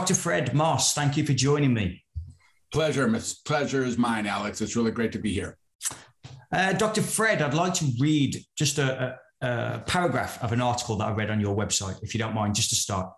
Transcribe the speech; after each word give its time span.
Dr. 0.00 0.14
Fred 0.14 0.54
Moss, 0.54 0.94
thank 0.94 1.18
you 1.18 1.26
for 1.26 1.34
joining 1.34 1.74
me. 1.74 2.02
Pleasure, 2.72 3.06
Miss. 3.06 3.34
Pleasure 3.34 3.84
is 3.84 3.98
mine, 3.98 4.26
Alex. 4.26 4.62
It's 4.62 4.74
really 4.74 4.92
great 4.92 5.12
to 5.12 5.18
be 5.18 5.30
here. 5.30 5.58
Uh, 6.50 6.72
Dr. 6.72 7.02
Fred, 7.02 7.42
I'd 7.42 7.52
like 7.52 7.74
to 7.74 7.86
read 8.00 8.42
just 8.56 8.78
a, 8.78 9.18
a, 9.42 9.46
a 9.46 9.78
paragraph 9.80 10.42
of 10.42 10.52
an 10.52 10.62
article 10.62 10.96
that 10.96 11.08
I 11.08 11.12
read 11.12 11.28
on 11.28 11.38
your 11.38 11.54
website, 11.54 12.02
if 12.02 12.14
you 12.14 12.18
don't 12.18 12.34
mind, 12.34 12.54
just 12.54 12.70
to 12.70 12.76
start. 12.76 13.12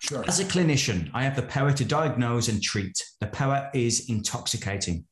Sure. 0.00 0.24
As 0.26 0.40
a 0.40 0.44
clinician, 0.44 1.08
I 1.14 1.22
have 1.22 1.36
the 1.36 1.42
power 1.42 1.70
to 1.70 1.84
diagnose 1.84 2.48
and 2.48 2.60
treat. 2.60 3.00
The 3.20 3.28
power 3.28 3.70
is 3.72 4.10
intoxicating. 4.10 5.04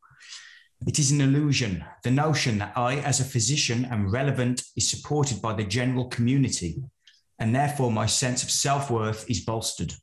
It 0.89 0.99
is 0.99 1.13
an 1.13 1.21
illusion. 1.21 1.85
The 2.03 2.11
notion 2.11 2.59
that 2.59 2.77
I, 2.77 2.97
as 2.97 3.21
a 3.21 3.25
physician, 3.25 3.85
am 3.85 4.11
relevant 4.11 4.65
is 4.77 4.91
supported 4.91 5.41
by 5.41 5.55
the 5.55 5.65
general 5.65 6.09
community, 6.09 6.83
and 7.39 7.55
therefore 7.55 7.93
my 7.93 8.07
sense 8.07 8.43
of 8.43 8.51
self 8.51 8.91
worth 8.91 9.31
is 9.31 9.45
bolstered. 9.45 9.95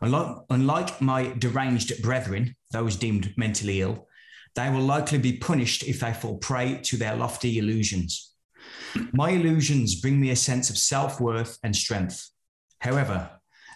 Unlike, 0.00 1.00
my 1.00 1.32
deranged 1.38 2.02
brethren, 2.02 2.56
those 2.70 2.96
deemed 2.96 3.34
mentally 3.36 3.80
ill, 3.80 4.08
they 4.54 4.70
will 4.70 4.82
likely 4.82 5.18
be 5.18 5.38
punished 5.38 5.82
if 5.84 6.00
they 6.00 6.12
fall 6.12 6.36
prey 6.38 6.80
to 6.84 6.96
their 6.96 7.16
lofty 7.16 7.58
illusions. 7.58 8.34
My 9.12 9.30
illusions 9.30 10.00
bring 10.00 10.20
me 10.20 10.30
a 10.30 10.36
sense 10.36 10.68
of 10.70 10.76
self 10.76 11.20
worth 11.20 11.58
and 11.62 11.74
strength. 11.74 12.30
However, 12.80 13.30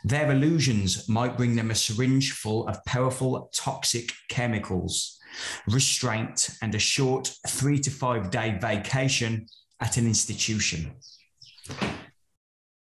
their 0.05 0.31
illusions 0.31 1.09
might 1.09 1.37
bring 1.37 1.57
them 1.57 1.71
a 1.71 1.75
syringe 1.75 2.33
full 2.33 2.69
of 2.69 2.85
powerful 2.85 3.51
toxic 3.55 4.13
chemicals, 4.29 5.19
restraint, 5.67 6.51
and 6.63 6.75
a 6.75 6.79
short 6.79 7.33
three 7.49 7.79
to 7.81 7.91
five 7.91 8.31
day 8.31 8.59
vacation 8.61 9.47
at 9.81 9.97
an 9.97 10.07
institution. 10.07 10.95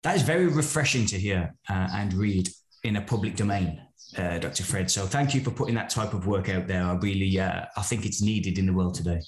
That 0.03 0.17
is 0.17 0.23
very 0.23 0.48
refreshing 0.48 1.05
to 1.08 1.20
hear 1.20 1.55
uh, 1.70 1.88
and 1.94 2.14
read 2.14 2.50
in 2.84 2.98
a 2.98 3.02
public 3.02 3.36
domain, 3.36 3.81
uh, 4.17 4.38
Dr. 4.39 4.64
Fred. 4.64 4.92
So 4.92 5.06
thank 5.06 5.34
you 5.34 5.42
for 5.42 5.52
putting 5.52 5.76
that 5.76 5.89
type 5.89 6.14
of 6.14 6.28
work 6.28 6.50
out 6.50 6.67
there. 6.67 6.84
I 6.84 6.94
really, 6.95 7.39
uh, 7.39 7.66
I 7.78 7.81
think 7.81 8.06
it's 8.06 8.22
needed 8.22 8.58
in 8.58 8.66
the 8.66 8.73
world 8.73 8.95
today. 8.95 9.22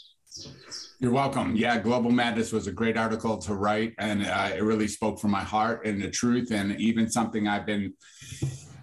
You're 1.00 1.12
welcome. 1.12 1.56
Yeah, 1.56 1.78
Global 1.80 2.12
Madness 2.12 2.52
was 2.52 2.68
a 2.68 2.72
great 2.72 2.98
article 2.98 3.38
to 3.40 3.54
write, 3.54 3.94
and 4.00 4.26
uh, 4.26 4.52
it 4.56 4.64
really 4.64 4.88
spoke 4.88 5.20
from 5.20 5.32
my 5.32 5.44
heart 5.44 5.86
and 5.86 6.02
the 6.02 6.10
truth, 6.10 6.52
and 6.52 6.80
even 6.80 7.10
something 7.10 7.48
I've 7.48 7.66
been 7.66 7.94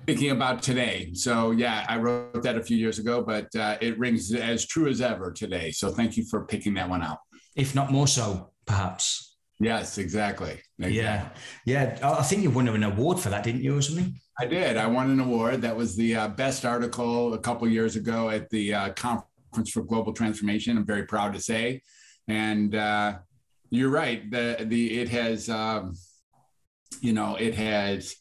thinking 0.06 0.30
about 0.30 0.62
today. 0.62 1.10
So, 1.14 1.52
yeah, 1.52 1.86
I 1.88 1.96
wrote 1.96 2.42
that 2.42 2.56
a 2.56 2.62
few 2.62 2.76
years 2.76 2.98
ago, 2.98 3.22
but 3.22 3.54
uh, 3.56 3.78
it 3.80 3.98
rings 3.98 4.32
as 4.34 4.66
true 4.66 4.88
as 4.88 5.00
ever 5.00 5.32
today. 5.32 5.70
So, 5.70 5.90
thank 5.90 6.16
you 6.16 6.24
for 6.24 6.44
picking 6.44 6.74
that 6.74 6.88
one 6.88 7.02
out. 7.02 7.18
If 7.56 7.74
not 7.74 7.90
more 7.90 8.06
so, 8.06 8.50
perhaps. 8.66 9.31
Yes, 9.62 9.98
exactly. 9.98 10.60
exactly. 10.78 10.96
Yeah, 10.96 11.28
yeah. 11.64 11.98
I 12.02 12.22
think 12.22 12.42
you 12.42 12.50
won 12.50 12.66
an 12.66 12.82
award 12.82 13.20
for 13.20 13.30
that, 13.30 13.44
didn't 13.44 13.62
you, 13.62 13.78
or 13.78 13.82
something? 13.82 14.12
I 14.38 14.46
did. 14.46 14.76
I 14.76 14.86
won 14.86 15.10
an 15.10 15.20
award. 15.20 15.62
That 15.62 15.76
was 15.76 15.94
the 15.94 16.16
uh, 16.16 16.28
best 16.28 16.64
article 16.64 17.34
a 17.34 17.38
couple 17.38 17.68
years 17.68 17.94
ago 17.94 18.28
at 18.28 18.50
the 18.50 18.74
uh, 18.74 18.92
Conference 18.94 19.70
for 19.70 19.82
Global 19.82 20.12
Transformation. 20.12 20.76
I'm 20.76 20.84
very 20.84 21.04
proud 21.04 21.32
to 21.34 21.40
say. 21.40 21.82
And 22.26 22.74
uh, 22.74 23.18
you're 23.70 23.90
right. 23.90 24.28
The 24.30 24.64
the 24.66 25.00
it 25.00 25.08
has, 25.10 25.48
um, 25.48 25.94
you 27.00 27.12
know, 27.12 27.36
it 27.36 27.54
has 27.54 28.16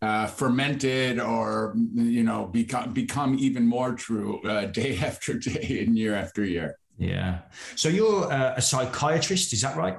uh, 0.00 0.26
fermented 0.26 1.20
or 1.20 1.74
you 1.94 2.22
know 2.22 2.46
become 2.46 2.94
become 2.94 3.36
even 3.38 3.66
more 3.66 3.92
true 3.92 4.40
uh, 4.42 4.64
day 4.80 4.96
after 4.98 5.34
day 5.34 5.84
and 5.84 5.98
year 5.98 6.14
after 6.14 6.44
year. 6.44 6.78
Yeah. 6.98 7.40
So 7.76 7.88
you're 7.88 8.32
uh, 8.32 8.54
a 8.56 8.62
psychiatrist, 8.62 9.52
is 9.52 9.62
that 9.62 9.76
right? 9.76 9.98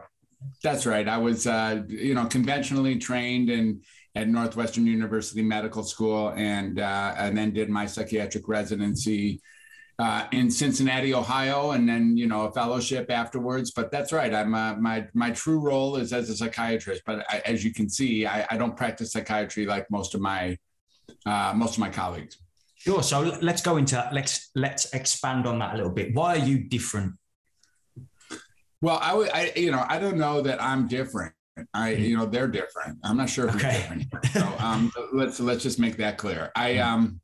That's 0.63 0.85
right. 0.85 1.07
I 1.07 1.17
was, 1.17 1.47
uh, 1.47 1.83
you 1.87 2.13
know, 2.13 2.25
conventionally 2.25 2.97
trained 2.97 3.49
in 3.49 3.81
at 4.15 4.27
Northwestern 4.27 4.87
University 4.87 5.41
Medical 5.41 5.83
School, 5.83 6.33
and 6.35 6.79
uh, 6.79 7.13
and 7.17 7.37
then 7.37 7.51
did 7.51 7.69
my 7.69 7.85
psychiatric 7.85 8.47
residency 8.47 9.41
uh, 9.99 10.25
in 10.31 10.49
Cincinnati, 10.49 11.13
Ohio, 11.13 11.71
and 11.71 11.87
then 11.87 12.17
you 12.17 12.25
know 12.25 12.45
a 12.45 12.51
fellowship 12.51 13.11
afterwards. 13.11 13.71
But 13.71 13.91
that's 13.91 14.11
right. 14.11 14.33
I'm 14.33 14.55
uh, 14.55 14.75
my 14.75 15.07
my 15.13 15.31
true 15.31 15.59
role 15.59 15.97
is 15.97 16.13
as 16.13 16.29
a 16.29 16.35
psychiatrist. 16.35 17.03
But 17.05 17.25
I, 17.29 17.41
as 17.45 17.63
you 17.63 17.73
can 17.73 17.89
see, 17.89 18.25
I, 18.25 18.47
I, 18.49 18.57
don't 18.57 18.75
practice 18.75 19.11
psychiatry 19.11 19.65
like 19.65 19.91
most 19.91 20.15
of 20.15 20.21
my 20.21 20.57
uh, 21.25 21.53
most 21.55 21.73
of 21.73 21.79
my 21.79 21.89
colleagues. 21.89 22.37
Sure. 22.75 23.03
So 23.03 23.37
let's 23.41 23.61
go 23.61 23.75
into 23.75 24.09
let's 24.13 24.51
let's 24.55 24.93
expand 24.93 25.45
on 25.45 25.59
that 25.59 25.73
a 25.73 25.77
little 25.77 25.91
bit. 25.91 26.15
Why 26.15 26.35
are 26.35 26.45
you 26.45 26.59
different? 26.59 27.18
Well, 28.81 28.99
I, 29.01 29.13
would, 29.13 29.29
I 29.31 29.51
you 29.55 29.71
know 29.71 29.85
I 29.87 29.99
don't 29.99 30.17
know 30.17 30.41
that 30.41 30.61
I'm 30.61 30.87
different. 30.87 31.33
I 31.73 31.91
mm-hmm. 31.91 32.03
you 32.03 32.17
know 32.17 32.25
they're 32.25 32.47
different. 32.47 32.99
I'm 33.03 33.17
not 33.17 33.29
sure 33.29 33.47
if 33.47 33.55
okay. 33.55 33.85
different. 34.11 34.25
So 34.33 34.53
um, 34.59 34.91
let's 35.13 35.39
let's 35.39 35.63
just 35.63 35.79
make 35.79 35.97
that 35.97 36.17
clear. 36.17 36.51
I 36.55 36.73
mm-hmm. 36.73 36.93
um 36.93 37.21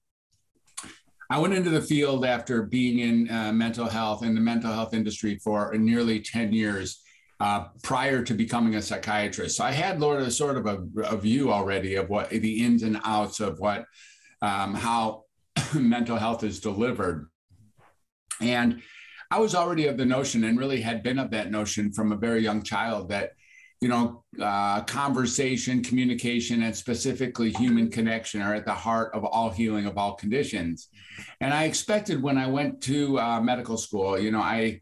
I 1.30 1.40
went 1.40 1.54
into 1.54 1.70
the 1.70 1.82
field 1.82 2.26
after 2.26 2.64
being 2.64 3.00
in 3.00 3.30
uh, 3.32 3.52
mental 3.52 3.88
health 3.88 4.24
in 4.24 4.36
the 4.36 4.42
mental 4.42 4.72
health 4.72 4.94
industry 4.94 5.40
for 5.44 5.74
nearly 5.76 6.20
10 6.20 6.54
years 6.54 7.02
uh, 7.40 7.66
prior 7.84 8.24
to 8.24 8.34
becoming 8.34 8.76
a 8.76 8.82
psychiatrist. 8.82 9.58
So 9.58 9.64
I 9.64 9.72
had 9.72 10.00
sort 10.00 10.22
of, 10.22 10.34
sort 10.34 10.58
of 10.58 10.66
a, 10.68 11.02
a 11.04 11.18
view 11.18 11.52
already 11.52 11.96
of 11.96 12.10
what 12.10 12.30
the 12.30 12.64
ins 12.64 12.84
and 12.84 13.00
outs 13.04 13.40
of 13.40 13.60
what, 13.60 13.86
um, 14.42 14.76
how 14.76 15.24
mental 15.74 16.18
health 16.18 16.44
is 16.44 16.60
delivered. 16.60 17.28
And 18.40 18.82
I 19.36 19.40
was 19.40 19.54
already 19.54 19.88
of 19.88 19.98
the 19.98 20.06
notion 20.06 20.46
and 20.46 20.58
really 20.58 20.80
had 20.80 21.04
been 21.04 21.20
of 21.20 21.30
that 21.32 21.52
notion 21.52 21.92
from 21.92 22.14
a 22.14 22.16
very 22.16 22.42
young 22.42 22.64
child 22.64 23.10
that 23.10 23.32
you 23.82 23.90
know, 23.90 24.24
uh, 24.42 24.82
conversation, 24.84 25.84
communication, 25.84 26.64
and 26.64 26.74
specifically 26.74 27.52
human 27.52 27.92
connection 27.92 28.42
are 28.42 28.56
at 28.56 28.66
the 28.66 28.74
heart 28.74 29.14
of 29.14 29.26
all 29.26 29.50
healing 29.50 29.86
of 29.88 29.98
all 29.98 30.14
conditions. 30.16 30.88
And 31.42 31.54
I 31.54 31.66
expected 31.66 32.24
when 32.24 32.38
I 32.38 32.48
went 32.48 32.82
to 32.84 33.20
uh, 33.20 33.42
medical 33.42 33.78
school, 33.78 34.18
you 34.18 34.32
know, 34.32 34.40
I 34.40 34.80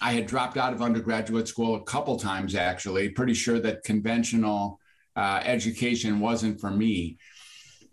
I 0.00 0.12
had 0.12 0.26
dropped 0.26 0.56
out 0.56 0.72
of 0.72 0.80
undergraduate 0.80 1.46
school 1.46 1.74
a 1.74 1.82
couple 1.82 2.18
times 2.18 2.54
actually, 2.54 3.10
pretty 3.10 3.34
sure 3.34 3.60
that 3.60 3.84
conventional 3.84 4.80
uh, 5.14 5.42
education 5.44 6.18
wasn't 6.18 6.58
for 6.60 6.70
me. 6.70 7.18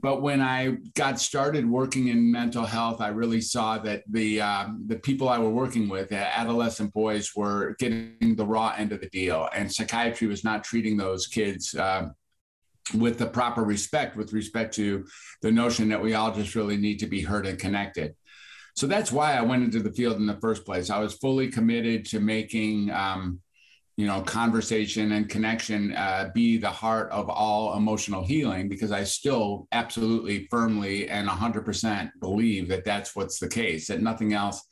But 0.01 0.21
when 0.21 0.39
I 0.39 0.77
got 0.95 1.19
started 1.19 1.69
working 1.69 2.07
in 2.07 2.31
mental 2.31 2.63
health, 2.63 3.01
I 3.01 3.09
really 3.09 3.41
saw 3.41 3.77
that 3.79 4.03
the 4.09 4.41
um, 4.41 4.83
the 4.87 4.97
people 4.97 5.27
I 5.27 5.39
were 5.39 5.49
working 5.49 5.89
with, 5.89 6.11
uh, 6.13 6.15
adolescent 6.15 6.93
boys, 6.93 7.35
were 7.35 7.75
getting 7.79 8.35
the 8.35 8.45
raw 8.45 8.73
end 8.77 8.93
of 8.93 9.01
the 9.01 9.09
deal, 9.09 9.49
and 9.53 9.71
psychiatry 9.71 10.27
was 10.27 10.43
not 10.43 10.63
treating 10.63 10.95
those 10.97 11.27
kids. 11.27 11.75
Uh, 11.75 12.09
with 12.95 13.19
the 13.19 13.27
proper 13.27 13.63
respect, 13.63 14.15
with 14.15 14.33
respect 14.33 14.73
to 14.73 15.05
the 15.43 15.51
notion 15.51 15.89
that 15.89 16.01
we 16.01 16.15
all 16.15 16.33
just 16.33 16.55
really 16.55 16.75
need 16.75 16.97
to 16.97 17.05
be 17.05 17.21
heard 17.21 17.45
and 17.45 17.59
connected. 17.59 18.15
So 18.75 18.88
that's 18.88 19.11
why 19.11 19.33
I 19.33 19.41
went 19.41 19.63
into 19.63 19.83
the 19.83 19.91
field 19.91 20.17
in 20.17 20.25
the 20.25 20.39
first 20.39 20.65
place. 20.65 20.89
I 20.89 20.99
was 20.99 21.13
fully 21.13 21.49
committed 21.49 22.05
to 22.07 22.19
making 22.19 22.89
um, 22.89 23.41
you 23.99 24.07
know, 24.07 24.21
conversation 24.21 25.11
and 25.11 25.27
connection 25.27 25.93
uh, 25.93 26.31
be 26.33 26.55
the 26.55 26.69
heart 26.69 27.11
of 27.11 27.29
all 27.29 27.75
emotional 27.75 28.23
healing 28.23 28.69
because 28.69 28.93
I 28.93 29.03
still 29.03 29.67
absolutely 29.73 30.47
firmly 30.49 31.09
and 31.09 31.27
100% 31.27 32.09
believe 32.21 32.69
that 32.69 32.85
that's 32.85 33.13
what's 33.13 33.39
the 33.39 33.49
case, 33.49 33.88
that 33.88 34.01
nothing 34.01 34.31
else 34.31 34.65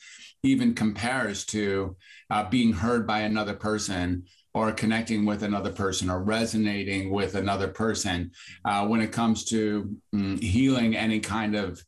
even 0.44 0.74
compares 0.74 1.46
to 1.48 1.98
uh, 2.30 2.48
being 2.50 2.72
heard 2.72 3.06
by 3.06 3.20
another 3.20 3.54
person 3.54 4.24
or 4.54 4.72
connecting 4.72 5.26
with 5.26 5.44
another 5.44 5.74
person 5.74 6.10
or 6.10 6.24
resonating 6.24 7.12
with 7.12 7.36
another 7.36 7.68
person 7.68 8.32
uh, 8.64 8.88
when 8.88 9.02
it 9.02 9.12
comes 9.12 9.44
to 9.44 9.94
mm, 10.16 10.42
healing 10.42 10.96
any 10.96 11.20
kind 11.20 11.54
of 11.54 11.84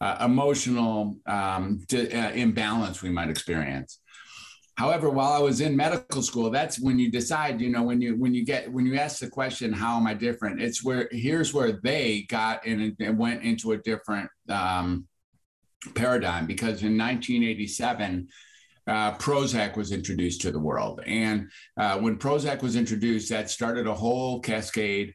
uh, 0.00 0.16
emotional 0.24 1.18
um, 1.26 1.80
d- 1.86 2.10
uh, 2.14 2.30
imbalance 2.30 3.02
we 3.02 3.10
might 3.10 3.28
experience. 3.28 4.00
However, 4.78 5.10
while 5.10 5.32
I 5.32 5.40
was 5.40 5.60
in 5.60 5.76
medical 5.76 6.22
school, 6.22 6.50
that's 6.50 6.78
when 6.78 7.00
you 7.00 7.10
decide, 7.10 7.60
you 7.60 7.68
know, 7.68 7.82
when 7.82 8.00
you 8.00 8.14
when 8.14 8.32
you 8.32 8.44
get 8.44 8.72
when 8.72 8.86
you 8.86 8.96
ask 8.96 9.18
the 9.18 9.28
question, 9.28 9.72
how 9.72 9.96
am 9.96 10.06
I 10.06 10.14
different? 10.14 10.62
It's 10.62 10.84
where 10.84 11.08
here's 11.10 11.52
where 11.52 11.80
they 11.82 12.26
got 12.28 12.64
in 12.64 12.96
and 13.00 13.18
went 13.18 13.42
into 13.42 13.72
a 13.72 13.78
different 13.78 14.30
um, 14.48 15.08
paradigm 15.94 16.46
because 16.46 16.82
in 16.82 16.96
1987. 16.96 18.28
Uh, 18.86 19.14
Prozac 19.18 19.76
was 19.76 19.92
introduced 19.92 20.40
to 20.40 20.50
the 20.50 20.58
world. 20.58 21.02
And 21.04 21.50
uh, 21.78 21.98
when 21.98 22.16
Prozac 22.16 22.62
was 22.62 22.74
introduced, 22.74 23.28
that 23.28 23.50
started 23.50 23.86
a 23.86 23.92
whole 23.92 24.40
cascade 24.40 25.12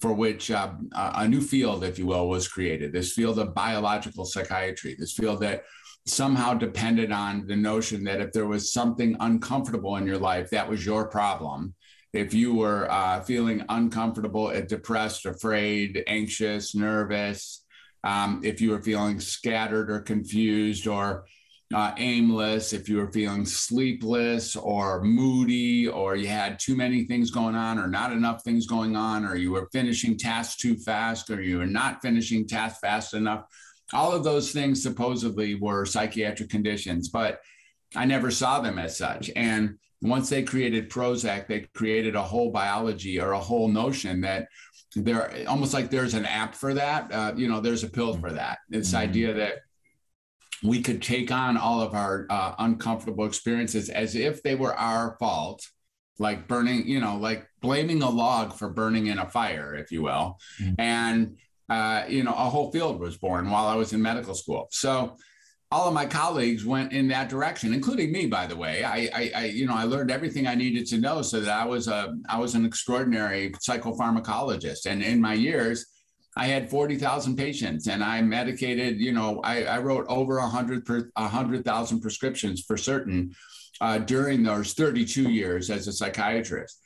for 0.00 0.12
which 0.12 0.50
uh, 0.50 0.72
a 0.92 1.26
new 1.26 1.40
field, 1.40 1.82
if 1.82 1.98
you 1.98 2.06
will, 2.06 2.28
was 2.28 2.46
created 2.46 2.92
this 2.92 3.12
field 3.12 3.38
of 3.38 3.54
biological 3.54 4.24
psychiatry, 4.24 4.94
this 4.98 5.12
field 5.12 5.40
that 5.40 5.64
somehow 6.06 6.54
depended 6.54 7.12
on 7.12 7.46
the 7.46 7.56
notion 7.56 8.04
that 8.04 8.20
if 8.20 8.32
there 8.32 8.46
was 8.46 8.72
something 8.72 9.16
uncomfortable 9.20 9.96
in 9.96 10.06
your 10.06 10.18
life, 10.18 10.50
that 10.50 10.68
was 10.68 10.84
your 10.86 11.08
problem. 11.08 11.74
If 12.12 12.32
you 12.32 12.54
were 12.54 12.90
uh, 12.90 13.20
feeling 13.20 13.64
uncomfortable, 13.68 14.46
uh, 14.46 14.60
depressed, 14.60 15.26
afraid, 15.26 16.02
anxious, 16.06 16.74
nervous, 16.74 17.64
um, 18.04 18.40
if 18.44 18.60
you 18.60 18.70
were 18.70 18.82
feeling 18.82 19.20
scattered 19.20 19.90
or 19.90 20.00
confused 20.00 20.86
or 20.86 21.26
uh, 21.74 21.92
aimless, 21.98 22.72
if 22.72 22.88
you 22.88 22.96
were 22.96 23.12
feeling 23.12 23.44
sleepless 23.44 24.56
or 24.56 25.02
moody, 25.02 25.86
or 25.86 26.16
you 26.16 26.26
had 26.26 26.58
too 26.58 26.74
many 26.74 27.04
things 27.04 27.30
going 27.30 27.54
on, 27.54 27.78
or 27.78 27.86
not 27.86 28.12
enough 28.12 28.42
things 28.42 28.66
going 28.66 28.96
on, 28.96 29.24
or 29.24 29.36
you 29.36 29.52
were 29.52 29.68
finishing 29.72 30.16
tasks 30.16 30.56
too 30.56 30.76
fast, 30.76 31.28
or 31.28 31.42
you 31.42 31.58
were 31.58 31.66
not 31.66 32.00
finishing 32.00 32.46
tasks 32.46 32.78
fast 32.80 33.12
enough. 33.12 33.44
All 33.92 34.12
of 34.12 34.24
those 34.24 34.50
things 34.50 34.82
supposedly 34.82 35.56
were 35.56 35.84
psychiatric 35.84 36.48
conditions, 36.48 37.10
but 37.10 37.40
I 37.94 38.06
never 38.06 38.30
saw 38.30 38.60
them 38.60 38.78
as 38.78 38.96
such. 38.96 39.30
And 39.36 39.78
once 40.00 40.30
they 40.30 40.42
created 40.42 40.90
Prozac, 40.90 41.48
they 41.48 41.68
created 41.74 42.14
a 42.14 42.22
whole 42.22 42.50
biology 42.50 43.20
or 43.20 43.32
a 43.32 43.40
whole 43.40 43.68
notion 43.68 44.22
that 44.22 44.48
there 44.94 45.44
almost 45.46 45.74
like 45.74 45.90
there's 45.90 46.14
an 46.14 46.24
app 46.24 46.54
for 46.54 46.72
that. 46.74 47.12
Uh, 47.12 47.32
you 47.36 47.48
know, 47.48 47.60
there's 47.60 47.84
a 47.84 47.90
pill 47.90 48.14
for 48.14 48.32
that. 48.32 48.58
This 48.68 48.88
mm-hmm. 48.88 48.96
idea 48.96 49.34
that 49.34 49.54
we 50.62 50.82
could 50.82 51.02
take 51.02 51.30
on 51.30 51.56
all 51.56 51.80
of 51.80 51.94
our 51.94 52.26
uh, 52.30 52.54
uncomfortable 52.58 53.26
experiences 53.26 53.88
as 53.88 54.14
if 54.14 54.42
they 54.42 54.54
were 54.54 54.74
our 54.74 55.16
fault 55.18 55.66
like 56.18 56.48
burning 56.48 56.86
you 56.86 57.00
know 57.00 57.16
like 57.16 57.46
blaming 57.60 58.02
a 58.02 58.10
log 58.10 58.52
for 58.52 58.68
burning 58.68 59.06
in 59.06 59.18
a 59.18 59.28
fire 59.28 59.74
if 59.74 59.90
you 59.90 60.02
will. 60.02 60.38
Mm-hmm. 60.60 60.74
and 60.78 61.36
uh, 61.68 62.04
you 62.08 62.24
know 62.24 62.32
a 62.32 62.50
whole 62.50 62.72
field 62.72 62.98
was 62.98 63.16
born 63.18 63.50
while 63.50 63.66
i 63.66 63.74
was 63.74 63.92
in 63.92 64.02
medical 64.02 64.34
school. 64.34 64.68
So 64.70 65.16
all 65.70 65.86
of 65.86 65.92
my 65.92 66.06
colleagues 66.06 66.64
went 66.64 66.92
in 66.92 67.08
that 67.08 67.28
direction 67.28 67.74
including 67.74 68.10
me 68.10 68.26
by 68.26 68.46
the 68.46 68.56
way. 68.56 68.82
I, 68.84 69.10
I, 69.14 69.32
I 69.34 69.44
you 69.44 69.66
know 69.66 69.74
i 69.74 69.84
learned 69.84 70.10
everything 70.10 70.46
i 70.46 70.54
needed 70.54 70.86
to 70.86 70.98
know 70.98 71.22
so 71.22 71.40
that 71.40 71.56
i 71.56 71.64
was 71.64 71.88
a 71.88 72.16
i 72.28 72.38
was 72.38 72.54
an 72.54 72.64
extraordinary 72.64 73.50
psychopharmacologist. 73.50 74.86
And 74.86 75.02
in 75.02 75.20
my 75.20 75.34
years 75.34 75.86
I 76.38 76.46
had 76.46 76.70
40,000 76.70 77.36
patients 77.36 77.88
and 77.88 78.02
I 78.02 78.22
medicated, 78.22 79.00
you 79.00 79.12
know, 79.12 79.40
I, 79.42 79.64
I 79.64 79.78
wrote 79.80 80.06
over 80.08 80.38
100 80.38 80.86
per, 80.86 81.10
100,000 81.16 82.00
prescriptions 82.00 82.62
for 82.64 82.76
certain 82.76 83.34
uh, 83.80 83.98
during 83.98 84.44
those 84.44 84.72
32 84.72 85.30
years 85.30 85.68
as 85.68 85.88
a 85.88 85.92
psychiatrist. 85.92 86.80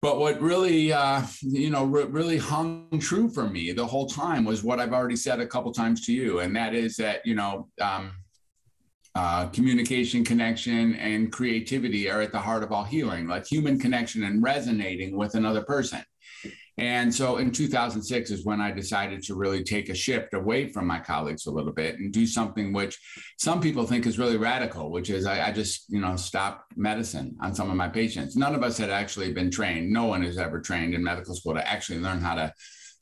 But 0.00 0.18
what 0.18 0.40
really, 0.40 0.94
uh, 0.94 1.22
you 1.42 1.68
know, 1.68 1.84
re- 1.84 2.04
really 2.04 2.38
hung 2.38 2.88
true 3.00 3.28
for 3.28 3.48
me 3.48 3.70
the 3.72 3.86
whole 3.86 4.06
time 4.06 4.44
was 4.46 4.64
what 4.64 4.80
I've 4.80 4.94
already 4.94 5.14
said 5.14 5.38
a 5.38 5.46
couple 5.46 5.70
times 5.70 6.04
to 6.06 6.12
you, 6.12 6.40
and 6.40 6.56
that 6.56 6.74
is 6.74 6.96
that 6.96 7.24
you 7.24 7.36
know, 7.36 7.68
um, 7.80 8.10
uh, 9.14 9.46
communication, 9.50 10.24
connection, 10.24 10.96
and 10.96 11.30
creativity 11.30 12.10
are 12.10 12.20
at 12.20 12.32
the 12.32 12.38
heart 12.40 12.64
of 12.64 12.72
all 12.72 12.82
healing, 12.82 13.28
like 13.28 13.46
human 13.46 13.78
connection 13.78 14.24
and 14.24 14.42
resonating 14.42 15.16
with 15.16 15.36
another 15.36 15.62
person. 15.62 16.02
And 16.78 17.14
so 17.14 17.36
in 17.36 17.50
2006 17.50 18.30
is 18.30 18.44
when 18.44 18.60
I 18.60 18.70
decided 18.70 19.22
to 19.24 19.34
really 19.34 19.62
take 19.62 19.90
a 19.90 19.94
shift 19.94 20.32
away 20.32 20.68
from 20.68 20.86
my 20.86 20.98
colleagues 20.98 21.46
a 21.46 21.50
little 21.50 21.72
bit 21.72 21.98
and 21.98 22.12
do 22.12 22.26
something 22.26 22.72
which 22.72 22.98
some 23.38 23.60
people 23.60 23.84
think 23.84 24.06
is 24.06 24.18
really 24.18 24.38
radical, 24.38 24.90
which 24.90 25.10
is 25.10 25.26
I, 25.26 25.48
I, 25.48 25.52
just, 25.52 25.84
you 25.90 26.00
know, 26.00 26.16
stopped 26.16 26.76
medicine 26.76 27.36
on 27.42 27.54
some 27.54 27.70
of 27.70 27.76
my 27.76 27.88
patients. 27.88 28.36
None 28.36 28.54
of 28.54 28.62
us 28.62 28.78
had 28.78 28.90
actually 28.90 29.32
been 29.32 29.50
trained. 29.50 29.92
No 29.92 30.06
one 30.06 30.22
has 30.22 30.38
ever 30.38 30.60
trained 30.60 30.94
in 30.94 31.04
medical 31.04 31.34
school 31.34 31.54
to 31.54 31.68
actually 31.68 31.98
learn 31.98 32.20
how 32.20 32.36
to 32.36 32.52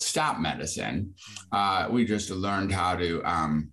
stop 0.00 0.40
medicine. 0.40 1.14
Uh, 1.52 1.87
we 1.90 2.05
just 2.05 2.31
learned 2.31 2.73
how 2.73 2.96
to, 2.96 3.23
um, 3.23 3.73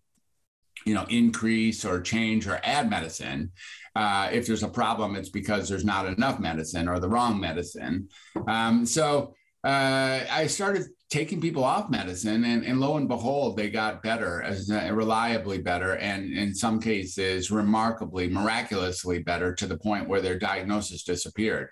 you 0.86 0.94
know, 0.94 1.06
increase 1.10 1.84
or 1.84 2.02
change 2.02 2.48
or 2.48 2.60
add 2.64 2.90
medicine. 2.90 3.52
Uh, 3.96 4.30
if 4.32 4.46
there's 4.46 4.62
a 4.62 4.68
problem, 4.68 5.16
it's 5.16 5.30
because 5.30 5.68
there's 5.68 5.84
not 5.84 6.06
enough 6.06 6.40
medicine 6.40 6.88
or 6.88 7.00
the 7.00 7.10
wrong 7.10 7.40
medicine. 7.40 8.08
Um, 8.48 8.86
so 8.86 9.34
uh, 9.64 10.20
I 10.30 10.48
started 10.48 10.84
taking 11.10 11.40
people 11.40 11.64
off 11.64 11.90
medicine, 11.90 12.44
and, 12.44 12.66
and 12.66 12.80
lo 12.80 12.98
and 12.98 13.08
behold, 13.08 13.58
they 13.58 13.70
got 13.70 14.04
better, 14.04 14.42
as 14.42 14.70
uh, 14.70 14.90
reliably 14.94 15.58
better, 15.58 15.96
and 15.96 16.34
in 16.38 16.54
some 16.54 16.80
cases, 16.80 17.50
remarkably, 17.50 18.30
miraculously 18.30 19.20
better 19.20 19.54
to 19.56 19.68
the 19.68 19.78
point 19.78 20.08
where 20.08 20.22
their 20.22 20.38
diagnosis 20.38 21.04
disappeared. 21.04 21.70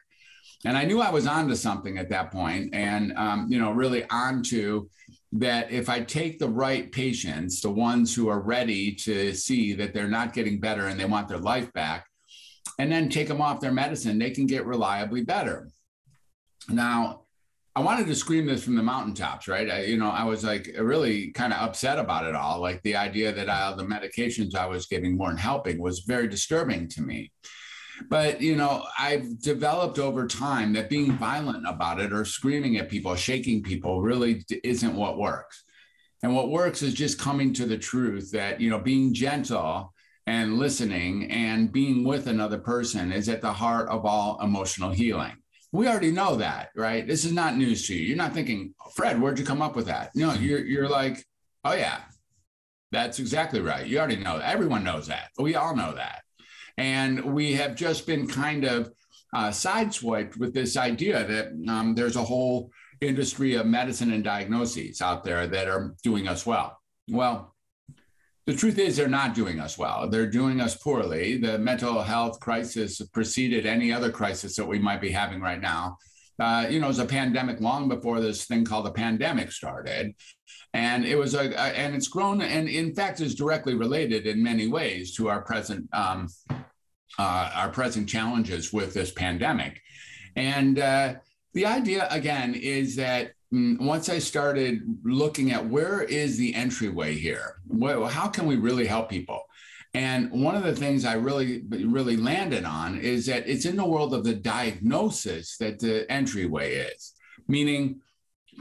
And 0.65 0.77
I 0.77 0.85
knew 0.85 1.01
I 1.01 1.11
was 1.11 1.27
onto 1.27 1.55
something 1.55 1.97
at 1.97 2.09
that 2.09 2.31
point, 2.31 2.73
and 2.73 3.13
um, 3.17 3.47
you 3.49 3.59
know, 3.59 3.71
really 3.71 4.05
onto 4.09 4.87
that. 5.33 5.69
If 5.69 5.89
I 5.89 6.01
take 6.01 6.39
the 6.39 6.49
right 6.49 6.91
patients, 6.91 7.61
the 7.61 7.69
ones 7.69 8.15
who 8.15 8.29
are 8.29 8.41
ready 8.41 8.95
to 8.95 9.33
see 9.33 9.73
that 9.73 9.93
they're 9.93 10.07
not 10.07 10.33
getting 10.33 10.59
better 10.59 10.87
and 10.87 10.99
they 10.99 11.05
want 11.05 11.27
their 11.27 11.37
life 11.37 11.71
back, 11.73 12.07
and 12.79 12.91
then 12.91 13.09
take 13.09 13.27
them 13.27 13.41
off 13.41 13.59
their 13.59 13.71
medicine, 13.71 14.17
they 14.17 14.31
can 14.31 14.47
get 14.47 14.65
reliably 14.65 15.23
better. 15.23 15.69
Now, 16.69 17.24
I 17.77 17.81
wanted 17.81 18.07
to 18.07 18.15
scream 18.15 18.45
this 18.45 18.63
from 18.63 18.75
the 18.75 18.83
mountaintops, 18.83 19.49
right? 19.49 19.69
I, 19.69 19.83
you 19.83 19.97
know, 19.97 20.09
I 20.09 20.23
was 20.23 20.45
like 20.45 20.73
really 20.79 21.31
kind 21.31 21.51
of 21.51 21.59
upset 21.59 21.99
about 21.99 22.25
it 22.25 22.33
all. 22.33 22.61
Like 22.61 22.81
the 22.83 22.95
idea 22.95 23.33
that 23.33 23.49
I, 23.49 23.75
the 23.75 23.83
medications 23.83 24.55
I 24.55 24.65
was 24.65 24.85
giving 24.85 25.17
weren't 25.17 25.39
helping 25.39 25.81
was 25.81 25.99
very 25.99 26.29
disturbing 26.29 26.87
to 26.89 27.01
me. 27.01 27.33
But, 28.09 28.41
you 28.41 28.55
know, 28.55 28.85
I've 28.97 29.41
developed 29.41 29.99
over 29.99 30.25
time 30.25 30.71
that 30.73 30.89
being 30.89 31.17
violent 31.17 31.67
about 31.67 31.99
it 31.99 32.13
or 32.13 32.23
screaming 32.23 32.77
at 32.77 32.89
people, 32.89 33.13
shaking 33.15 33.61
people 33.61 34.01
really 34.01 34.45
isn't 34.63 34.95
what 34.95 35.17
works. 35.17 35.65
And 36.23 36.33
what 36.33 36.51
works 36.51 36.81
is 36.81 36.93
just 36.93 37.19
coming 37.19 37.53
to 37.53 37.65
the 37.65 37.77
truth 37.77 38.31
that, 38.31 38.61
you 38.61 38.69
know, 38.69 38.79
being 38.79 39.13
gentle 39.13 39.93
and 40.27 40.57
listening 40.57 41.29
and 41.29 41.73
being 41.73 42.05
with 42.05 42.27
another 42.27 42.57
person 42.57 43.11
is 43.11 43.27
at 43.27 43.41
the 43.41 43.53
heart 43.53 43.89
of 43.89 44.05
all 44.05 44.39
emotional 44.41 44.91
healing 44.91 45.35
we 45.75 45.87
already 45.87 46.11
know 46.11 46.37
that, 46.37 46.69
right? 46.75 47.05
This 47.05 47.25
is 47.25 47.31
not 47.31 47.57
news 47.57 47.85
to 47.87 47.95
you. 47.95 48.01
You're 48.01 48.17
not 48.17 48.33
thinking, 48.33 48.73
Fred, 48.95 49.21
where'd 49.21 49.39
you 49.39 49.45
come 49.45 49.61
up 49.61 49.75
with 49.75 49.87
that? 49.87 50.11
No, 50.15 50.33
you're 50.33 50.65
you're 50.65 50.89
like, 50.89 51.25
oh 51.63 51.73
yeah, 51.73 52.01
that's 52.91 53.19
exactly 53.19 53.61
right. 53.61 53.85
You 53.85 53.99
already 53.99 54.17
know. 54.17 54.37
Everyone 54.37 54.83
knows 54.83 55.07
that. 55.07 55.29
We 55.37 55.55
all 55.55 55.75
know 55.75 55.95
that, 55.95 56.23
and 56.77 57.33
we 57.33 57.53
have 57.53 57.75
just 57.75 58.07
been 58.07 58.27
kind 58.27 58.63
of 58.63 58.91
uh, 59.33 59.49
sideswiped 59.49 60.37
with 60.37 60.53
this 60.53 60.77
idea 60.77 61.25
that 61.25 61.71
um, 61.71 61.95
there's 61.95 62.15
a 62.15 62.23
whole 62.23 62.71
industry 63.01 63.55
of 63.55 63.65
medicine 63.65 64.13
and 64.13 64.23
diagnoses 64.23 65.01
out 65.01 65.23
there 65.23 65.47
that 65.47 65.67
are 65.67 65.95
doing 66.03 66.27
us 66.27 66.45
well. 66.45 66.79
Well, 67.09 67.54
the 68.45 68.55
truth 68.55 68.77
is 68.77 68.95
they're 68.95 69.07
not 69.07 69.33
doing 69.33 69.59
us 69.59 69.77
well. 69.77 70.07
They're 70.07 70.29
doing 70.29 70.61
us 70.61 70.75
poorly. 70.75 71.37
The 71.37 71.57
mental 71.57 72.01
health 72.03 72.39
crisis 72.39 73.01
preceded 73.13 73.65
any 73.65 73.91
other 73.91 74.11
crisis 74.11 74.55
that 74.55 74.67
we 74.67 74.77
might 74.77 75.01
be 75.01 75.11
having 75.11 75.41
right 75.41 75.59
now. 75.59 75.97
Uh, 76.39 76.67
you 76.69 76.79
know, 76.79 76.85
it 76.85 76.89
was 76.89 76.99
a 76.99 77.05
pandemic 77.05 77.59
long 77.59 77.87
before 77.87 78.19
this 78.19 78.45
thing 78.45 78.65
called 78.65 78.85
the 78.85 78.91
pandemic 78.91 79.51
started. 79.51 80.13
And 80.73 81.05
it 81.05 81.15
was 81.15 81.33
a, 81.33 81.51
a 81.51 81.67
and 81.77 81.95
it's 81.95 82.09
grown 82.09 82.41
and 82.41 82.67
in 82.67 82.93
fact 82.93 83.21
is 83.21 83.33
directly 83.33 83.75
related 83.75 84.27
in 84.27 84.43
many 84.43 84.67
ways 84.67 85.15
to 85.15 85.29
our 85.29 85.41
present 85.41 85.87
um, 85.93 86.27
uh, 87.17 87.51
our 87.55 87.69
present 87.69 88.09
challenges 88.09 88.73
with 88.73 88.93
this 88.93 89.11
pandemic. 89.11 89.79
And 90.35 90.77
uh, 90.77 91.13
the 91.53 91.65
idea 91.65 92.07
again 92.11 92.53
is 92.53 92.97
that 92.97 93.31
once 93.51 94.09
I 94.09 94.19
started 94.19 94.81
looking 95.03 95.51
at 95.51 95.65
where 95.65 96.01
is 96.01 96.37
the 96.37 96.53
entryway 96.55 97.15
here, 97.15 97.61
well, 97.67 98.05
how 98.05 98.27
can 98.27 98.47
we 98.47 98.55
really 98.55 98.85
help 98.85 99.09
people? 99.09 99.41
And 99.93 100.29
one 100.29 100.55
of 100.55 100.63
the 100.63 100.75
things 100.75 101.05
I 101.05 101.13
really, 101.13 101.63
really 101.69 102.17
landed 102.17 102.65
on 102.65 102.97
is 102.97 103.25
that 103.27 103.47
it's 103.47 103.65
in 103.65 103.77
the 103.77 103.85
world 103.85 104.13
of 104.13 104.25
the 104.25 104.33
diagnosis 104.33 105.55
that 105.57 105.79
the 105.79 106.11
entryway 106.11 106.75
is, 106.75 107.13
meaning 107.47 108.01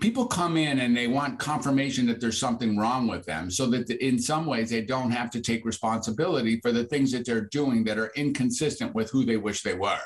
people 0.00 0.26
come 0.26 0.56
in 0.56 0.80
and 0.80 0.96
they 0.96 1.08
want 1.08 1.38
confirmation 1.38 2.06
that 2.06 2.20
there's 2.20 2.38
something 2.38 2.76
wrong 2.76 3.08
with 3.08 3.24
them 3.26 3.50
so 3.50 3.66
that 3.66 3.90
in 3.90 4.18
some 4.18 4.46
ways 4.46 4.70
they 4.70 4.82
don't 4.82 5.10
have 5.10 5.30
to 5.30 5.40
take 5.40 5.64
responsibility 5.64 6.60
for 6.60 6.72
the 6.72 6.84
things 6.84 7.10
that 7.12 7.24
they're 7.24 7.48
doing 7.48 7.84
that 7.84 7.98
are 7.98 8.12
inconsistent 8.14 8.94
with 8.94 9.10
who 9.10 9.24
they 9.24 9.36
wish 9.36 9.62
they 9.62 9.74
were. 9.74 9.98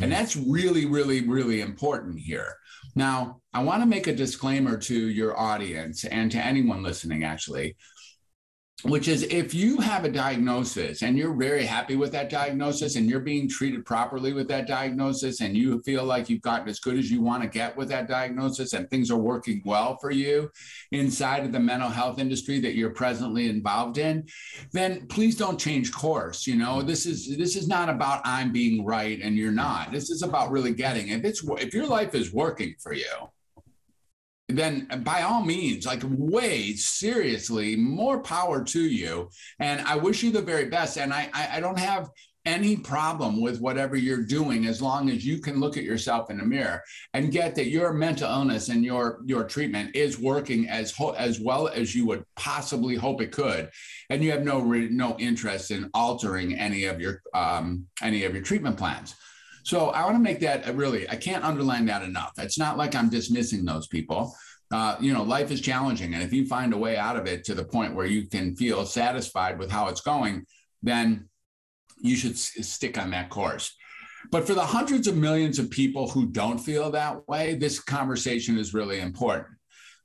And 0.00 0.12
mm. 0.12 0.14
that's 0.14 0.36
really, 0.36 0.86
really, 0.86 1.26
really 1.26 1.60
important 1.60 2.18
here. 2.18 2.56
Now, 2.94 3.40
I 3.52 3.62
want 3.62 3.82
to 3.82 3.88
make 3.88 4.06
a 4.06 4.14
disclaimer 4.14 4.76
to 4.78 5.08
your 5.08 5.38
audience 5.38 6.04
and 6.04 6.30
to 6.32 6.38
anyone 6.38 6.82
listening, 6.82 7.24
actually, 7.24 7.76
which 8.84 9.08
is 9.08 9.22
if 9.24 9.54
you 9.54 9.78
have 9.78 10.04
a 10.04 10.10
diagnosis 10.10 11.02
and 11.02 11.16
you're 11.16 11.34
very 11.34 11.64
happy 11.64 11.96
with 11.96 12.12
that 12.12 12.30
diagnosis 12.30 12.96
and 12.96 13.08
you're 13.08 13.20
being 13.20 13.48
treated 13.48 13.84
properly 13.84 14.32
with 14.32 14.48
that 14.48 14.66
diagnosis 14.66 15.40
and 15.40 15.56
you 15.56 15.80
feel 15.82 16.04
like 16.04 16.28
you've 16.28 16.42
gotten 16.42 16.68
as 16.68 16.80
good 16.80 16.98
as 16.98 17.10
you 17.10 17.20
want 17.20 17.42
to 17.42 17.48
get 17.48 17.76
with 17.76 17.88
that 17.88 18.08
diagnosis 18.08 18.72
and 18.72 18.88
things 18.90 19.10
are 19.10 19.16
working 19.16 19.62
well 19.64 19.96
for 19.98 20.10
you 20.10 20.50
inside 20.92 21.44
of 21.44 21.52
the 21.52 21.60
mental 21.60 21.88
health 21.88 22.18
industry 22.18 22.60
that 22.60 22.74
you're 22.74 22.90
presently 22.90 23.48
involved 23.48 23.98
in 23.98 24.26
then 24.72 25.06
please 25.06 25.36
don't 25.36 25.58
change 25.58 25.92
course 25.92 26.46
you 26.46 26.56
know? 26.56 26.82
This 26.82 27.06
is 27.06 27.36
this 27.36 27.56
is 27.56 27.68
not 27.68 27.88
about 27.88 28.20
i'm 28.24 28.52
being 28.52 28.84
right 28.84 29.20
and 29.22 29.36
you're 29.36 29.52
not. 29.52 29.92
This 29.92 30.10
is 30.10 30.22
about 30.22 30.50
really 30.50 30.72
getting. 30.72 31.08
If 31.08 31.24
it's 31.24 31.42
if 31.44 31.74
your 31.74 31.86
life 31.86 32.14
is 32.14 32.32
working 32.32 32.74
for 32.80 32.92
you 32.92 33.04
then 34.48 34.86
by 35.04 35.22
all 35.22 35.42
means, 35.42 35.86
like 35.86 36.02
way 36.04 36.74
seriously, 36.74 37.76
more 37.76 38.20
power 38.20 38.62
to 38.64 38.80
you. 38.80 39.30
And 39.58 39.80
I 39.82 39.96
wish 39.96 40.22
you 40.22 40.30
the 40.30 40.42
very 40.42 40.66
best. 40.66 40.98
And 40.98 41.12
I, 41.12 41.30
I, 41.32 41.56
I 41.56 41.60
don't 41.60 41.78
have 41.78 42.10
any 42.46 42.76
problem 42.76 43.40
with 43.40 43.60
whatever 43.60 43.96
you're 43.96 44.22
doing 44.22 44.66
as 44.66 44.82
long 44.82 45.08
as 45.08 45.24
you 45.24 45.38
can 45.38 45.60
look 45.60 45.76
at 45.76 45.82
yourself 45.84 46.30
in 46.30 46.38
the 46.38 46.44
mirror 46.44 46.82
and 47.14 47.32
get 47.32 47.54
that 47.54 47.68
your 47.68 47.92
mental 47.92 48.30
illness 48.30 48.68
and 48.68 48.84
your 48.84 49.20
your 49.24 49.44
treatment 49.44 49.94
is 49.96 50.18
working 50.18 50.68
as 50.68 50.92
ho- 50.92 51.14
as 51.16 51.40
well 51.40 51.68
as 51.68 51.94
you 51.94 52.06
would 52.06 52.22
possibly 52.36 52.96
hope 52.96 53.22
it 53.22 53.32
could 53.32 53.70
and 54.10 54.22
you 54.22 54.30
have 54.30 54.44
no 54.44 54.60
re- 54.60 54.90
no 54.90 55.16
interest 55.18 55.70
in 55.70 55.88
altering 55.94 56.54
any 56.58 56.84
of 56.84 57.00
your 57.00 57.22
um, 57.32 57.86
any 58.02 58.24
of 58.24 58.34
your 58.34 58.42
treatment 58.42 58.76
plans 58.76 59.14
so 59.64 59.88
i 59.90 60.04
want 60.04 60.14
to 60.14 60.20
make 60.20 60.40
that 60.40 60.72
really 60.74 61.08
i 61.10 61.16
can't 61.16 61.44
underline 61.44 61.84
that 61.86 62.02
enough 62.02 62.32
it's 62.38 62.58
not 62.58 62.78
like 62.78 62.94
i'm 62.94 63.10
dismissing 63.10 63.64
those 63.64 63.88
people 63.88 64.34
uh, 64.74 64.96
you 65.00 65.12
know, 65.12 65.22
life 65.22 65.52
is 65.52 65.60
challenging. 65.60 66.14
And 66.14 66.22
if 66.22 66.32
you 66.32 66.46
find 66.46 66.72
a 66.72 66.76
way 66.76 66.96
out 66.96 67.16
of 67.16 67.26
it 67.26 67.44
to 67.44 67.54
the 67.54 67.64
point 67.64 67.94
where 67.94 68.06
you 68.06 68.26
can 68.26 68.56
feel 68.56 68.84
satisfied 68.84 69.56
with 69.56 69.70
how 69.70 69.86
it's 69.86 70.00
going, 70.00 70.46
then 70.82 71.28
you 71.98 72.16
should 72.16 72.32
s- 72.32 72.54
stick 72.66 72.98
on 72.98 73.10
that 73.10 73.30
course. 73.30 73.76
But 74.32 74.46
for 74.46 74.54
the 74.54 74.64
hundreds 74.64 75.06
of 75.06 75.16
millions 75.16 75.60
of 75.60 75.70
people 75.70 76.08
who 76.08 76.26
don't 76.26 76.58
feel 76.58 76.90
that 76.90 77.28
way, 77.28 77.54
this 77.54 77.78
conversation 77.78 78.58
is 78.58 78.74
really 78.74 78.98
important, 79.00 79.54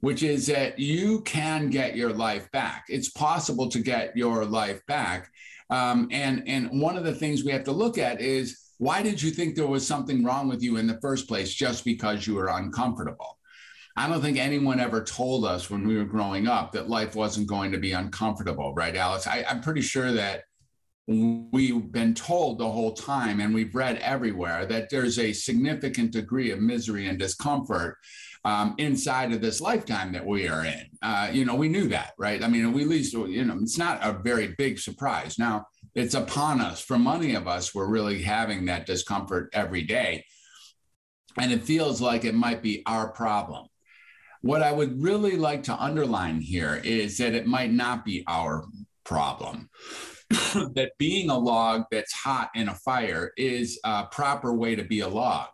which 0.02 0.24
is 0.24 0.46
that 0.48 0.78
you 0.78 1.22
can 1.22 1.70
get 1.70 1.96
your 1.96 2.14
life 2.14 2.52
back. 2.52 2.84
It's 2.90 3.10
possible 3.10 3.70
to 3.70 3.80
get 3.80 4.16
your 4.16 4.46
life 4.46 4.86
back. 4.88 5.32
Um, 5.72 6.10
and, 6.12 6.44
and 6.48 6.82
one 6.82 6.98
of 6.98 7.06
the 7.06 7.16
things 7.16 7.44
we 7.44 7.54
have 7.54 7.64
to 7.64 7.72
look 7.72 7.98
at 7.98 8.22
is 8.22 8.69
why 8.80 9.04
did 9.04 9.22
you 9.22 9.30
think 9.30 9.56
there 9.56 9.68
was 9.68 9.86
something 9.86 10.24
wrong 10.24 10.48
with 10.48 10.64
you 10.64 10.78
in 10.78 10.88
the 10.88 11.00
first 11.02 11.28
place 11.28 11.54
just 11.54 11.86
because 11.86 12.26
you 12.26 12.36
were 12.36 12.48
uncomfortable? 12.48 13.38
I 13.98 14.08
don't 14.08 14.22
think 14.22 14.38
anyone 14.38 14.80
ever 14.80 15.04
told 15.04 15.44
us 15.44 15.70
when 15.70 15.86
we 15.86 15.98
were 15.98 16.06
growing 16.06 16.48
up 16.48 16.72
that 16.72 16.90
life 16.90 17.14
wasn't 17.14 17.50
going 17.50 17.74
to 17.74 17.78
be 17.78 17.92
uncomfortable, 17.92 18.74
right, 18.74 18.96
Alex? 18.96 19.28
I, 19.28 19.44
I'm 19.48 19.60
pretty 19.60 19.82
sure 19.82 20.14
that 20.14 20.44
we've 21.08 21.92
been 21.92 22.14
told 22.14 22.58
the 22.58 22.70
whole 22.70 22.94
time 22.94 23.42
and 23.42 23.54
we've 23.54 23.76
read 23.76 23.98
everywhere 23.98 24.66
that 24.68 24.90
there's 24.90 25.20
a 25.20 25.34
significant 25.34 26.12
degree 26.12 26.52
of 26.52 26.60
misery 26.60 27.08
and 27.08 27.20
discomfort 27.20 27.98
um, 28.46 28.76
inside 28.78 29.34
of 29.34 29.42
this 29.42 29.60
lifetime 29.60 30.14
that 30.14 30.26
we 30.26 30.48
are 30.48 30.64
in. 30.64 30.86
Uh, 31.02 31.30
you 31.34 31.44
know, 31.44 31.56
we 31.56 31.68
knew 31.68 31.90
that, 31.90 32.14
right? 32.18 32.42
I 32.42 32.48
mean, 32.48 32.72
we 32.72 32.84
at 32.84 32.88
least, 32.88 33.14
you 33.14 33.44
know, 33.44 33.58
it's 33.62 33.78
not 33.78 34.00
a 34.02 34.14
very 34.14 34.56
big 34.58 34.80
surprise. 34.80 35.38
Now, 35.38 35.66
it's 36.00 36.16
upon 36.16 36.62
us. 36.62 36.82
For 36.82 36.98
many 36.98 37.36
of 37.36 37.48
us, 37.48 37.74
we're 37.74 37.88
really 37.88 38.22
having 38.22 38.66
that 38.66 38.86
discomfort 38.86 39.50
every 39.54 39.84
day. 39.84 40.26
And 41.38 41.52
it 41.52 41.64
feels 41.64 42.02
like 42.02 42.26
it 42.26 42.36
might 42.36 42.62
be 42.62 42.84
our 42.86 43.10
problem. 43.10 43.68
What 44.42 44.64
I 44.64 44.72
would 44.72 45.02
really 45.02 45.36
like 45.36 45.64
to 45.64 45.76
underline 45.76 46.42
here 46.42 46.82
is 46.84 47.18
that 47.18 47.34
it 47.36 47.46
might 47.46 47.72
not 47.72 48.06
be 48.06 48.24
our 48.28 48.66
problem. 49.04 49.70
that 50.30 50.92
being 50.98 51.30
a 51.30 51.38
log 51.38 51.84
that's 51.92 52.14
hot 52.14 52.50
in 52.56 52.70
a 52.70 52.76
fire 52.76 53.32
is 53.36 53.80
a 53.84 54.06
proper 54.06 54.54
way 54.54 54.76
to 54.76 54.84
be 54.84 55.02
a 55.02 55.08
log. 55.08 55.48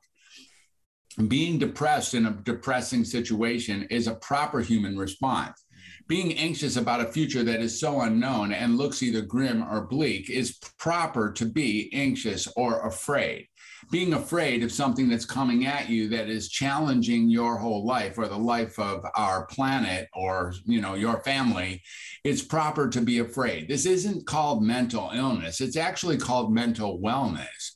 Being 1.27 1.57
depressed 1.57 2.13
in 2.13 2.25
a 2.25 2.31
depressing 2.31 3.05
situation 3.05 3.87
is 3.89 4.07
a 4.07 4.15
proper 4.15 4.59
human 4.59 4.97
response. 4.97 5.64
Being 6.07 6.37
anxious 6.37 6.77
about 6.77 7.01
a 7.01 7.11
future 7.11 7.43
that 7.43 7.61
is 7.61 7.79
so 7.79 8.01
unknown 8.01 8.51
and 8.51 8.77
looks 8.77 9.01
either 9.01 9.21
grim 9.21 9.63
or 9.63 9.87
bleak 9.87 10.29
is 10.29 10.59
proper 10.77 11.31
to 11.33 11.45
be 11.45 11.89
anxious 11.93 12.47
or 12.55 12.85
afraid. 12.85 13.47
Being 13.91 14.13
afraid 14.13 14.63
of 14.63 14.71
something 14.71 15.09
that's 15.09 15.25
coming 15.25 15.65
at 15.65 15.89
you 15.89 16.07
that 16.09 16.29
is 16.29 16.49
challenging 16.49 17.29
your 17.29 17.57
whole 17.57 17.85
life 17.85 18.19
or 18.19 18.27
the 18.27 18.37
life 18.37 18.77
of 18.77 19.03
our 19.15 19.47
planet 19.47 20.07
or 20.13 20.53
you 20.65 20.79
know 20.79 20.93
your 20.93 21.21
family 21.23 21.81
it's 22.23 22.41
proper 22.41 22.89
to 22.89 23.01
be 23.01 23.19
afraid. 23.19 23.67
This 23.67 23.85
isn't 23.85 24.25
called 24.25 24.63
mental 24.63 25.11
illness. 25.13 25.61
It's 25.61 25.77
actually 25.77 26.17
called 26.17 26.51
mental 26.51 26.99
wellness. 26.99 27.73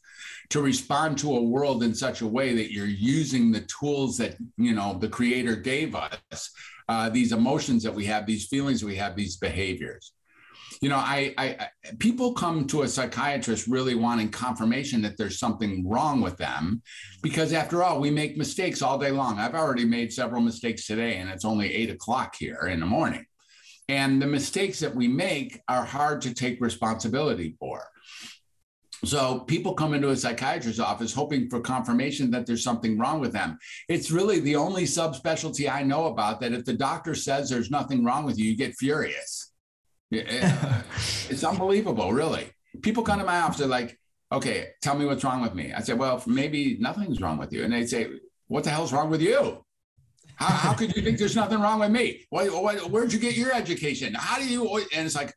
To 0.50 0.62
respond 0.62 1.20
to 1.20 1.36
a 1.36 1.44
world 1.44 1.84
in 1.84 1.94
such 1.94 2.22
a 2.22 2.28
way 2.28 2.56
that 2.56 2.74
you're 2.74 2.88
using 2.88 3.52
the 3.52 3.68
tools 3.80 4.18
that 4.18 4.36
you 4.58 4.74
know 4.74 4.98
the 4.98 5.08
creator 5.08 5.56
gave 5.56 5.96
us 5.96 6.52
uh, 6.90 7.08
these 7.10 7.32
emotions 7.32 7.84
that 7.84 7.94
we 7.94 8.04
have 8.06 8.26
these 8.26 8.48
feelings 8.48 8.84
we 8.84 8.96
have 8.96 9.16
these 9.16 9.38
behaviors 9.38 10.12
you 10.82 10.88
know, 10.88 10.98
I, 10.98 11.34
I, 11.38 11.68
people 12.00 12.34
come 12.34 12.66
to 12.68 12.84
a 12.84 12.88
psychiatrist 12.88 13.68
really 13.68 13.96
wanting 13.96 14.30
confirmation 14.30 15.02
that 15.02 15.18
there's 15.18 15.38
something 15.38 15.88
wrong 15.88 16.22
with 16.22 16.38
them, 16.38 16.82
because 17.22 17.52
after 17.52 17.84
all, 17.84 18.00
we 18.00 18.12
make 18.12 18.38
mistakes 18.38 18.82
all 18.82 18.98
day 18.98 19.12
long. 19.12 19.40
I've 19.40 19.56
already 19.56 19.84
made 19.84 20.14
several 20.14 20.42
mistakes 20.42 20.86
today, 20.86 21.18
and 21.18 21.30
it's 21.30 21.44
only 21.44 21.74
eight 21.74 21.90
o'clock 21.90 22.36
here 22.38 22.70
in 22.72 22.80
the 22.80 22.86
morning. 22.86 23.26
And 23.90 24.22
the 24.22 24.28
mistakes 24.28 24.80
that 24.80 24.96
we 24.96 25.08
make 25.08 25.60
are 25.68 25.84
hard 25.84 26.22
to 26.22 26.34
take 26.34 26.62
responsibility 26.62 27.56
for. 27.60 27.84
So 29.06 29.42
people 29.42 29.74
come 29.74 29.94
into 29.94 30.10
a 30.10 30.16
psychiatrist's 30.16 30.80
office 30.80 31.14
hoping 31.14 31.50
for 31.50 31.62
confirmation 31.62 32.32
that 32.32 32.46
there's 32.46 32.64
something 32.64 32.98
wrong 32.98 33.20
with 33.20 33.32
them. 33.32 33.58
It's 33.88 34.12
really 34.12 34.40
the 34.40 34.56
only 34.56 34.84
subspecialty 34.84 35.72
I 35.72 35.84
know 35.84 36.08
about 36.08 36.42
that 36.42 36.54
if 36.54 36.66
the 36.66 36.74
doctor 36.74 37.16
says 37.16 37.50
there's 37.50 37.72
nothing 37.72 38.04
wrong 38.04 38.26
with 38.26 38.38
you, 38.38 38.46
you 38.46 38.58
get 38.58 38.76
furious. 38.76 39.52
It's 40.12 41.44
unbelievable, 41.44 42.12
really. 42.12 42.50
People 42.82 43.04
come 43.04 43.20
to 43.20 43.26
my 43.26 43.42
office, 43.42 43.60
they're 43.60 43.68
like, 43.68 44.00
okay, 44.32 44.70
tell 44.82 44.96
me 44.96 45.06
what's 45.06 45.24
wrong 45.24 45.42
with 45.42 45.54
me. 45.54 45.74
I 45.74 45.82
said, 45.82 46.00
well, 46.00 46.24
maybe 46.26 46.78
nothing's 46.80 47.22
wrong 47.22 47.38
with 47.38 47.54
you. 47.54 47.64
And 47.64 47.72
they 47.72 47.86
say, 47.86 48.08
what 48.48 48.64
the 48.64 48.72
hell's 48.72 48.92
wrong 48.92 49.10
with 49.10 49.22
you? 49.22 49.64
How, 50.36 50.48
how 50.48 50.74
could 50.74 50.96
you 50.96 51.02
think 51.02 51.20
there's 51.20 51.36
nothing 51.36 51.60
wrong 51.60 51.80
with 51.80 51.92
me? 51.92 52.26
What, 52.30 52.52
what, 52.52 52.90
where'd 52.90 53.14
you 53.14 53.20
get 53.20 53.36
your 53.36 53.54
education? 53.54 54.14
How 54.16 54.40
do 54.40 54.48
you? 54.48 54.78
And 54.96 55.06
it's 55.06 55.16
like, 55.16 55.34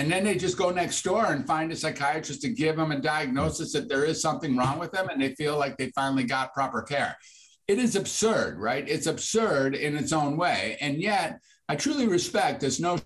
and 0.00 0.10
then 0.10 0.24
they 0.24 0.34
just 0.34 0.56
go 0.56 0.70
next 0.70 1.02
door 1.02 1.26
and 1.26 1.46
find 1.46 1.70
a 1.70 1.76
psychiatrist 1.76 2.40
to 2.40 2.48
give 2.48 2.76
them 2.76 2.90
a 2.90 2.98
diagnosis 2.98 3.74
that 3.74 3.86
there 3.86 4.06
is 4.06 4.22
something 4.22 4.56
wrong 4.56 4.78
with 4.78 4.92
them, 4.92 5.10
and 5.10 5.20
they 5.20 5.34
feel 5.34 5.58
like 5.58 5.76
they 5.76 5.90
finally 5.94 6.24
got 6.24 6.54
proper 6.54 6.80
care. 6.80 7.18
It 7.68 7.78
is 7.78 7.96
absurd, 7.96 8.58
right? 8.58 8.88
It's 8.88 9.06
absurd 9.06 9.74
in 9.74 9.98
its 9.98 10.14
own 10.14 10.38
way, 10.38 10.78
and 10.80 11.02
yet 11.02 11.38
I 11.68 11.76
truly 11.76 12.08
respect 12.08 12.62
this 12.62 12.80
notion 12.80 13.04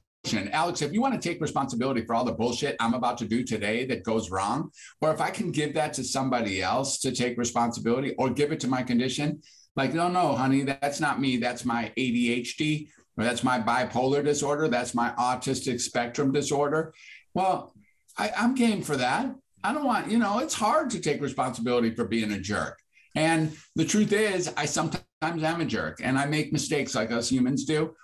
Alex, 0.53 0.81
if 0.81 0.93
you 0.93 1.03
want 1.03 1.21
to 1.21 1.29
take 1.29 1.41
responsibility 1.43 2.03
for 2.03 2.15
all 2.15 2.25
the 2.25 2.33
bullshit 2.33 2.77
I'm 2.81 2.95
about 2.95 3.19
to 3.19 3.27
do 3.27 3.45
today 3.45 3.85
that 3.87 4.05
goes 4.05 4.31
wrong, 4.31 4.71
or 5.03 5.13
if 5.13 5.21
I 5.21 5.31
can 5.31 5.51
give 5.51 5.75
that 5.75 5.93
to 5.95 6.05
somebody 6.05 6.63
else 6.63 6.99
to 7.01 7.13
take 7.13 7.37
responsibility 7.37 8.15
or 8.17 8.31
give 8.31 8.51
it 8.51 8.61
to 8.61 8.69
my 8.69 8.83
condition, 8.83 9.43
like, 9.77 9.93
no, 9.93 10.09
no, 10.09 10.35
honey, 10.35 10.63
that's 10.63 11.01
not 11.01 11.21
me. 11.21 11.37
That's 11.37 11.65
my 11.65 11.93
ADHD, 11.99 12.89
that's 13.17 13.45
my 13.45 13.61
bipolar 13.61 14.25
disorder. 14.25 14.69
That's 14.69 14.95
my 14.95 15.11
autistic 15.19 15.81
spectrum 15.81 16.33
disorder. 16.33 16.93
Well, 17.33 17.75
I, 18.19 18.33
I'm 18.37 18.55
game 18.55 18.83
for 18.83 18.97
that. 18.97 19.35
I 19.63 19.73
don't 19.73 19.85
want, 19.85 20.11
you 20.11 20.19
know, 20.19 20.41
it's 20.41 20.55
hard 20.55 20.91
to 20.91 21.01
take 21.01 21.23
responsibility 21.23 21.95
for 21.95 22.05
being 22.05 22.33
a 22.33 22.41
jerk. 22.41 22.79
And 23.15 23.57
the 23.77 23.85
truth 23.85 24.13
is, 24.13 24.53
I 24.57 24.67
sometimes 24.67 25.05
am 25.23 25.61
a 25.61 25.65
jerk 25.65 26.01
and 26.03 26.19
I 26.19 26.27
make 26.27 26.53
mistakes 26.53 26.95
like 26.95 27.13
us 27.13 27.29
humans 27.29 27.65
do. 27.65 27.95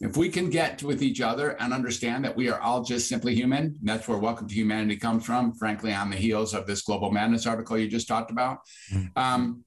If 0.00 0.18
we 0.18 0.28
can 0.28 0.50
get 0.50 0.82
with 0.82 1.02
each 1.02 1.22
other 1.22 1.56
and 1.58 1.72
understand 1.72 2.22
that 2.26 2.36
we 2.36 2.50
are 2.50 2.60
all 2.60 2.82
just 2.82 3.08
simply 3.08 3.34
human, 3.34 3.78
that's 3.82 4.06
where 4.06 4.18
Welcome 4.18 4.46
to 4.46 4.54
Humanity 4.54 4.96
comes 4.96 5.24
from, 5.24 5.54
frankly, 5.54 5.94
on 5.94 6.10
the 6.10 6.16
heels 6.16 6.52
of 6.52 6.66
this 6.66 6.82
Global 6.82 7.10
Madness 7.10 7.46
article 7.46 7.78
you 7.78 7.88
just 7.88 8.08
talked 8.08 8.30
about. 8.30 8.58
Mm-hmm. 8.92 9.18
Um, 9.18 9.64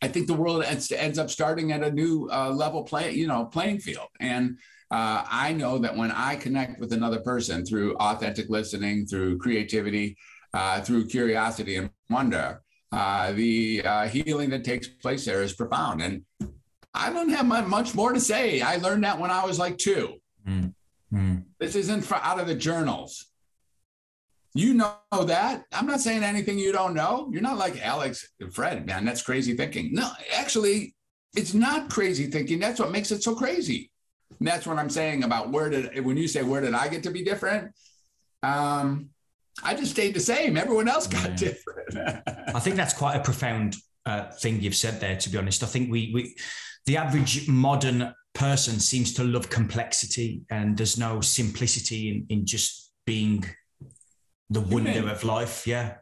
I 0.00 0.08
think 0.08 0.26
the 0.26 0.34
world 0.34 0.62
ends, 0.62 0.92
ends 0.92 1.18
up 1.18 1.30
starting 1.30 1.72
at 1.72 1.82
a 1.82 1.90
new 1.90 2.28
uh, 2.32 2.50
level 2.50 2.84
play, 2.84 3.12
you 3.12 3.26
know, 3.26 3.46
playing 3.46 3.80
field. 3.80 4.08
And 4.20 4.58
uh, 4.90 5.24
I 5.28 5.52
know 5.52 5.78
that 5.78 5.96
when 5.96 6.12
I 6.12 6.36
connect 6.36 6.80
with 6.80 6.92
another 6.92 7.20
person 7.20 7.64
through 7.64 7.96
authentic 7.96 8.48
listening, 8.48 9.06
through 9.06 9.38
creativity, 9.38 10.16
uh, 10.54 10.80
through 10.80 11.06
curiosity 11.06 11.76
and 11.76 11.90
wonder, 12.08 12.62
uh, 12.92 13.32
the 13.32 13.82
uh, 13.84 14.08
healing 14.08 14.50
that 14.50 14.64
takes 14.64 14.88
place 14.88 15.24
there 15.24 15.42
is 15.42 15.52
profound. 15.52 16.00
And 16.00 16.22
I 16.94 17.12
don't 17.12 17.28
have 17.28 17.46
much 17.46 17.94
more 17.94 18.12
to 18.12 18.20
say. 18.20 18.60
I 18.60 18.76
learned 18.76 19.04
that 19.04 19.18
when 19.18 19.30
I 19.30 19.44
was 19.44 19.58
like 19.58 19.78
2 19.78 20.14
mm-hmm. 20.48 21.36
This 21.58 21.74
isn't 21.74 22.02
for, 22.02 22.16
out 22.16 22.40
of 22.40 22.46
the 22.46 22.54
journals. 22.54 23.26
You 24.54 24.74
know 24.74 24.96
that. 25.12 25.64
I'm 25.72 25.86
not 25.86 26.00
saying 26.00 26.24
anything 26.24 26.58
you 26.58 26.72
don't 26.72 26.94
know. 26.94 27.28
You're 27.32 27.42
not 27.42 27.58
like 27.58 27.84
Alex, 27.84 28.28
Fred, 28.52 28.86
man. 28.86 29.04
That's 29.04 29.22
crazy 29.22 29.54
thinking. 29.54 29.90
No, 29.92 30.10
actually, 30.36 30.94
it's 31.36 31.54
not 31.54 31.90
crazy 31.90 32.26
thinking. 32.26 32.58
That's 32.58 32.80
what 32.80 32.90
makes 32.90 33.10
it 33.10 33.22
so 33.22 33.34
crazy. 33.34 33.90
And 34.38 34.48
that's 34.48 34.66
what 34.66 34.78
I'm 34.78 34.90
saying 34.90 35.24
about 35.24 35.50
where 35.50 35.70
did 35.70 36.04
when 36.04 36.16
you 36.16 36.28
say 36.28 36.42
where 36.42 36.60
did 36.60 36.74
I 36.74 36.88
get 36.88 37.02
to 37.04 37.10
be 37.10 37.22
different? 37.22 37.72
Um, 38.42 39.10
I 39.62 39.74
just 39.74 39.92
stayed 39.92 40.14
the 40.14 40.20
same. 40.20 40.56
Everyone 40.56 40.88
else 40.88 41.06
got 41.06 41.30
yeah. 41.30 41.36
different. 41.36 42.22
I 42.54 42.60
think 42.60 42.76
that's 42.76 42.94
quite 42.94 43.16
a 43.16 43.20
profound 43.20 43.76
uh, 44.06 44.30
thing 44.30 44.60
you've 44.60 44.76
said 44.76 45.00
there. 45.00 45.16
To 45.16 45.30
be 45.30 45.38
honest, 45.38 45.62
I 45.62 45.66
think 45.66 45.90
we 45.90 46.10
we 46.14 46.36
the 46.86 46.96
average 46.96 47.48
modern 47.48 48.14
person 48.34 48.78
seems 48.78 49.12
to 49.14 49.24
love 49.24 49.50
complexity 49.50 50.42
and 50.50 50.76
there's 50.76 50.96
no 50.96 51.20
simplicity 51.20 52.08
in, 52.08 52.26
in 52.28 52.46
just 52.46 52.92
being 53.04 53.44
the 54.50 54.60
wonder 54.60 55.08
of 55.10 55.24
life. 55.24 55.66
Yeah. 55.66 55.96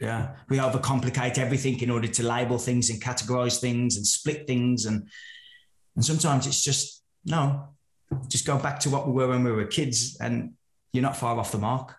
Yeah. 0.00 0.36
We 0.48 0.58
overcomplicate 0.58 1.38
everything 1.38 1.80
in 1.80 1.90
order 1.90 2.08
to 2.08 2.22
label 2.22 2.58
things 2.58 2.90
and 2.90 3.00
categorize 3.00 3.60
things 3.60 3.96
and 3.96 4.06
split 4.06 4.46
things. 4.46 4.86
And, 4.86 5.08
and 5.94 6.04
sometimes 6.04 6.46
it's 6.46 6.62
just, 6.62 7.02
no, 7.24 7.68
just 8.28 8.46
go 8.46 8.58
back 8.58 8.78
to 8.80 8.90
what 8.90 9.06
we 9.06 9.12
were 9.12 9.28
when 9.28 9.44
we 9.44 9.52
were 9.52 9.64
kids 9.64 10.16
and 10.20 10.52
you're 10.92 11.02
not 11.02 11.16
far 11.16 11.38
off 11.38 11.52
the 11.52 11.58
mark. 11.58 11.94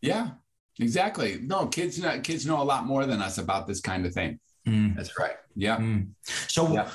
Yeah. 0.00 0.30
exactly. 0.78 1.38
No, 1.42 1.66
kids 1.66 1.98
know, 1.98 2.20
kids 2.20 2.46
know 2.46 2.62
a 2.62 2.64
lot 2.64 2.86
more 2.86 3.06
than 3.06 3.20
us 3.20 3.38
about 3.38 3.66
this 3.66 3.80
kind 3.80 4.06
of 4.06 4.12
thing. 4.12 4.38
Mm. 4.66 4.96
That's 4.96 5.18
right. 5.18 5.36
Yeah. 5.54 5.76
Mm. 5.78 6.10
So, 6.48 6.72
yeah. 6.72 6.88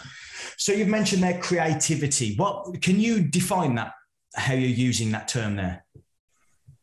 so 0.58 0.74
you've 0.74 0.88
mentioned 0.88 1.24
their 1.24 1.40
creativity. 1.40 2.36
What 2.36 2.82
can 2.82 3.00
you 3.00 3.22
define 3.22 3.76
that? 3.76 3.94
How 4.36 4.54
you're 4.54 4.70
using 4.70 5.12
that 5.12 5.28
term 5.28 5.56
there? 5.56 5.86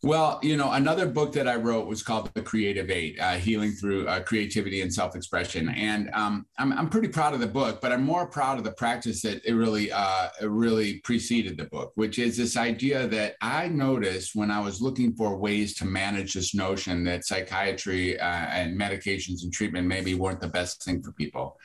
Well, 0.02 0.38
you 0.42 0.58
know, 0.58 0.72
another 0.72 1.06
book 1.06 1.32
that 1.32 1.48
I 1.48 1.56
wrote 1.56 1.86
was 1.86 2.02
called 2.02 2.30
The 2.34 2.42
Creative 2.42 2.90
Eight 2.90 3.18
uh, 3.18 3.36
Healing 3.36 3.72
Through 3.72 4.06
uh, 4.06 4.20
Creativity 4.20 4.82
and 4.82 4.92
Self 4.92 5.16
Expression. 5.16 5.70
And 5.70 6.10
um, 6.12 6.46
I'm, 6.58 6.72
I'm 6.74 6.90
pretty 6.90 7.08
proud 7.08 7.32
of 7.32 7.40
the 7.40 7.46
book, 7.46 7.80
but 7.80 7.92
I'm 7.92 8.02
more 8.02 8.26
proud 8.26 8.58
of 8.58 8.64
the 8.64 8.72
practice 8.72 9.22
that 9.22 9.42
it 9.44 9.54
really, 9.54 9.90
uh, 9.90 10.28
it 10.40 10.50
really 10.50 11.00
preceded 11.00 11.56
the 11.56 11.64
book, 11.64 11.92
which 11.94 12.18
is 12.18 12.36
this 12.36 12.58
idea 12.58 13.08
that 13.08 13.36
I 13.40 13.68
noticed 13.68 14.36
when 14.36 14.50
I 14.50 14.60
was 14.60 14.82
looking 14.82 15.14
for 15.14 15.38
ways 15.38 15.74
to 15.76 15.86
manage 15.86 16.34
this 16.34 16.54
notion 16.54 17.02
that 17.04 17.24
psychiatry 17.24 18.20
uh, 18.20 18.24
and 18.24 18.78
medications 18.78 19.44
and 19.44 19.52
treatment 19.52 19.86
maybe 19.86 20.14
weren't 20.14 20.40
the 20.40 20.48
best 20.48 20.84
thing 20.84 21.02
for 21.02 21.12
people 21.12 21.58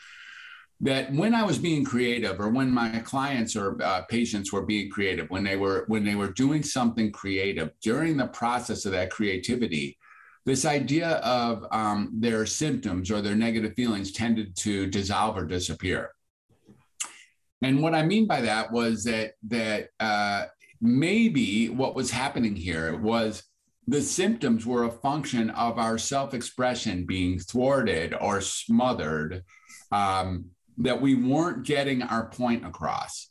that 0.84 1.14
when 1.14 1.36
I 1.36 1.44
was 1.44 1.60
being 1.60 1.86
creative, 1.86 2.40
or 2.40 2.50
when 2.50 2.72
my 2.72 3.00
clients 3.00 3.56
or 3.56 3.82
uh, 3.84 4.02
patients 4.10 4.52
were 4.52 4.66
being 4.66 4.90
creative, 4.90 5.30
when 5.30 5.44
they 5.44 5.56
were 5.56 5.86
when 5.88 6.04
they 6.04 6.16
were 6.16 6.32
doing 6.32 6.64
something 6.64 7.12
creative 7.12 7.70
during 7.82 8.18
the 8.18 8.28
process 8.28 8.86
of 8.86 8.92
that 8.94 9.12
creativity, 9.12 9.98
this 10.46 10.66
idea 10.66 11.18
of 11.18 11.66
um, 11.72 12.12
their 12.20 12.48
symptoms 12.48 13.12
or 13.12 13.22
their 13.22 13.36
negative 13.36 13.76
feelings 13.76 14.12
tended 14.12 14.56
to 14.58 14.88
dissolve 14.88 15.38
or 15.38 15.46
disappear. 15.46 16.12
And 17.62 17.84
what 17.84 17.94
I 17.94 18.04
mean 18.04 18.26
by 18.26 18.42
that 18.42 18.72
was 18.72 19.04
that 19.04 19.34
that 19.50 19.90
uh, 20.00 20.46
maybe 20.82 21.70
what 21.70 21.94
was 21.94 22.10
happening 22.10 22.56
here 22.56 22.98
was 22.98 23.44
the 23.88 24.02
symptoms 24.02 24.66
were 24.66 24.86
a 24.86 24.92
function 24.92 25.52
of 25.52 25.78
our 25.78 26.00
self-expression 26.00 27.06
being 27.06 27.38
thwarted 27.38 28.16
or 28.20 28.42
smothered 28.42 29.44
um, 29.92 30.46
that 30.84 31.02
we 31.02 31.16
weren't 31.16 31.66
getting 31.66 32.02
our 32.02 32.28
point 32.30 32.66
across. 32.66 33.30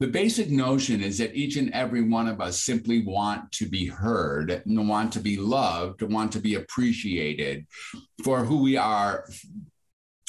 The 0.00 0.06
basic 0.06 0.48
notion 0.48 1.02
is 1.02 1.18
that 1.18 1.34
each 1.34 1.56
and 1.56 1.72
every 1.72 2.02
one 2.02 2.28
of 2.28 2.40
us 2.40 2.60
simply 2.60 3.04
want 3.04 3.50
to 3.52 3.66
be 3.66 3.86
heard, 3.86 4.62
and 4.64 4.88
want 4.88 5.12
to 5.14 5.20
be 5.20 5.36
loved, 5.36 6.02
want 6.02 6.32
to 6.32 6.40
be 6.40 6.54
appreciated 6.54 7.66
for 8.22 8.44
who 8.44 8.62
we 8.62 8.76
are 8.76 9.24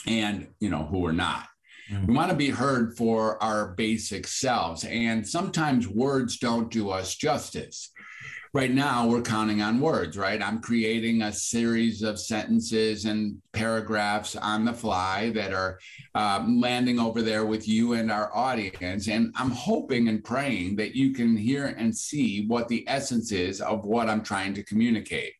and 0.08 0.48
you 0.60 0.70
know 0.70 0.86
who 0.86 1.00
we're 1.00 1.12
not. 1.12 1.46
Mm-hmm. 1.92 2.08
We 2.08 2.14
want 2.16 2.32
to 2.32 2.38
be 2.38 2.50
heard 2.50 2.98
for 2.98 3.42
our 3.44 3.70
basic 3.76 4.28
selves. 4.28 4.86
And 4.86 5.28
sometimes 5.28 5.88
words 5.88 6.38
don't 6.38 6.72
do 6.72 6.90
us 6.90 7.16
justice 7.16 7.92
right 8.54 8.72
now 8.72 9.08
we're 9.08 9.22
counting 9.22 9.62
on 9.62 9.80
words, 9.80 10.18
right? 10.18 10.42
I'm 10.42 10.60
creating 10.60 11.22
a 11.22 11.32
series 11.32 12.02
of 12.02 12.20
sentences 12.20 13.06
and 13.06 13.40
paragraphs 13.54 14.36
on 14.36 14.66
the 14.66 14.74
fly 14.74 15.30
that 15.32 15.54
are 15.54 15.80
um, 16.16 16.60
landing 16.60 17.00
over 17.00 17.22
there 17.22 17.46
with 17.46 17.68
you 17.68 17.94
and 17.94 18.12
our 18.12 18.36
audience. 18.36 19.08
And 19.08 19.32
I'm 19.36 19.52
hoping 19.52 20.08
and 20.08 20.24
praying 20.24 20.78
that 20.78 20.96
you 20.96 21.14
can 21.14 21.38
hear 21.38 21.68
and 21.68 21.96
see 21.96 22.48
what 22.48 22.68
the 22.68 22.84
essence 22.88 23.32
is 23.32 23.62
of 23.62 23.86
what 23.86 24.10
I'm 24.10 24.24
trying 24.24 24.56
to 24.56 24.64
communicate. 24.64 25.34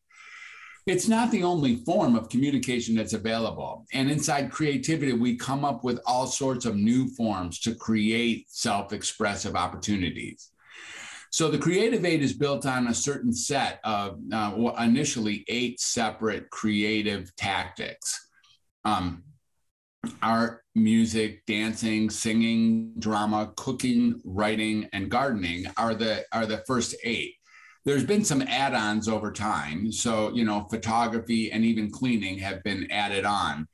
It's 0.86 1.08
not 1.08 1.30
the 1.30 1.42
only 1.42 1.76
form 1.76 2.16
of 2.16 2.28
communication 2.28 2.94
that's 2.94 3.12
available. 3.12 3.86
And 3.92 4.10
inside 4.10 4.50
creativity, 4.50 5.12
we 5.12 5.36
come 5.36 5.64
up 5.64 5.84
with 5.84 6.00
all 6.06 6.26
sorts 6.26 6.64
of 6.64 6.74
new 6.76 7.08
forms 7.08 7.60
to 7.60 7.74
create 7.74 8.46
self 8.48 8.92
expressive 8.92 9.56
opportunities. 9.56 10.50
So 11.30 11.48
the 11.48 11.58
Creative 11.58 12.04
Eight 12.04 12.22
is 12.22 12.32
built 12.32 12.66
on 12.66 12.88
a 12.88 12.94
certain 12.94 13.32
set 13.32 13.78
of 13.84 14.18
uh, 14.32 14.72
initially 14.80 15.44
eight 15.46 15.80
separate 15.80 16.50
creative 16.50 17.34
tactics. 17.36 18.28
Um, 18.84 19.22
art, 20.22 20.62
music, 20.74 21.46
dancing, 21.46 22.10
singing, 22.10 22.94
drama, 22.98 23.52
cooking, 23.56 24.20
writing, 24.24 24.88
and 24.92 25.10
gardening 25.10 25.66
are 25.76 25.94
the 25.94 26.24
are 26.32 26.46
the 26.46 26.64
first 26.66 26.96
eight. 27.04 27.34
There's 27.84 28.04
been 28.04 28.24
some 28.24 28.42
add-ons 28.42 29.08
over 29.08 29.32
time. 29.32 29.90
So, 29.90 30.32
you 30.32 30.44
know, 30.44 30.66
photography 30.68 31.50
and 31.50 31.64
even 31.64 31.90
cleaning 31.90 32.38
have 32.38 32.62
been 32.62 32.90
added 32.90 33.24
on. 33.24 33.68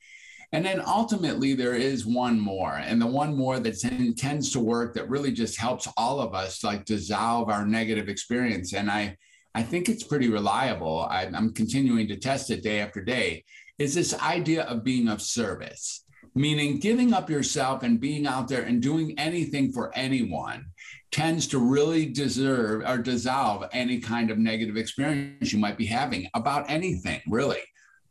And 0.53 0.65
then 0.65 0.81
ultimately, 0.85 1.55
there 1.55 1.75
is 1.75 2.05
one 2.05 2.39
more, 2.39 2.75
and 2.75 3.01
the 3.01 3.07
one 3.07 3.35
more 3.35 3.59
that 3.59 4.15
tends 4.17 4.51
to 4.51 4.59
work 4.61 4.93
that 4.93 5.09
really 5.09 5.31
just 5.31 5.59
helps 5.59 5.89
all 5.97 6.21
of 6.21 6.33
us 6.33 6.63
like 6.63 6.85
dissolve 6.85 7.49
our 7.49 7.65
negative 7.65 8.07
experience. 8.07 8.73
And 8.73 8.89
I, 8.89 9.17
I 9.53 9.63
think 9.63 9.89
it's 9.89 10.03
pretty 10.03 10.29
reliable. 10.29 11.05
I, 11.09 11.23
I'm 11.23 11.53
continuing 11.53 12.07
to 12.07 12.15
test 12.15 12.49
it 12.49 12.63
day 12.63 12.79
after 12.79 13.03
day. 13.03 13.43
Is 13.77 13.93
this 13.93 14.17
idea 14.21 14.63
of 14.63 14.85
being 14.85 15.09
of 15.09 15.21
service, 15.21 16.05
meaning 16.33 16.79
giving 16.79 17.13
up 17.13 17.29
yourself 17.29 17.83
and 17.83 17.99
being 17.99 18.25
out 18.25 18.47
there 18.47 18.63
and 18.63 18.81
doing 18.81 19.19
anything 19.19 19.73
for 19.73 19.91
anyone 19.95 20.67
tends 21.11 21.47
to 21.47 21.59
really 21.59 22.05
deserve 22.05 22.83
or 22.87 22.97
dissolve 22.97 23.65
any 23.73 23.99
kind 23.99 24.31
of 24.31 24.37
negative 24.37 24.77
experience 24.77 25.51
you 25.51 25.59
might 25.59 25.77
be 25.77 25.85
having 25.85 26.29
about 26.33 26.69
anything, 26.69 27.21
really 27.27 27.59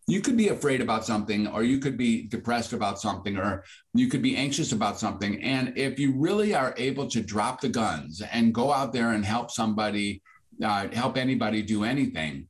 you 0.06 0.20
could 0.20 0.36
be 0.36 0.48
afraid 0.48 0.80
about 0.80 1.04
something 1.04 1.48
or 1.48 1.64
you 1.64 1.78
could 1.78 1.96
be 1.96 2.28
depressed 2.28 2.72
about 2.72 3.00
something 3.00 3.36
or 3.36 3.64
you 3.92 4.08
could 4.08 4.22
be 4.22 4.36
anxious 4.36 4.72
about 4.72 4.98
something. 4.98 5.42
And 5.42 5.76
if 5.76 5.98
you 5.98 6.12
really 6.16 6.54
are 6.54 6.74
able 6.76 7.08
to 7.08 7.20
drop 7.20 7.60
the 7.60 7.68
guns 7.68 8.22
and 8.32 8.54
go 8.54 8.72
out 8.72 8.92
there 8.92 9.12
and 9.12 9.24
help 9.24 9.50
somebody 9.50 10.22
uh, 10.62 10.88
help 10.88 11.16
anybody 11.16 11.60
do 11.60 11.84
anything 11.84 12.48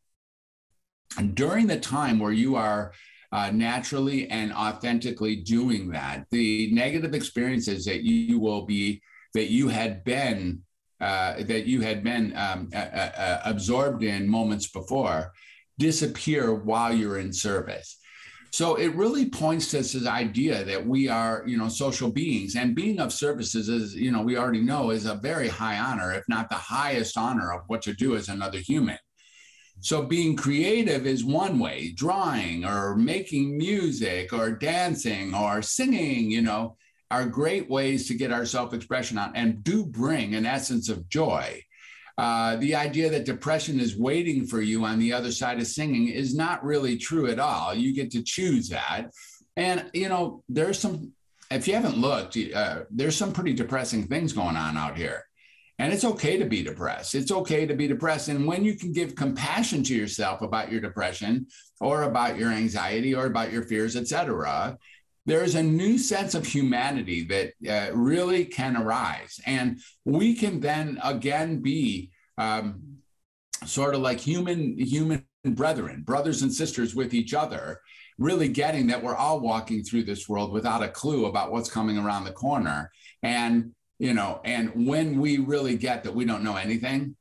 during 1.34 1.66
the 1.66 1.80
time 1.80 2.18
where 2.18 2.32
you 2.32 2.56
are 2.56 2.92
uh, 3.32 3.50
naturally 3.50 4.28
and 4.30 4.52
authentically 4.52 5.36
doing 5.36 5.90
that 5.90 6.24
the 6.30 6.70
negative 6.72 7.14
experiences 7.14 7.84
that 7.84 8.02
you 8.02 8.38
will 8.38 8.64
be 8.64 9.02
that 9.34 9.50
you 9.50 9.66
had 9.66 10.04
been 10.04 10.62
uh, 11.00 11.34
that 11.42 11.66
you 11.66 11.80
had 11.80 12.04
been 12.04 12.32
um, 12.36 12.70
absorbed 13.44 14.04
in 14.04 14.28
moments 14.28 14.68
before 14.68 15.32
disappear 15.78 16.54
while 16.54 16.92
you're 16.92 17.18
in 17.18 17.32
service. 17.32 17.98
So 18.52 18.76
it 18.76 18.94
really 18.94 19.28
points 19.28 19.70
to 19.70 19.78
this 19.78 20.06
idea 20.06 20.64
that 20.64 20.86
we 20.86 21.08
are, 21.08 21.42
you 21.46 21.58
know, 21.58 21.68
social 21.68 22.10
beings 22.10 22.56
and 22.56 22.74
being 22.74 22.98
of 23.00 23.12
services 23.12 23.68
is, 23.68 23.94
you 23.94 24.10
know, 24.10 24.22
we 24.22 24.38
already 24.38 24.62
know 24.62 24.90
is 24.90 25.04
a 25.04 25.16
very 25.16 25.48
high 25.48 25.78
honor, 25.78 26.12
if 26.12 26.24
not 26.28 26.48
the 26.48 26.54
highest 26.54 27.18
honor 27.18 27.52
of 27.52 27.62
what 27.66 27.82
to 27.82 27.92
do 27.92 28.16
as 28.16 28.28
another 28.28 28.58
human. 28.58 28.98
So 29.80 30.02
being 30.02 30.36
creative 30.36 31.06
is 31.06 31.22
one 31.22 31.58
way, 31.58 31.92
drawing 31.94 32.64
or 32.64 32.96
making 32.96 33.58
music 33.58 34.32
or 34.32 34.52
dancing 34.52 35.34
or 35.34 35.60
singing, 35.60 36.30
you 36.30 36.40
know, 36.40 36.76
are 37.10 37.26
great 37.26 37.68
ways 37.68 38.08
to 38.08 38.14
get 38.14 38.32
our 38.32 38.46
self-expression 38.46 39.18
on 39.18 39.36
and 39.36 39.62
do 39.62 39.84
bring 39.84 40.34
an 40.34 40.46
essence 40.46 40.88
of 40.88 41.08
joy. 41.08 41.62
Uh, 42.18 42.56
the 42.56 42.74
idea 42.74 43.10
that 43.10 43.26
depression 43.26 43.78
is 43.78 43.96
waiting 43.96 44.46
for 44.46 44.60
you 44.60 44.84
on 44.84 44.98
the 44.98 45.12
other 45.12 45.30
side 45.30 45.58
of 45.58 45.66
singing 45.66 46.08
is 46.08 46.34
not 46.34 46.64
really 46.64 46.96
true 46.96 47.26
at 47.28 47.38
all. 47.38 47.74
You 47.74 47.94
get 47.94 48.10
to 48.12 48.22
choose 48.22 48.70
that. 48.70 49.10
And, 49.56 49.90
you 49.92 50.08
know, 50.08 50.42
there's 50.48 50.78
some, 50.78 51.12
if 51.50 51.68
you 51.68 51.74
haven't 51.74 51.98
looked, 51.98 52.38
uh, 52.54 52.80
there's 52.90 53.16
some 53.16 53.32
pretty 53.32 53.52
depressing 53.52 54.06
things 54.06 54.32
going 54.32 54.56
on 54.56 54.76
out 54.76 54.96
here. 54.96 55.24
And 55.78 55.92
it's 55.92 56.06
okay 56.06 56.38
to 56.38 56.46
be 56.46 56.62
depressed. 56.62 57.14
It's 57.14 57.30
okay 57.30 57.66
to 57.66 57.74
be 57.74 57.86
depressed. 57.86 58.28
And 58.28 58.46
when 58.46 58.64
you 58.64 58.76
can 58.76 58.94
give 58.94 59.14
compassion 59.14 59.82
to 59.84 59.94
yourself 59.94 60.40
about 60.40 60.72
your 60.72 60.80
depression 60.80 61.48
or 61.80 62.04
about 62.04 62.38
your 62.38 62.50
anxiety 62.50 63.14
or 63.14 63.26
about 63.26 63.52
your 63.52 63.62
fears, 63.62 63.94
et 63.94 64.08
cetera, 64.08 64.78
there's 65.26 65.56
a 65.56 65.62
new 65.62 65.98
sense 65.98 66.34
of 66.34 66.46
humanity 66.46 67.24
that 67.24 67.52
uh, 67.68 67.92
really 67.94 68.44
can 68.44 68.76
arise. 68.76 69.40
And 69.44 69.80
we 70.04 70.34
can 70.34 70.60
then 70.60 70.98
again 71.02 71.60
be 71.60 72.12
um, 72.38 72.98
sort 73.64 73.94
of 73.94 74.00
like 74.00 74.20
human, 74.20 74.78
human 74.78 75.26
brethren, 75.44 76.02
brothers 76.02 76.42
and 76.42 76.52
sisters 76.52 76.94
with 76.94 77.12
each 77.12 77.34
other, 77.34 77.80
really 78.18 78.48
getting 78.48 78.86
that 78.86 79.02
we're 79.02 79.16
all 79.16 79.40
walking 79.40 79.82
through 79.82 80.04
this 80.04 80.28
world 80.28 80.52
without 80.52 80.82
a 80.82 80.88
clue 80.88 81.26
about 81.26 81.50
what's 81.50 81.70
coming 81.70 81.98
around 81.98 82.24
the 82.24 82.32
corner. 82.32 82.90
And, 83.22 83.72
you 83.98 84.14
know, 84.14 84.40
and 84.44 84.86
when 84.86 85.20
we 85.20 85.38
really 85.38 85.76
get 85.76 86.04
that 86.04 86.14
we 86.14 86.24
don't 86.24 86.44
know 86.44 86.56
anything, 86.56 87.16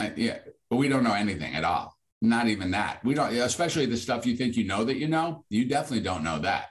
uh, 0.00 0.10
yeah, 0.16 0.38
we 0.70 0.88
don't 0.88 1.04
know 1.04 1.14
anything 1.14 1.54
at 1.54 1.64
all. 1.64 1.94
Not 2.22 2.48
even 2.48 2.70
that. 2.72 3.04
We 3.04 3.14
don't, 3.14 3.32
especially 3.34 3.86
the 3.86 3.96
stuff 3.96 4.26
you 4.26 4.36
think 4.36 4.56
you 4.56 4.64
know 4.64 4.84
that 4.84 4.96
you 4.96 5.08
know, 5.08 5.44
you 5.50 5.66
definitely 5.66 6.02
don't 6.02 6.24
know 6.24 6.38
that. 6.40 6.66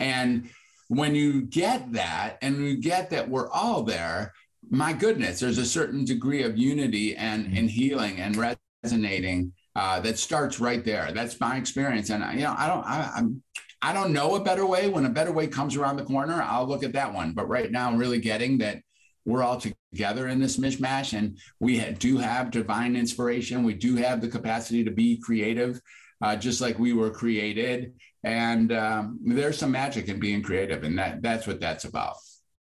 And 0.00 0.50
when 0.88 1.14
you 1.14 1.42
get 1.42 1.92
that 1.92 2.38
and 2.42 2.64
you 2.64 2.76
get 2.76 3.10
that 3.10 3.28
we're 3.28 3.50
all 3.50 3.82
there, 3.82 4.32
my 4.70 4.92
goodness, 4.92 5.40
there's 5.40 5.58
a 5.58 5.66
certain 5.66 6.04
degree 6.04 6.42
of 6.42 6.58
unity 6.58 7.16
and, 7.16 7.46
mm-hmm. 7.46 7.56
and 7.56 7.70
healing 7.70 8.18
and 8.20 8.58
resonating 8.82 9.52
uh, 9.76 10.00
that 10.00 10.18
starts 10.18 10.60
right 10.60 10.84
there. 10.84 11.12
That's 11.12 11.38
my 11.40 11.56
experience. 11.56 12.10
And 12.10 12.24
you 12.34 12.44
know, 12.44 12.54
I 12.56 12.66
don't, 12.66 12.84
I, 12.84 13.12
I'm, 13.16 13.42
I 13.80 13.92
don't 13.92 14.12
know 14.12 14.34
a 14.34 14.42
better 14.42 14.66
way. 14.66 14.88
When 14.88 15.06
a 15.06 15.10
better 15.10 15.30
way 15.30 15.46
comes 15.46 15.76
around 15.76 15.96
the 15.96 16.04
corner, 16.04 16.42
I'll 16.42 16.66
look 16.66 16.82
at 16.82 16.94
that 16.94 17.14
one. 17.14 17.32
But 17.32 17.48
right 17.48 17.70
now, 17.70 17.88
I'm 17.88 17.96
really 17.96 18.18
getting 18.18 18.58
that 18.58 18.82
we're 19.28 19.42
all 19.42 19.60
together 19.92 20.28
in 20.28 20.40
this 20.40 20.56
mishmash 20.56 21.16
and 21.16 21.38
we 21.60 21.78
do 21.92 22.16
have 22.16 22.50
divine 22.50 22.96
inspiration 22.96 23.62
we 23.62 23.74
do 23.74 23.94
have 23.96 24.20
the 24.20 24.28
capacity 24.28 24.82
to 24.82 24.90
be 24.90 25.18
creative 25.18 25.80
uh, 26.22 26.34
just 26.34 26.60
like 26.60 26.78
we 26.78 26.92
were 26.94 27.10
created 27.10 27.92
and 28.24 28.72
um, 28.72 29.18
there's 29.24 29.58
some 29.58 29.70
magic 29.70 30.08
in 30.08 30.18
being 30.18 30.42
creative 30.42 30.82
and 30.82 30.98
that 30.98 31.22
that's 31.22 31.46
what 31.46 31.60
that's 31.60 31.84
about 31.84 32.16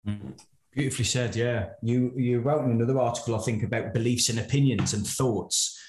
mm-hmm. 0.07 0.29
beautifully 0.71 1.05
said 1.05 1.35
yeah 1.35 1.69
you 1.81 2.13
you 2.15 2.39
wrote 2.39 2.63
in 2.63 2.71
another 2.71 2.99
article 2.99 3.35
i 3.35 3.39
think 3.39 3.63
about 3.63 3.93
beliefs 3.93 4.29
and 4.29 4.39
opinions 4.39 4.93
and 4.93 5.05
thoughts 5.05 5.79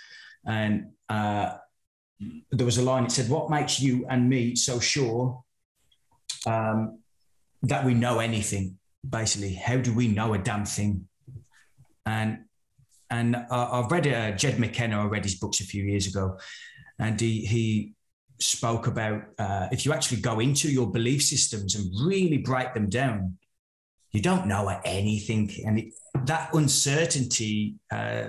and 0.47 0.87
uh, 1.09 1.55
there 2.51 2.67
was 2.67 2.79
a 2.79 2.83
line 2.83 3.05
that 3.05 3.13
said 3.13 3.29
what 3.29 3.51
makes 3.51 3.81
you 3.81 4.05
and 4.09 4.29
me 4.29 4.57
so 4.57 4.81
sure 4.81 5.43
um, 6.47 6.99
that 7.63 7.85
we 7.85 7.95
know 7.95 8.19
anything 8.19 8.77
basically 9.09 9.55
how 9.55 9.77
do 9.77 9.93
we 9.95 10.09
know 10.09 10.35
a 10.35 10.39
damn 10.39 10.65
thing 10.65 11.07
and 12.05 12.39
and 13.13 13.37
uh, 13.37 13.69
I've 13.71 13.93
read 13.93 14.07
uh, 14.09 14.31
Jed 14.33 14.59
McKenna. 14.59 15.03
I 15.03 15.05
read 15.05 15.25
his 15.25 15.35
books 15.35 15.61
a 15.61 15.65
few 15.65 15.85
years 15.85 16.07
ago, 16.07 16.39
and 16.99 17.21
he 17.21 17.45
he 17.45 17.95
spoke 18.43 18.87
about 18.87 19.23
uh, 19.39 19.69
if 19.73 19.85
you 19.85 19.93
actually 19.93 20.21
go 20.21 20.41
into 20.41 20.71
your 20.71 20.91
belief 20.91 21.23
systems 21.23 21.75
and 21.75 21.91
really 22.07 22.39
break 22.39 22.75
them 22.75 22.89
down, 22.89 23.39
you 24.11 24.21
don't 24.21 24.47
know 24.47 24.69
anything, 24.85 25.51
and 25.65 25.79
it, 25.79 25.95
that 26.27 26.53
uncertainty, 26.55 27.77
uh, 27.91 28.25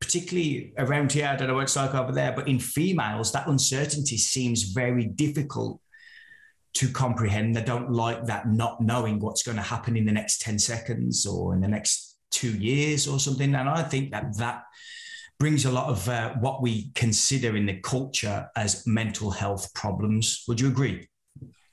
particularly 0.00 0.72
around 0.78 1.12
here, 1.12 1.26
I 1.26 1.36
don't 1.36 1.48
know 1.48 1.54
what 1.54 1.64
it's 1.64 1.76
like 1.76 1.94
over 1.94 2.12
there, 2.12 2.32
but 2.32 2.48
in 2.48 2.58
females, 2.58 3.32
that 3.32 3.46
uncertainty 3.46 4.16
seems 4.16 4.62
very 4.72 5.04
difficult 5.04 5.80
to 6.74 6.88
comprehend. 6.88 7.54
They 7.54 7.62
don't 7.62 7.92
like 7.92 8.24
that 8.26 8.48
not 8.48 8.80
knowing 8.80 9.20
what's 9.20 9.42
going 9.42 9.56
to 9.56 9.62
happen 9.62 9.96
in 9.96 10.06
the 10.06 10.12
next 10.12 10.40
10 10.40 10.58
seconds 10.58 11.26
or 11.26 11.54
in 11.54 11.60
the 11.60 11.68
next 11.68 12.16
two 12.30 12.56
years 12.56 13.06
or 13.06 13.18
something. 13.18 13.54
And 13.54 13.68
I 13.68 13.82
think 13.82 14.12
that 14.12 14.36
that 14.38 14.62
brings 15.40 15.64
a 15.64 15.72
lot 15.72 15.88
of 15.88 16.06
uh, 16.08 16.34
what 16.34 16.62
we 16.62 16.92
consider 16.94 17.56
in 17.56 17.66
the 17.66 17.80
culture 17.80 18.46
as 18.56 18.86
mental 18.86 19.30
health 19.30 19.72
problems. 19.74 20.44
Would 20.46 20.60
you 20.60 20.68
agree? 20.68 21.08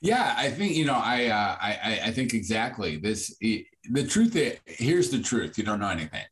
Yeah, 0.00 0.34
I 0.36 0.50
think 0.50 0.74
you 0.74 0.86
know. 0.86 0.94
I 0.94 1.26
uh, 1.26 1.56
I 1.60 2.00
I 2.06 2.10
think 2.12 2.32
exactly 2.32 2.96
this. 2.96 3.36
The 3.38 4.06
truth 4.08 4.34
is, 4.36 4.58
here's 4.66 5.10
the 5.10 5.20
truth. 5.20 5.58
You 5.58 5.64
don't 5.64 5.80
know 5.80 5.88
anything. 5.88 6.24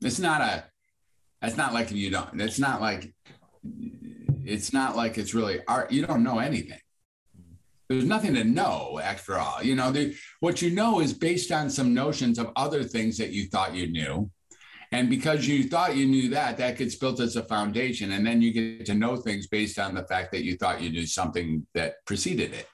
It's 0.00 0.18
not 0.18 0.40
a. 0.40 0.64
It's 1.42 1.56
not 1.56 1.72
like 1.72 1.90
you 1.92 2.10
don't. 2.10 2.40
It's 2.40 2.58
not 2.58 2.80
like. 2.80 3.14
It's 4.44 4.72
not 4.72 4.96
like 4.96 5.18
it's 5.18 5.34
really 5.34 5.60
art. 5.68 5.92
You 5.92 6.04
don't 6.04 6.24
know 6.24 6.38
anything 6.38 6.78
there's 7.88 8.04
nothing 8.04 8.32
to 8.32 8.44
know 8.44 8.98
after 9.02 9.38
all 9.38 9.62
you 9.62 9.74
know 9.74 9.90
the, 9.90 10.14
what 10.40 10.62
you 10.62 10.70
know 10.70 11.00
is 11.00 11.12
based 11.12 11.52
on 11.52 11.68
some 11.68 11.92
notions 11.92 12.38
of 12.38 12.50
other 12.56 12.82
things 12.82 13.18
that 13.18 13.30
you 13.30 13.46
thought 13.48 13.74
you 13.74 13.86
knew 13.86 14.30
and 14.92 15.10
because 15.10 15.46
you 15.46 15.64
thought 15.64 15.96
you 15.96 16.06
knew 16.06 16.28
that 16.30 16.58
that 16.58 16.78
gets 16.78 16.94
built 16.94 17.20
as 17.20 17.36
a 17.36 17.42
foundation. 17.42 18.12
And 18.12 18.26
then 18.26 18.40
you 18.40 18.52
get 18.52 18.86
to 18.86 18.94
know 18.94 19.16
things 19.16 19.46
based 19.46 19.78
on 19.78 19.94
the 19.94 20.04
fact 20.04 20.32
that 20.32 20.44
you 20.44 20.56
thought 20.56 20.80
you 20.80 20.90
knew 20.90 21.06
something 21.06 21.66
that 21.74 22.04
preceded 22.06 22.52
it. 22.52 22.66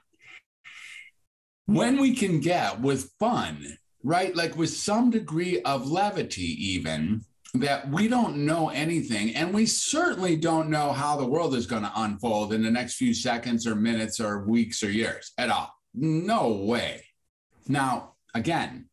When 1.67 2.01
we 2.01 2.15
can 2.15 2.41
get 2.41 2.81
with 2.81 3.11
fun 3.19 3.79
right? 4.03 4.35
Like 4.35 4.57
with 4.57 4.71
some 4.71 5.11
degree 5.11 5.61
of 5.63 5.91
levity 5.91 6.57
even 6.73 7.23
that 7.55 7.89
we 7.91 8.09
don't 8.09 8.39
know 8.39 8.69
anything. 8.69 9.35
And 9.35 9.55
we 9.55 9.67
certainly 9.67 10.37
don't 10.37 10.69
know 10.69 10.93
how 10.93 11.17
the 11.17 11.27
world 11.27 11.55
is 11.55 11.67
going 11.67 11.83
to 11.83 11.93
unfold 11.97 12.53
in 12.53 12.63
the 12.63 12.71
next 12.71 12.97
few 12.97 13.15
seconds 13.15 13.67
or 13.67 13.75
minutes 13.75 14.21
or 14.21 14.45
weeks 14.45 14.83
or 14.83 14.91
years 14.91 15.33
at 15.39 15.51
all. 15.51 15.73
No 15.95 16.53
way. 16.53 17.05
Now 17.67 18.15
again 18.35 18.88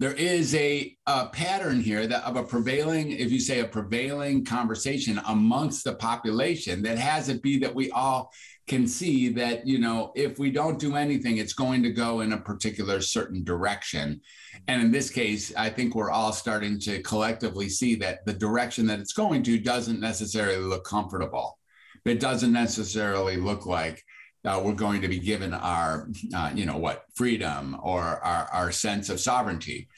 there 0.00 0.12
is 0.14 0.54
a, 0.56 0.96
a 1.06 1.26
pattern 1.28 1.80
here 1.80 2.06
that 2.06 2.24
of 2.24 2.36
a 2.36 2.42
prevailing 2.42 3.12
if 3.12 3.30
you 3.30 3.38
say 3.38 3.60
a 3.60 3.66
prevailing 3.66 4.44
conversation 4.44 5.20
amongst 5.26 5.84
the 5.84 5.94
population 5.94 6.82
that 6.82 6.98
has 6.98 7.28
it 7.28 7.42
be 7.42 7.58
that 7.58 7.74
we 7.74 7.90
all 7.92 8.30
can 8.66 8.86
see 8.86 9.28
that 9.28 9.66
you 9.66 9.78
know 9.78 10.10
if 10.16 10.38
we 10.38 10.50
don't 10.50 10.78
do 10.78 10.96
anything 10.96 11.36
it's 11.36 11.52
going 11.52 11.82
to 11.82 11.90
go 11.90 12.20
in 12.20 12.32
a 12.32 12.40
particular 12.40 13.00
certain 13.00 13.44
direction. 13.44 14.20
And 14.68 14.82
in 14.82 14.90
this 14.90 15.10
case 15.10 15.54
i 15.56 15.68
think 15.70 15.94
we're 15.94 16.10
all 16.10 16.32
starting 16.32 16.78
to 16.80 17.02
collectively 17.02 17.68
see 17.68 17.94
that 17.96 18.24
the 18.26 18.32
direction 18.32 18.86
that 18.86 19.00
it's 19.00 19.12
going 19.12 19.42
to 19.44 19.58
doesn't 19.58 20.00
necessarily 20.00 20.58
look 20.58 20.84
comfortable. 20.84 21.58
It 22.04 22.20
doesn't 22.20 22.52
necessarily 22.52 23.36
look 23.36 23.64
like 23.64 24.04
uh, 24.44 24.60
we're 24.62 24.72
going 24.72 25.00
to 25.02 25.08
be 25.08 25.18
given 25.18 25.54
our 25.54 26.08
uh, 26.34 26.50
you 26.54 26.66
know 26.66 26.76
what 26.76 27.04
freedom 27.14 27.78
or 27.82 28.00
our, 28.00 28.48
our 28.52 28.72
sense 28.72 29.08
of 29.08 29.20
sovereignty 29.20 29.88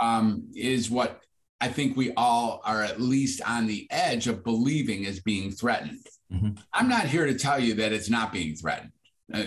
um, 0.00 0.48
is 0.54 0.90
what 0.90 1.20
i 1.60 1.68
think 1.68 1.96
we 1.96 2.12
all 2.14 2.60
are 2.64 2.82
at 2.82 3.00
least 3.00 3.40
on 3.46 3.66
the 3.66 3.86
edge 3.90 4.26
of 4.26 4.44
believing 4.44 5.04
is 5.04 5.20
being 5.20 5.50
threatened 5.50 5.98
Mm-hmm. 6.32 6.50
I'm 6.72 6.88
not 6.88 7.06
here 7.06 7.26
to 7.26 7.34
tell 7.34 7.58
you 7.58 7.74
that 7.74 7.92
it's 7.92 8.08
not 8.08 8.32
being 8.32 8.54
threatened. 8.54 8.92
Uh, 9.32 9.44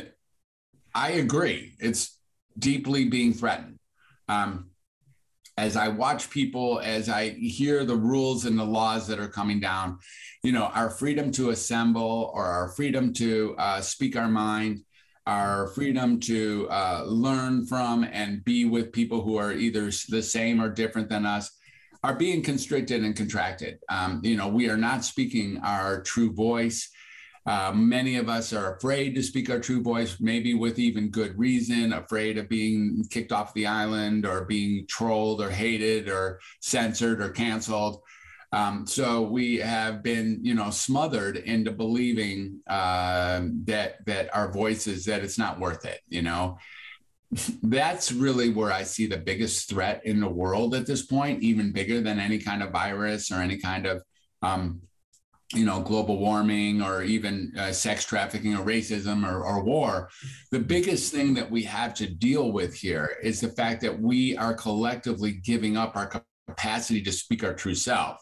I 0.94 1.12
agree. 1.12 1.74
It's 1.80 2.18
deeply 2.58 3.06
being 3.06 3.34
threatened. 3.34 3.80
Um, 4.28 4.70
as 5.58 5.78
I 5.78 5.88
watch 5.88 6.30
people, 6.30 6.80
as 6.84 7.08
I 7.08 7.30
hear 7.30 7.86
the 7.86 7.96
rules 7.96 8.46
and 8.46 8.60
the 8.60 8.66
laws 8.66 9.08
that 9.08 9.20
are 9.20 9.30
coming 9.30 9.60
down, 9.60 10.00
you 10.44 10.52
know, 10.52 10.66
our 10.66 10.90
freedom 10.90 11.32
to 11.34 11.52
assemble 11.52 12.32
or 12.34 12.46
our 12.46 12.70
freedom 12.70 13.14
to 13.14 13.56
uh, 13.58 13.82
speak 13.82 14.18
our 14.18 14.28
mind, 14.28 14.82
our 15.26 15.68
freedom 15.68 16.20
to 16.22 16.68
uh, 16.70 17.04
learn 17.08 17.66
from 17.66 18.04
and 18.04 18.44
be 18.44 18.66
with 18.66 18.92
people 18.92 19.22
who 19.22 19.38
are 19.38 19.54
either 19.54 19.90
the 20.10 20.22
same 20.22 20.62
or 20.62 20.70
different 20.70 21.10
than 21.10 21.26
us 21.26 21.52
are 22.04 22.16
being 22.16 22.44
constricted 22.44 23.04
and 23.04 23.16
contracted. 23.16 23.80
Um, 23.90 24.22
you 24.24 24.38
know, 24.38 24.48
we 24.48 24.70
are 24.70 24.78
not 24.78 25.04
speaking 25.04 25.60
our 25.64 26.02
true 26.02 26.32
voice. 26.32 26.90
Uh, 27.46 27.72
many 27.76 28.16
of 28.16 28.28
us 28.28 28.54
are 28.54 28.76
afraid 28.76 29.14
to 29.14 29.22
speak 29.22 29.50
our 29.50 29.60
true 29.60 29.82
voice, 29.82 30.18
maybe 30.20 30.56
with 30.56 30.80
even 30.80 31.10
good 31.10 31.38
reason, 31.38 31.94
afraid 31.94 32.40
of 32.40 32.50
being 32.50 33.04
kicked 33.12 33.32
off 33.32 33.54
the 33.54 33.68
island 33.68 34.26
or 34.26 34.46
being 34.46 34.86
trolled 34.88 35.42
or 35.42 35.50
hated 35.50 36.10
or 36.10 36.40
censored 36.60 37.22
or 37.22 37.30
canceled. 37.30 38.02
Um, 38.52 38.88
so 38.88 39.22
we 39.22 39.58
have 39.58 40.02
been, 40.02 40.40
you 40.42 40.56
know, 40.56 40.70
smothered 40.72 41.38
into 41.38 41.72
believing 41.72 42.62
uh, 42.68 43.42
that 43.66 44.06
that 44.06 44.34
our 44.36 44.52
voices 44.52 45.06
that 45.06 45.24
it's 45.24 45.38
not 45.38 45.60
worth 45.60 45.86
it. 45.86 46.00
You 46.08 46.22
know, 46.22 46.58
that's 47.64 48.12
really 48.12 48.50
where 48.50 48.72
I 48.72 48.84
see 48.84 49.08
the 49.08 49.18
biggest 49.18 49.70
threat 49.70 50.02
in 50.06 50.20
the 50.20 50.30
world 50.30 50.74
at 50.74 50.88
this 50.88 51.06
point, 51.06 51.44
even 51.44 51.74
bigger 51.74 52.02
than 52.02 52.20
any 52.20 52.40
kind 52.40 52.64
of 52.64 52.72
virus 52.72 53.32
or 53.32 53.36
any 53.36 53.58
kind 53.58 53.86
of, 53.86 54.04
um, 54.42 54.82
you 55.56 55.66
know, 55.66 55.82
global 55.82 56.20
warming 56.20 56.82
or 56.82 57.04
even 57.04 57.52
uh, 57.58 57.72
sex 57.72 58.06
trafficking 58.06 58.56
or 58.56 58.66
racism 58.66 59.28
or, 59.28 59.44
or 59.44 59.64
war. 59.64 60.10
The 60.52 60.60
biggest 60.60 61.14
thing 61.14 61.34
that 61.36 61.50
we 61.50 61.64
have 61.64 61.94
to 61.96 62.08
deal 62.08 62.52
with 62.52 62.76
here 62.76 63.18
is 63.24 63.40
the 63.40 63.50
fact 63.50 63.82
that 63.82 64.00
we 64.00 64.36
are 64.38 64.54
collectively 64.54 65.32
giving 65.32 65.78
up 65.78 65.96
our 65.96 66.12
capacity 66.48 67.02
to 67.04 67.12
speak 67.12 67.44
our 67.44 67.54
true 67.54 67.76
self. 67.76 68.18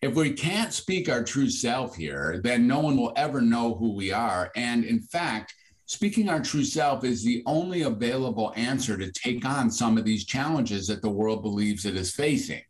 If 0.00 0.14
we 0.14 0.32
can't 0.32 0.72
speak 0.72 1.08
our 1.08 1.22
true 1.22 1.48
self 1.48 1.94
here, 1.94 2.40
then 2.42 2.66
no 2.66 2.80
one 2.80 2.96
will 2.96 3.12
ever 3.16 3.40
know 3.40 3.74
who 3.74 3.94
we 3.94 4.12
are. 4.12 4.50
And 4.56 4.84
in 4.84 5.00
fact, 5.00 5.54
speaking 5.86 6.28
our 6.28 6.40
true 6.40 6.64
self 6.64 7.04
is 7.04 7.22
the 7.22 7.42
only 7.46 7.82
available 7.82 8.52
answer 8.56 8.96
to 8.96 9.12
take 9.12 9.44
on 9.44 9.70
some 9.70 9.96
of 9.96 10.04
these 10.04 10.24
challenges 10.24 10.88
that 10.88 11.02
the 11.02 11.10
world 11.10 11.42
believes 11.42 11.84
it 11.84 11.96
is 11.96 12.12
facing. 12.14 12.62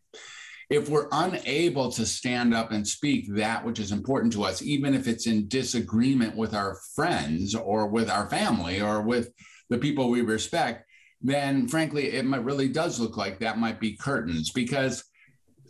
If 0.71 0.89
we're 0.89 1.09
unable 1.13 1.91
to 1.93 2.07
stand 2.07 2.55
up 2.55 2.73
and 2.73 2.87
speak 2.87 3.27
that 3.35 3.65
which 3.65 3.79
is 3.79 3.93
important 3.93 4.33
to 4.35 4.45
us, 4.45 4.63
even 4.63 4.95
if 4.95 5.07
it's 5.09 5.27
in 5.27 5.49
disagreement 5.49 6.37
with 6.37 6.55
our 6.55 6.77
friends 6.95 7.55
or 7.55 7.89
with 7.89 8.11
our 8.11 8.29
family 8.29 8.81
or 8.81 9.03
with 9.03 9.31
the 9.71 9.79
people 9.79 10.09
we 10.09 10.23
respect, 10.23 10.87
then 11.21 11.69
frankly, 11.69 12.13
it 12.13 12.25
might, 12.25 12.45
really 12.45 12.69
does 12.69 12.99
look 13.01 13.17
like 13.17 13.39
that 13.39 13.59
might 13.59 13.81
be 13.81 13.97
curtains. 13.97 14.51
Because 14.51 15.05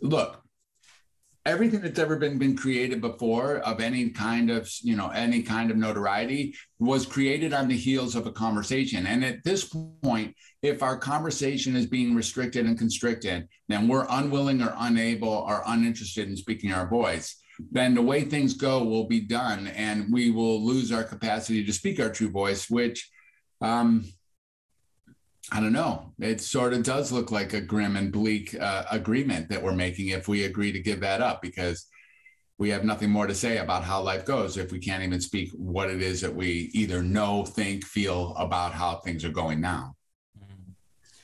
look, 0.01 0.42
everything 1.45 1.81
that's 1.81 1.99
ever 1.99 2.15
been 2.15 2.37
been 2.37 2.55
created 2.55 3.01
before 3.01 3.57
of 3.57 3.81
any 3.81 4.09
kind 4.09 4.49
of 4.49 4.69
you 4.81 4.95
know 4.95 5.09
any 5.09 5.41
kind 5.41 5.69
of 5.71 5.77
notoriety 5.77 6.55
was 6.79 7.05
created 7.05 7.53
on 7.53 7.67
the 7.67 7.77
heels 7.77 8.15
of 8.15 8.25
a 8.27 8.31
conversation. 8.31 9.05
And 9.07 9.23
at 9.23 9.43
this 9.43 9.65
point 9.65 10.35
if 10.61 10.81
our 10.81 10.97
conversation 10.97 11.75
is 11.75 11.85
being 11.85 12.15
restricted 12.15 12.65
and 12.65 12.77
constricted 12.77 13.47
then 13.67 13.87
we're 13.87 14.07
unwilling 14.09 14.61
or 14.61 14.73
unable 14.79 15.27
or 15.27 15.63
uninterested 15.67 16.29
in 16.29 16.37
speaking 16.37 16.71
our 16.71 16.87
voice 16.87 17.35
then 17.71 17.93
the 17.93 18.01
way 18.01 18.23
things 18.23 18.53
go 18.53 18.83
will 18.83 19.07
be 19.07 19.19
done 19.19 19.67
and 19.67 20.11
we 20.11 20.31
will 20.31 20.65
lose 20.65 20.91
our 20.91 21.03
capacity 21.03 21.63
to 21.63 21.73
speak 21.73 21.99
our 21.99 22.09
true 22.09 22.29
voice 22.29 22.69
which 22.69 23.09
um, 23.61 24.05
I 25.51 25.59
don't 25.59 25.73
know. 25.73 26.13
It 26.19 26.41
sort 26.41 26.73
of 26.73 26.83
does 26.83 27.11
look 27.11 27.31
like 27.31 27.53
a 27.53 27.61
grim 27.61 27.95
and 27.95 28.11
bleak 28.11 28.55
uh, 28.59 28.85
agreement 28.89 29.49
that 29.49 29.61
we're 29.61 29.73
making 29.73 30.09
if 30.09 30.27
we 30.27 30.45
agree 30.45 30.71
to 30.71 30.79
give 30.79 31.01
that 31.01 31.21
up 31.21 31.41
because 31.41 31.85
we 32.57 32.69
have 32.69 32.85
nothing 32.85 33.09
more 33.09 33.27
to 33.27 33.35
say 33.35 33.57
about 33.57 33.83
how 33.83 34.01
life 34.01 34.25
goes 34.25 34.57
if 34.57 34.71
we 34.71 34.79
can't 34.79 35.03
even 35.03 35.19
speak 35.19 35.49
what 35.53 35.89
it 35.89 36.01
is 36.01 36.21
that 36.21 36.33
we 36.33 36.69
either 36.73 37.03
know, 37.03 37.43
think, 37.43 37.83
feel 37.83 38.33
about 38.37 38.73
how 38.73 38.95
things 38.97 39.25
are 39.25 39.29
going 39.29 39.59
now. 39.59 39.95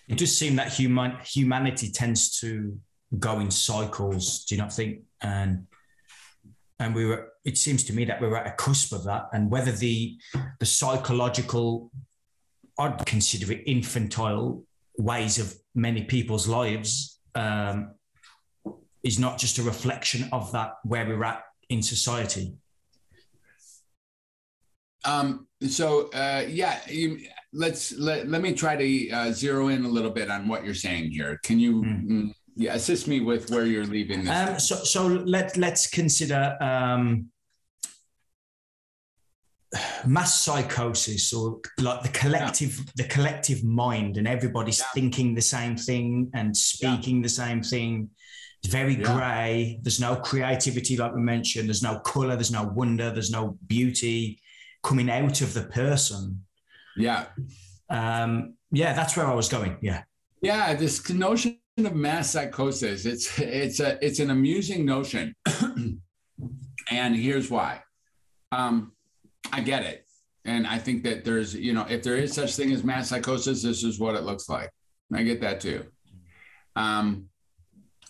It 0.10 0.17
does 0.17 0.36
seem 0.36 0.55
that 0.55 0.73
human 0.73 1.17
humanity 1.23 1.91
tends 1.91 2.39
to 2.39 2.77
go 3.17 3.39
in 3.39 3.51
cycles. 3.51 4.43
Do 4.45 4.55
you 4.55 4.62
not 4.62 4.73
think? 4.73 5.03
And 5.21 5.67
and 6.79 6.95
we 6.95 7.05
were. 7.05 7.34
It 7.45 7.58
seems 7.58 7.84
to 7.86 7.93
me 7.93 8.05
that 8.05 8.19
we 8.19 8.27
we're 8.27 8.38
at 8.38 8.47
a 8.47 8.55
cusp 8.55 8.91
of 8.91 9.03
that. 9.03 9.27
And 9.34 9.51
whether 9.51 9.71
the 9.71 10.17
the 10.60 10.65
psychological, 10.65 11.91
I'd 12.79 13.05
consider 13.05 13.51
it 13.51 13.63
infantile 13.65 14.63
ways 14.97 15.37
of 15.37 15.53
many 15.75 16.03
people's 16.03 16.47
lives 16.47 17.19
um, 17.35 17.91
is 19.03 19.19
not 19.19 19.37
just 19.37 19.57
a 19.57 19.63
reflection 19.63 20.29
of 20.31 20.51
that 20.53 20.75
where 20.83 21.05
we're 21.05 21.23
at 21.23 21.43
in 21.69 21.81
society. 21.81 22.53
Um, 25.05 25.47
so 25.67 26.09
uh, 26.11 26.45
yeah, 26.47 26.79
you, 26.87 27.19
let's 27.53 27.97
let, 27.97 28.27
let 28.27 28.41
me 28.41 28.53
try 28.53 28.75
to 28.75 29.09
uh, 29.11 29.31
zero 29.31 29.69
in 29.69 29.85
a 29.85 29.87
little 29.89 30.11
bit 30.11 30.29
on 30.29 30.47
what 30.47 30.65
you're 30.65 30.73
saying 30.73 31.11
here. 31.11 31.39
Can 31.43 31.59
you 31.59 31.83
mm. 31.83 32.33
yeah, 32.55 32.73
assist 32.73 33.07
me 33.07 33.21
with 33.21 33.49
where 33.49 33.65
you're 33.65 33.85
leaving 33.85 34.23
this? 34.23 34.49
Um, 34.49 34.59
so 34.59 34.75
so 34.75 35.07
let 35.07 35.55
let's 35.57 35.87
consider 35.87 36.57
um, 36.61 37.29
mass 40.05 40.43
psychosis 40.43 41.32
or 41.32 41.60
like 41.79 42.01
the 42.01 42.10
collective 42.10 42.75
yeah. 42.77 42.84
the 42.95 43.03
collective 43.03 43.63
mind 43.63 44.17
and 44.17 44.27
everybody's 44.27 44.79
yeah. 44.79 44.86
thinking 44.93 45.36
the 45.36 45.41
same 45.41 45.75
thing 45.75 46.29
and 46.34 46.55
speaking 46.55 47.17
yeah. 47.17 47.23
the 47.23 47.29
same 47.29 47.62
thing. 47.62 48.10
It's 48.63 48.73
very 48.73 48.95
grey. 48.95 49.79
There's 49.84 50.01
no 50.01 50.17
creativity 50.17 50.97
like 50.97 51.13
we 51.13 51.21
mentioned. 51.21 51.69
There's 51.69 51.84
no 51.84 51.99
color 51.99 52.36
there's 52.36 52.51
no 52.51 52.63
wonder. 52.63 53.12
There's 53.12 53.32
no 53.32 53.58
beauty 53.67 54.39
coming 54.84 55.10
out 55.10 55.41
of 55.41 55.53
the 55.53 55.63
person. 55.63 56.43
Yeah. 56.97 57.27
Um 57.89 58.55
yeah 58.71 58.93
that's 58.93 59.15
where 59.15 59.27
i 59.27 59.34
was 59.34 59.49
going. 59.49 59.77
Yeah. 59.82 60.03
Yeah 60.41 60.73
this 60.73 61.08
notion 61.10 61.60
of 61.77 61.95
mass 61.95 62.32
psychosis 62.32 63.05
it's 63.05 63.39
it's 63.39 63.79
a 63.79 64.03
it's 64.03 64.19
an 64.19 64.32
amusing 64.32 64.86
notion. 64.86 65.36
And 66.91 67.15
here's 67.15 67.51
why. 67.51 67.84
Um 68.51 68.93
I 69.51 69.62
get 69.62 69.83
it. 69.83 70.05
And 70.45 70.65
I 70.65 70.77
think 70.77 71.03
that 71.03 71.25
there's, 71.25 71.53
you 71.53 71.73
know, 71.73 71.85
if 71.89 72.01
there 72.03 72.15
is 72.15 72.33
such 72.33 72.55
thing 72.55 72.71
as 72.71 72.83
mass 72.83 73.09
psychosis, 73.09 73.63
this 73.63 73.83
is 73.83 73.99
what 73.99 74.15
it 74.15 74.23
looks 74.23 74.49
like. 74.49 74.71
I 75.13 75.23
get 75.23 75.41
that 75.41 75.59
too. 75.59 75.85
Um, 76.75 77.25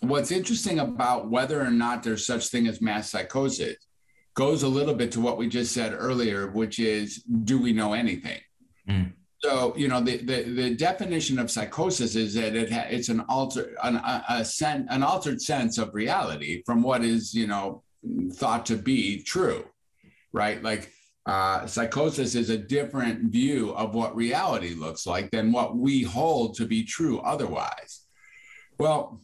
what's 0.00 0.30
interesting 0.30 0.78
about 0.78 1.30
whether 1.30 1.60
or 1.60 1.70
not 1.70 2.02
there's 2.02 2.26
such 2.26 2.48
thing 2.48 2.66
as 2.66 2.80
mass 2.80 3.10
psychosis 3.10 3.76
goes 4.34 4.62
a 4.62 4.68
little 4.68 4.94
bit 4.94 5.12
to 5.12 5.20
what 5.20 5.36
we 5.36 5.48
just 5.48 5.72
said 5.72 5.92
earlier, 5.92 6.50
which 6.50 6.78
is, 6.78 7.22
do 7.22 7.60
we 7.60 7.72
know 7.72 7.92
anything? 7.92 8.40
Mm. 8.88 9.12
So, 9.40 9.74
you 9.76 9.88
know, 9.88 10.00
the, 10.00 10.18
the, 10.18 10.42
the, 10.42 10.74
definition 10.74 11.38
of 11.38 11.50
psychosis 11.50 12.14
is 12.14 12.34
that 12.34 12.54
it 12.54 12.70
ha- 12.70 12.86
it's 12.90 13.08
an 13.08 13.20
alter 13.28 13.74
an, 13.82 13.96
a, 13.96 14.24
a 14.28 14.44
sen- 14.44 14.86
an 14.90 15.02
altered 15.02 15.40
sense 15.40 15.78
of 15.78 15.94
reality 15.94 16.62
from 16.66 16.82
what 16.82 17.02
is, 17.02 17.32
you 17.32 17.46
know, 17.46 17.82
thought 18.34 18.66
to 18.66 18.76
be 18.76 19.22
true, 19.22 19.64
right? 20.32 20.62
Like 20.62 20.92
uh, 21.30 21.64
psychosis 21.64 22.34
is 22.34 22.50
a 22.50 22.58
different 22.58 23.30
view 23.30 23.72
of 23.76 23.94
what 23.94 24.16
reality 24.16 24.74
looks 24.74 25.06
like 25.06 25.30
than 25.30 25.52
what 25.52 25.76
we 25.76 26.02
hold 26.02 26.56
to 26.56 26.66
be 26.66 26.82
true 26.82 27.20
otherwise. 27.20 28.00
Well, 28.80 29.22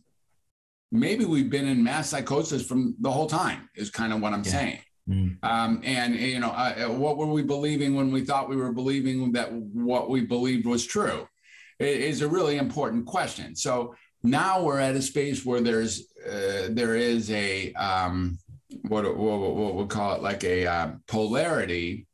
maybe 0.93 1.25
we've 1.25 1.51
been 1.51 1.67
in 1.67 1.83
mass 1.83 2.11
psychosis 2.11 2.65
from 2.65 2.95
the 3.01 3.11
whole 3.11 3.27
time, 3.27 3.69
is 3.75 3.91
kind 3.91 4.13
of 4.13 4.21
what 4.21 4.33
I'm 4.33 4.45
yeah. 4.45 4.51
saying. 4.53 4.79
Mm. 5.09 5.39
Um, 5.43 5.81
and 5.83 6.15
you 6.15 6.39
know, 6.39 6.51
uh, 6.51 6.87
what 6.91 7.17
were 7.17 7.27
we 7.27 7.43
believing 7.43 7.97
when 7.97 8.13
we 8.13 8.25
thought 8.25 8.49
we 8.49 8.55
were 8.55 8.73
believing 8.73 9.33
that 9.33 9.53
what 9.53 10.09
we 10.09 10.21
believed 10.21 10.65
was 10.65 10.87
true? 10.87 11.27
It 11.81 12.03
is 12.03 12.23
a 12.23 12.29
really 12.29 12.57
important 12.57 13.07
question. 13.07 13.57
So 13.57 13.97
now 14.23 14.63
we're 14.63 14.79
at 14.79 14.95
a 14.95 15.03
space 15.03 15.45
where 15.45 15.61
there's 15.61 16.07
uh, 16.25 16.69
there 16.71 16.95
is 16.95 17.33
a 17.33 17.73
um, 17.73 18.39
what 18.83 19.05
what, 19.05 19.39
what 19.39 19.75
we'll 19.75 19.87
call 19.87 20.15
it 20.15 20.23
like 20.23 20.45
a 20.45 20.67
uh, 20.67 20.91
polarity 21.07 22.07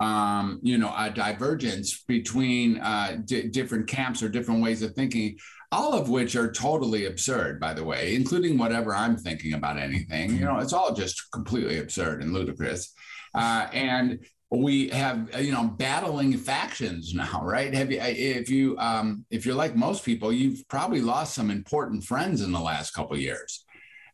um, 0.00 0.60
you 0.62 0.78
know, 0.78 0.94
a 0.96 1.10
divergence 1.10 2.04
between 2.04 2.78
uh, 2.78 3.18
d- 3.24 3.48
different 3.48 3.88
camps 3.88 4.22
or 4.22 4.28
different 4.28 4.62
ways 4.62 4.82
of 4.82 4.94
thinking, 4.94 5.36
all 5.72 5.92
of 5.92 6.08
which 6.08 6.36
are 6.36 6.50
totally 6.50 7.06
absurd, 7.06 7.58
by 7.60 7.74
the 7.74 7.84
way, 7.84 8.14
including 8.14 8.58
whatever 8.58 8.94
I'm 8.94 9.16
thinking 9.16 9.54
about 9.54 9.78
anything. 9.78 10.36
You 10.36 10.44
know, 10.44 10.58
it's 10.58 10.72
all 10.72 10.94
just 10.94 11.30
completely 11.32 11.78
absurd 11.78 12.22
and 12.22 12.32
ludicrous. 12.32 12.94
Uh, 13.34 13.66
and 13.72 14.20
we 14.50 14.88
have, 14.90 15.28
you 15.42 15.52
know, 15.52 15.64
battling 15.64 16.38
factions 16.38 17.12
now, 17.12 17.42
right? 17.42 17.74
Have 17.74 17.90
you, 17.90 18.00
if 18.00 18.48
you, 18.48 18.78
um, 18.78 19.26
if 19.30 19.44
you're 19.44 19.54
like 19.54 19.76
most 19.76 20.04
people, 20.04 20.32
you've 20.32 20.66
probably 20.68 21.02
lost 21.02 21.34
some 21.34 21.50
important 21.50 22.04
friends 22.04 22.40
in 22.40 22.52
the 22.52 22.60
last 22.60 22.92
couple 22.92 23.18
years. 23.18 23.64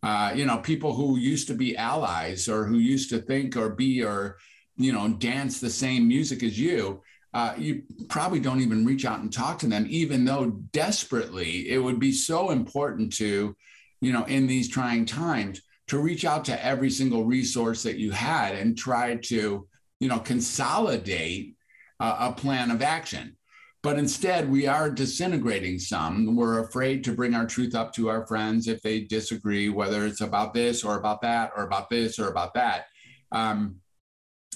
Uh, 0.05 0.33
you 0.35 0.45
know, 0.45 0.59
people 0.59 0.93
who 0.95 1.17
used 1.17 1.49
to 1.49 1.55
be 1.55 1.75
allies 1.79 2.47
or 2.47 2.67
who 2.67 2.77
used 2.77 3.09
to 3.09 3.19
think 3.19 3.57
or 3.57 3.71
be 3.71 4.05
or, 4.05 4.37
you 4.77 4.93
know, 4.93 5.09
dance 5.09 5.61
the 5.61 5.71
same 5.71 6.07
music 6.07 6.43
as 6.43 6.61
you, 6.61 7.01
uh, 7.33 7.55
you 7.57 7.83
probably 8.11 8.39
don't 8.39 8.61
even 8.61 8.85
reach 8.85 9.07
out 9.07 9.21
and 9.21 9.33
talk 9.33 9.59
to 9.59 9.67
them, 9.67 9.87
even 9.89 10.25
though 10.27 10.51
desperately 10.73 11.71
it 11.71 11.79
would 11.79 11.99
be 11.99 12.13
so 12.13 12.51
important 12.51 13.13
to, 13.17 13.57
you 14.03 14.13
know, 14.13 14.25
in 14.25 14.47
these 14.47 14.69
trying 14.69 15.07
times 15.07 15.63
to 15.89 15.99
reach 15.99 16.25
out 16.27 16.45
to 16.45 16.65
every 16.65 16.91
single 16.91 17.25
resource 17.25 17.83
that 17.83 17.97
you 17.97 18.11
had 18.11 18.55
and 18.55 18.77
try 18.77 19.17
to, 19.17 19.67
you 20.01 20.09
know, 20.09 20.19
consolidate 20.19 21.57
uh, 21.99 22.17
a 22.31 22.33
plan 22.33 22.71
of 22.71 22.83
action. 22.83 23.37
But 23.85 23.99
instead, 23.99 24.51
we 24.51 24.67
are 24.67 24.89
disintegrating 24.89 25.79
some. 25.79 26.35
We're 26.35 26.61
afraid 26.61 27.05
to 27.05 27.13
bring 27.13 27.35
our 27.35 27.45
truth 27.45 27.75
up 27.75 27.93
to 27.93 28.09
our 28.09 28.27
friends 28.27 28.67
if 28.67 28.81
they 28.81 29.01
disagree, 29.01 29.69
whether 29.69 30.07
it's 30.07 30.23
about 30.23 30.55
this 30.55 30.83
or 30.83 30.97
about 30.97 31.21
that 31.21 31.53
or 31.55 31.65
about 31.65 31.91
this 31.91 32.19
or 32.19 32.29
about 32.29 32.55
that. 32.55 32.87
Um, 33.31 33.77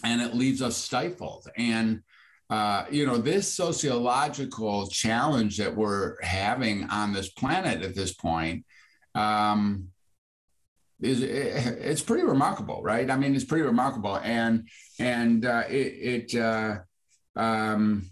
and 0.03 0.23
it 0.23 0.35
leaves 0.35 0.63
us 0.63 0.79
stifled. 0.79 1.47
And, 1.59 2.01
uh, 2.49 2.87
you 2.91 3.05
know, 3.05 3.19
this 3.19 3.53
sociological 3.53 4.87
challenge 4.87 5.59
that 5.59 5.77
we're 5.77 6.17
having 6.23 6.85
on 6.85 7.13
this 7.13 7.29
planet 7.29 7.83
at 7.83 7.95
this 7.95 8.15
point 8.15 8.65
um, 9.15 9.89
is 11.03 11.21
it's 11.21 12.03
pretty 12.03 12.25
remarkable, 12.25 12.83
right? 12.83 13.11
I 13.11 13.17
mean, 13.19 13.35
it's 13.35 13.45
pretty 13.45 13.65
remarkable. 13.65 14.17
And, 14.17 14.71
and 14.99 15.45
uh, 15.45 15.65
it, 15.69 16.33
it 16.33 16.41
uh, 16.41 16.79
um, 17.37 18.11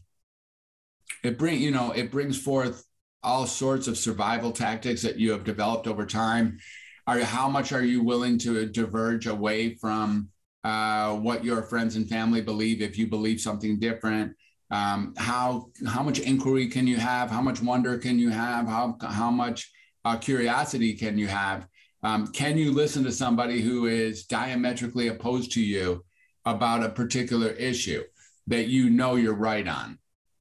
it 1.27 1.39
bring 1.39 1.61
you 1.61 1.71
know 1.71 1.93
it 1.93 2.11
brings 2.11 2.41
forth 2.41 2.85
all 3.23 3.47
sorts 3.47 3.89
of 3.89 3.99
survival 3.99 4.53
tactics 4.53 5.03
that 5.03 5.17
you 5.17 5.33
have 5.33 5.45
developed 5.45 5.87
over 5.87 6.07
time. 6.07 6.59
Are 7.07 7.19
how 7.21 7.49
much 7.49 7.73
are 7.73 7.85
you 7.85 8.03
willing 8.03 8.39
to 8.39 8.67
diverge 8.67 9.27
away 9.27 9.75
from 9.75 10.29
uh, 10.65 11.15
what 11.15 11.45
your 11.45 11.63
friends 11.63 11.97
and 11.97 12.09
family 12.09 12.41
believe 12.41 12.81
if 12.81 12.99
you 12.99 13.07
believe 13.07 13.41
something 13.41 13.79
different? 13.79 14.33
Um, 14.71 15.15
how 15.17 15.71
how 15.87 16.03
much 16.03 16.19
inquiry 16.19 16.69
can 16.69 16.87
you 16.87 16.97
have? 16.97 17.31
How 17.31 17.43
much 17.43 17.63
wonder 17.63 17.99
can 17.99 18.19
you 18.19 18.31
have? 18.31 18.67
How 18.67 18.97
how 19.01 19.31
much 19.31 19.71
uh, 20.05 20.17
curiosity 20.17 20.95
can 20.95 21.19
you 21.19 21.29
have? 21.29 21.67
Um, 22.03 22.29
can 22.29 22.57
you 22.57 22.73
listen 22.73 23.03
to 23.05 23.13
somebody 23.13 23.61
who 23.61 23.87
is 23.87 24.27
diametrically 24.27 25.09
opposed 25.09 25.53
to 25.53 25.61
you 25.61 26.05
about 26.45 26.85
a 26.85 26.91
particular 26.91 27.51
issue 27.51 28.03
that 28.47 28.69
you 28.69 28.91
know 28.91 29.17
you're 29.17 29.35
right 29.35 29.67
on 29.67 29.99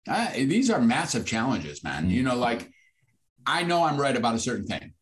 uh, 0.07 0.31
these 0.33 0.69
are 0.69 0.79
massive 0.79 1.25
challenges, 1.25 1.83
man. 1.83 2.07
Mm. 2.07 2.11
You 2.11 2.23
know, 2.23 2.35
like 2.35 2.69
I 3.45 3.63
know 3.63 3.83
I'm 3.83 3.99
right 3.99 4.15
about 4.15 4.35
a 4.35 4.39
certain 4.39 4.65
thing. 4.65 4.93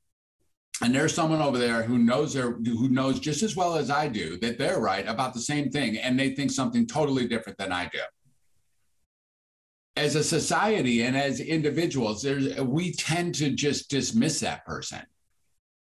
And 0.81 0.93
there's 0.93 1.13
someone 1.13 1.41
over 1.41 1.57
there 1.57 1.83
who 1.83 1.97
knows 1.97 2.33
their 2.33 2.51
who 2.51 2.89
knows 2.89 3.19
just 3.19 3.43
as 3.43 3.55
well 3.55 3.75
as 3.75 3.89
I 3.89 4.07
do 4.07 4.37
that 4.39 4.57
they're 4.57 4.79
right 4.79 5.07
about 5.07 5.33
the 5.33 5.39
same 5.39 5.69
thing 5.69 5.97
and 5.97 6.19
they 6.19 6.31
think 6.31 6.51
something 6.51 6.87
totally 6.87 7.27
different 7.27 7.57
than 7.57 7.71
I 7.71 7.89
do. 7.93 7.99
As 9.95 10.15
a 10.15 10.23
society 10.23 11.03
and 11.03 11.15
as 11.15 11.39
individuals, 11.39 12.23
there's 12.23 12.59
we 12.59 12.91
tend 12.93 13.35
to 13.35 13.51
just 13.51 13.89
dismiss 13.89 14.39
that 14.39 14.65
person. 14.65 15.01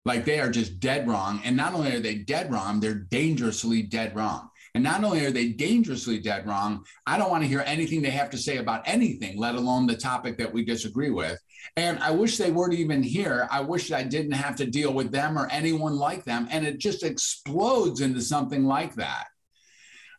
Like 0.05 0.25
they 0.25 0.41
are 0.41 0.51
just 0.51 0.81
dead 0.81 1.07
wrong. 1.07 1.41
And 1.45 1.57
not 1.57 1.75
only 1.75 1.95
are 1.95 2.01
they 2.01 2.17
dead 2.17 2.53
wrong, 2.53 2.81
they're 2.81 2.95
dangerously 2.95 3.83
dead 3.83 4.17
wrong. 4.17 4.51
And 4.75 4.85
not 4.85 5.03
only 5.03 5.25
are 5.25 5.31
they 5.31 5.49
dangerously 5.49 6.21
dead 6.21 6.47
wrong, 6.47 6.85
I 7.07 7.19
don't 7.19 7.31
want 7.31 7.43
to 7.43 7.49
hear 7.49 7.65
anything 7.67 8.03
they 8.03 8.11
have 8.11 8.31
to 8.31 8.39
say 8.39 8.59
about 8.59 8.83
anything, 8.87 9.39
let 9.39 9.57
alone 9.57 9.87
the 9.87 9.97
topic 9.97 10.39
that 10.39 10.53
we 10.53 10.65
disagree 10.65 11.11
with. 11.11 11.41
And 11.77 11.99
I 11.99 12.13
wish 12.13 12.37
they 12.37 12.53
weren't 12.53 12.75
even 12.75 13.03
here. 13.03 13.49
I 13.51 13.61
wish 13.63 13.91
I 13.91 14.05
didn't 14.05 14.33
have 14.33 14.57
to 14.57 14.67
deal 14.67 14.93
with 14.93 15.11
them 15.11 15.39
or 15.39 15.49
anyone 15.51 15.97
like 15.97 16.25
them. 16.25 16.47
And 16.51 16.65
it 16.65 16.79
just 16.79 17.03
explodes 17.03 18.01
into 18.01 18.21
something 18.21 18.65
like 18.65 18.95
that. 18.95 19.27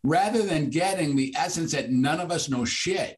Rather 0.03 0.41
than 0.41 0.69
getting 0.69 1.15
the 1.15 1.33
essence 1.37 1.71
that 1.71 1.91
none 1.91 2.19
of 2.19 2.31
us 2.31 2.49
know 2.49 2.65
shit. 2.65 3.17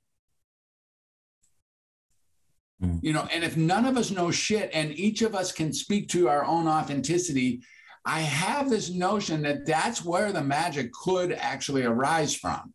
Hmm. 2.80 2.98
You 3.02 3.13
know, 3.13 3.28
and 3.34 3.43
if 3.43 3.58
none 3.58 3.86
of 3.86 3.98
us 3.98 4.12
know 4.12 4.30
shit 4.30 4.69
and 4.74 4.91
each 4.91 5.22
of 5.22 5.34
us 5.34 5.52
can 5.52 5.74
speak 5.74 6.10
to 6.10 6.30
our 6.30 6.46
own 6.46 6.67
authenticity, 6.67 7.63
I 8.05 8.21
have 8.21 8.69
this 8.69 8.89
notion 8.89 9.43
that 9.43 9.65
that's 9.65 10.03
where 10.03 10.31
the 10.31 10.43
magic 10.43 10.91
could 10.91 11.31
actually 11.31 11.83
arise 11.83 12.35
from. 12.35 12.73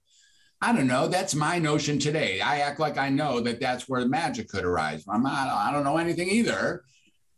I 0.61 0.73
don't 0.73 0.87
know. 0.87 1.07
That's 1.07 1.35
my 1.35 1.59
notion 1.59 1.99
today. 1.99 2.41
I 2.41 2.61
act 2.61 2.81
like 2.81 2.99
I 2.99 3.11
know 3.11 3.41
that 3.41 3.61
that's 3.61 3.89
where 3.89 4.01
the 4.01 4.09
magic 4.09 4.49
could 4.49 4.65
arise. 4.65 5.07
Not, 5.07 5.25
I 5.25 5.71
don't 5.73 5.85
know 5.85 5.99
anything 5.99 6.29
either. 6.29 6.83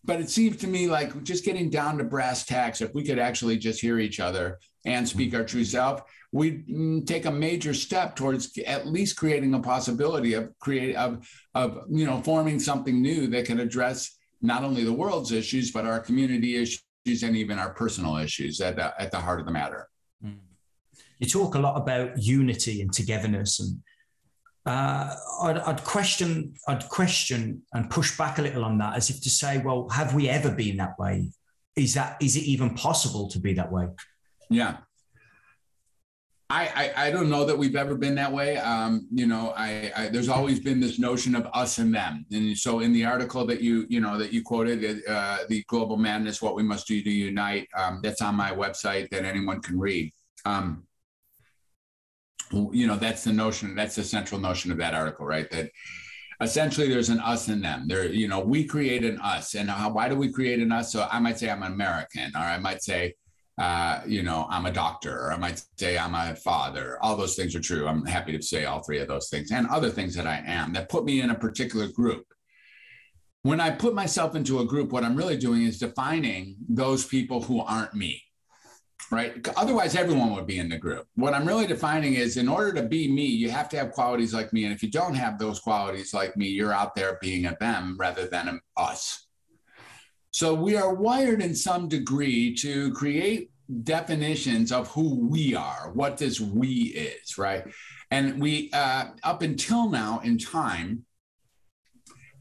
But 0.02 0.20
it 0.20 0.30
seems 0.30 0.56
to 0.58 0.66
me 0.66 0.88
like 0.88 1.22
just 1.24 1.44
getting 1.44 1.68
down 1.68 1.98
to 1.98 2.04
brass 2.04 2.46
tacks, 2.46 2.80
if 2.80 2.94
we 2.94 3.04
could 3.04 3.18
actually 3.18 3.58
just 3.58 3.82
hear 3.82 3.98
each 3.98 4.18
other 4.18 4.58
and 4.86 5.06
speak 5.06 5.34
our 5.34 5.44
true 5.44 5.64
self, 5.64 6.02
we 6.32 6.62
mm, 6.62 7.06
take 7.06 7.26
a 7.26 7.30
major 7.30 7.74
step 7.74 8.16
towards 8.16 8.56
at 8.66 8.86
least 8.86 9.16
creating 9.16 9.52
a 9.52 9.60
possibility 9.60 10.34
of 10.34 10.58
create 10.58 10.96
of 10.96 11.28
of 11.54 11.84
you 11.90 12.06
know 12.06 12.22
forming 12.22 12.58
something 12.58 13.02
new 13.02 13.26
that 13.26 13.44
can 13.44 13.60
address 13.60 14.16
not 14.40 14.64
only 14.64 14.84
the 14.84 14.92
world's 14.92 15.32
issues 15.32 15.70
but 15.70 15.84
our 15.84 15.98
community 15.98 16.56
issues 16.56 16.82
and 17.06 17.36
even 17.36 17.58
our 17.58 17.70
personal 17.70 18.16
issues 18.16 18.60
at 18.60 18.76
the, 18.76 19.00
at 19.00 19.10
the 19.10 19.18
heart 19.18 19.40
of 19.40 19.46
the 19.46 19.52
matter. 19.52 19.88
Hmm. 20.22 20.34
You 21.18 21.26
talk 21.26 21.54
a 21.54 21.58
lot 21.58 21.76
about 21.76 22.22
unity 22.22 22.82
and 22.82 22.92
togetherness, 22.92 23.60
and 23.60 23.78
uh, 24.66 25.14
I'd, 25.42 25.58
I'd, 25.58 25.84
question, 25.84 26.54
I'd 26.68 26.88
question 26.88 27.62
and 27.72 27.90
push 27.90 28.16
back 28.16 28.38
a 28.38 28.42
little 28.42 28.64
on 28.64 28.78
that, 28.78 28.96
as 28.96 29.10
if 29.10 29.20
to 29.22 29.30
say, 29.30 29.58
well, 29.58 29.88
have 29.88 30.14
we 30.14 30.28
ever 30.28 30.50
been 30.50 30.76
that 30.76 30.98
way? 30.98 31.30
Is 31.76 31.94
that 31.94 32.16
is 32.20 32.36
it 32.36 32.42
even 32.42 32.74
possible 32.74 33.28
to 33.28 33.38
be 33.38 33.54
that 33.54 33.70
way? 33.70 33.88
Yeah, 34.50 34.78
I, 36.50 36.92
I, 36.96 37.06
I 37.06 37.10
don't 37.12 37.30
know 37.30 37.44
that 37.44 37.56
we've 37.56 37.76
ever 37.76 37.94
been 37.94 38.16
that 38.16 38.32
way. 38.32 38.56
Um, 38.56 39.06
you 39.12 39.26
know, 39.26 39.54
I, 39.56 39.92
I, 39.96 40.08
there's 40.08 40.28
always 40.28 40.58
been 40.58 40.80
this 40.80 40.98
notion 40.98 41.36
of 41.36 41.46
us 41.54 41.78
and 41.78 41.94
them, 41.94 42.26
and 42.32 42.58
so 42.58 42.80
in 42.80 42.92
the 42.92 43.04
article 43.04 43.46
that 43.46 43.60
you 43.60 43.86
you 43.88 44.00
know 44.00 44.18
that 44.18 44.32
you 44.32 44.42
quoted, 44.42 45.06
uh, 45.06 45.38
the 45.48 45.62
global 45.68 45.96
madness, 45.96 46.42
what 46.42 46.56
we 46.56 46.64
must 46.64 46.88
do 46.88 47.00
to 47.02 47.10
unite. 47.10 47.68
Um, 47.76 48.00
that's 48.02 48.20
on 48.20 48.34
my 48.34 48.50
website 48.50 49.10
that 49.10 49.24
anyone 49.24 49.62
can 49.62 49.78
read. 49.78 50.12
Um, 50.44 50.82
you 52.50 52.88
know, 52.88 52.96
that's 52.96 53.22
the 53.22 53.32
notion. 53.32 53.76
That's 53.76 53.94
the 53.94 54.02
central 54.02 54.40
notion 54.40 54.72
of 54.72 54.78
that 54.78 54.92
article, 54.92 55.26
right? 55.26 55.48
That 55.52 55.70
essentially 56.40 56.88
there's 56.88 57.10
an 57.10 57.20
us 57.20 57.46
and 57.46 57.64
them. 57.64 57.86
There, 57.86 58.06
you 58.06 58.26
know, 58.26 58.40
we 58.40 58.64
create 58.64 59.04
an 59.04 59.20
us, 59.20 59.54
and 59.54 59.70
how, 59.70 59.92
why 59.92 60.08
do 60.08 60.16
we 60.16 60.32
create 60.32 60.58
an 60.58 60.72
us? 60.72 60.92
So 60.92 61.06
I 61.12 61.20
might 61.20 61.38
say 61.38 61.48
I'm 61.48 61.62
an 61.62 61.72
American, 61.72 62.32
or 62.34 62.40
I 62.40 62.58
might 62.58 62.82
say 62.82 63.14
uh, 63.58 64.00
you 64.06 64.22
know, 64.22 64.46
I'm 64.48 64.66
a 64.66 64.72
doctor, 64.72 65.26
or 65.26 65.32
I 65.32 65.36
might 65.36 65.62
say 65.78 65.98
I'm 65.98 66.14
a 66.14 66.34
father. 66.34 66.98
All 67.02 67.16
those 67.16 67.36
things 67.36 67.54
are 67.54 67.60
true. 67.60 67.86
I'm 67.86 68.06
happy 68.06 68.36
to 68.36 68.42
say 68.42 68.64
all 68.64 68.82
three 68.82 69.00
of 69.00 69.08
those 69.08 69.28
things 69.28 69.50
and 69.50 69.66
other 69.68 69.90
things 69.90 70.14
that 70.14 70.26
I 70.26 70.42
am 70.46 70.72
that 70.72 70.88
put 70.88 71.04
me 71.04 71.20
in 71.20 71.30
a 71.30 71.34
particular 71.34 71.88
group. 71.88 72.24
When 73.42 73.60
I 73.60 73.70
put 73.70 73.94
myself 73.94 74.34
into 74.34 74.60
a 74.60 74.66
group, 74.66 74.92
what 74.92 75.04
I'm 75.04 75.16
really 75.16 75.36
doing 75.36 75.62
is 75.62 75.78
defining 75.78 76.56
those 76.68 77.06
people 77.06 77.42
who 77.42 77.60
aren't 77.60 77.94
me, 77.94 78.22
right? 79.10 79.46
Otherwise, 79.56 79.94
everyone 79.94 80.34
would 80.34 80.46
be 80.46 80.58
in 80.58 80.68
the 80.68 80.78
group. 80.78 81.06
What 81.14 81.34
I'm 81.34 81.46
really 81.48 81.66
defining 81.66 82.14
is 82.14 82.36
in 82.36 82.48
order 82.48 82.72
to 82.80 82.86
be 82.86 83.08
me, 83.08 83.26
you 83.26 83.50
have 83.50 83.68
to 83.70 83.78
have 83.78 83.92
qualities 83.92 84.34
like 84.34 84.52
me. 84.52 84.64
And 84.64 84.74
if 84.74 84.82
you 84.82 84.90
don't 84.90 85.14
have 85.14 85.38
those 85.38 85.58
qualities 85.58 86.12
like 86.12 86.36
me, 86.36 86.48
you're 86.48 86.72
out 86.72 86.94
there 86.94 87.18
being 87.20 87.46
a 87.46 87.56
them 87.60 87.96
rather 87.98 88.26
than 88.26 88.48
an 88.48 88.60
us. 88.76 89.26
So 90.30 90.54
we 90.54 90.76
are 90.76 90.94
wired 90.94 91.42
in 91.42 91.54
some 91.54 91.88
degree 91.88 92.54
to 92.56 92.92
create 92.92 93.50
definitions 93.82 94.72
of 94.72 94.88
who 94.88 95.28
we 95.28 95.54
are, 95.54 95.90
what 95.94 96.18
this 96.18 96.40
we 96.40 96.70
is, 96.72 97.36
right? 97.38 97.64
And 98.10 98.40
we, 98.40 98.70
uh, 98.72 99.06
up 99.22 99.42
until 99.42 99.88
now 99.88 100.20
in 100.24 100.38
time, 100.38 101.04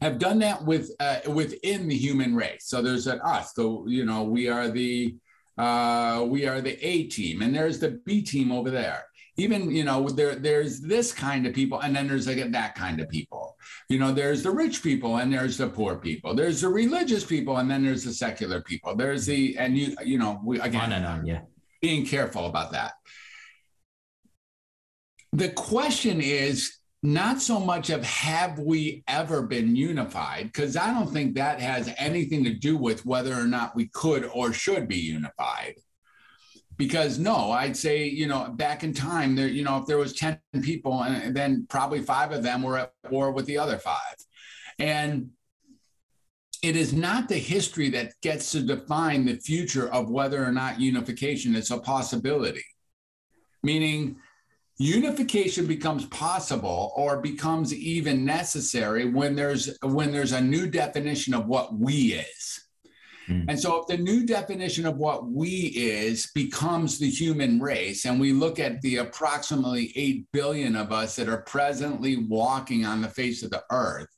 have 0.00 0.18
done 0.18 0.38
that 0.38 0.64
with 0.64 0.90
uh, 0.98 1.18
within 1.28 1.86
the 1.86 1.96
human 1.96 2.34
race. 2.34 2.64
So 2.64 2.80
there's 2.80 3.06
an 3.06 3.20
us. 3.20 3.52
So 3.54 3.84
you 3.86 4.06
know 4.06 4.22
we 4.22 4.48
are 4.48 4.70
the 4.70 5.16
uh, 5.58 6.24
we 6.26 6.46
are 6.46 6.62
the 6.62 6.78
A 6.86 7.04
team, 7.04 7.42
and 7.42 7.54
there's 7.54 7.78
the 7.78 8.00
B 8.06 8.22
team 8.22 8.50
over 8.50 8.70
there 8.70 9.04
even 9.36 9.70
you 9.70 9.84
know 9.84 10.08
there 10.08 10.34
there's 10.34 10.80
this 10.80 11.12
kind 11.12 11.46
of 11.46 11.54
people 11.54 11.80
and 11.80 11.94
then 11.94 12.08
there's 12.08 12.26
like 12.26 12.50
that 12.50 12.74
kind 12.74 13.00
of 13.00 13.08
people. 13.08 13.56
You 13.88 13.98
know 13.98 14.12
there's 14.12 14.42
the 14.42 14.50
rich 14.50 14.82
people 14.82 15.16
and 15.16 15.32
there's 15.32 15.58
the 15.58 15.68
poor 15.68 15.96
people. 15.96 16.34
There's 16.34 16.60
the 16.60 16.68
religious 16.68 17.24
people 17.24 17.58
and 17.58 17.70
then 17.70 17.84
there's 17.84 18.04
the 18.04 18.12
secular 18.12 18.60
people. 18.60 18.94
There's 18.94 19.26
the 19.26 19.56
and 19.58 19.76
you 19.76 19.96
you 20.04 20.18
know 20.18 20.40
we 20.44 20.60
again 20.60 20.82
on 20.82 20.92
and 20.92 21.06
on 21.06 21.26
yeah. 21.26 21.40
being 21.80 22.04
careful 22.04 22.46
about 22.46 22.72
that. 22.72 22.92
The 25.32 25.50
question 25.50 26.20
is 26.20 26.80
not 27.02 27.40
so 27.40 27.58
much 27.58 27.88
of 27.88 28.04
have 28.04 28.58
we 28.58 29.02
ever 29.08 29.40
been 29.40 29.74
unified 29.74 30.44
because 30.44 30.76
i 30.76 30.92
don't 30.92 31.10
think 31.10 31.34
that 31.34 31.58
has 31.58 31.90
anything 31.96 32.44
to 32.44 32.52
do 32.52 32.76
with 32.76 33.06
whether 33.06 33.32
or 33.32 33.46
not 33.46 33.74
we 33.74 33.86
could 33.94 34.28
or 34.34 34.52
should 34.52 34.86
be 34.86 34.98
unified 34.98 35.74
because 36.80 37.18
no 37.18 37.50
i'd 37.52 37.76
say 37.76 38.06
you 38.06 38.26
know 38.26 38.48
back 38.56 38.82
in 38.82 38.92
time 38.94 39.36
there 39.36 39.48
you 39.48 39.62
know 39.62 39.76
if 39.76 39.86
there 39.86 39.98
was 39.98 40.14
10 40.14 40.40
people 40.62 41.02
and 41.02 41.36
then 41.36 41.66
probably 41.68 42.00
five 42.00 42.32
of 42.32 42.42
them 42.42 42.62
were 42.62 42.78
at 42.78 42.94
war 43.10 43.32
with 43.32 43.46
the 43.46 43.58
other 43.58 43.78
five. 43.78 44.16
And 44.78 45.30
it 46.62 46.76
is 46.76 46.92
not 46.92 47.28
the 47.28 47.38
history 47.38 47.88
that 47.90 48.12
gets 48.22 48.52
to 48.52 48.60
define 48.60 49.24
the 49.24 49.36
future 49.36 49.92
of 49.92 50.10
whether 50.10 50.44
or 50.44 50.52
not 50.52 50.80
unification 50.80 51.54
is 51.54 51.70
a 51.70 51.78
possibility. 51.78 52.64
Meaning 53.62 54.16
unification 54.78 55.66
becomes 55.66 56.06
possible 56.06 56.92
or 56.96 57.20
becomes 57.20 57.74
even 57.74 58.24
necessary 58.24 59.04
when 59.04 59.34
there's 59.36 59.76
when 59.82 60.12
there's 60.12 60.32
a 60.32 60.40
new 60.40 60.66
definition 60.66 61.34
of 61.34 61.46
what 61.46 61.74
we 61.74 62.14
is 62.14 62.64
Mm. 63.30 63.44
And 63.48 63.60
so, 63.60 63.80
if 63.80 63.86
the 63.86 63.96
new 63.96 64.26
definition 64.26 64.86
of 64.86 64.96
what 64.96 65.26
we 65.26 65.72
is 65.74 66.30
becomes 66.34 66.98
the 66.98 67.08
human 67.08 67.60
race, 67.60 68.04
and 68.04 68.20
we 68.20 68.32
look 68.32 68.58
at 68.58 68.80
the 68.82 68.96
approximately 68.96 69.92
8 69.94 70.26
billion 70.32 70.76
of 70.76 70.92
us 70.92 71.16
that 71.16 71.28
are 71.28 71.42
presently 71.42 72.16
walking 72.16 72.84
on 72.84 73.00
the 73.00 73.08
face 73.08 73.42
of 73.42 73.50
the 73.50 73.62
earth, 73.70 74.08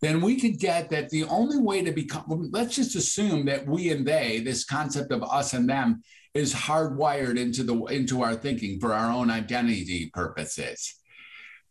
then 0.00 0.20
we 0.20 0.40
could 0.40 0.58
get 0.58 0.88
that 0.90 1.10
the 1.10 1.24
only 1.24 1.58
way 1.58 1.82
to 1.82 1.92
become, 1.92 2.24
let's 2.50 2.76
just 2.76 2.94
assume 2.94 3.44
that 3.46 3.66
we 3.66 3.90
and 3.90 4.06
they, 4.06 4.40
this 4.40 4.64
concept 4.64 5.12
of 5.12 5.22
us 5.22 5.52
and 5.52 5.68
them, 5.68 6.02
is 6.34 6.54
hardwired 6.54 7.38
into 7.38 7.62
the 7.62 7.76
into 7.86 8.22
our 8.22 8.34
thinking 8.34 8.78
for 8.80 8.92
our 8.94 9.10
own 9.10 9.30
identity 9.30 10.10
purposes 10.12 10.97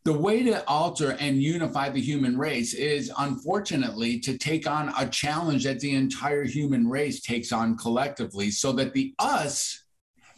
the 0.07 0.13
way 0.13 0.41
to 0.41 0.65
alter 0.69 1.17
and 1.19 1.43
unify 1.43 1.89
the 1.89 1.99
human 1.99 2.37
race 2.37 2.73
is 2.73 3.11
unfortunately 3.17 4.17
to 4.17 4.37
take 4.37 4.65
on 4.65 4.93
a 4.97 5.05
challenge 5.05 5.65
that 5.65 5.81
the 5.81 5.93
entire 5.93 6.45
human 6.45 6.87
race 6.87 7.19
takes 7.21 7.51
on 7.51 7.75
collectively 7.75 8.49
so 8.49 8.71
that 8.71 8.93
the 8.93 9.13
us 9.19 9.83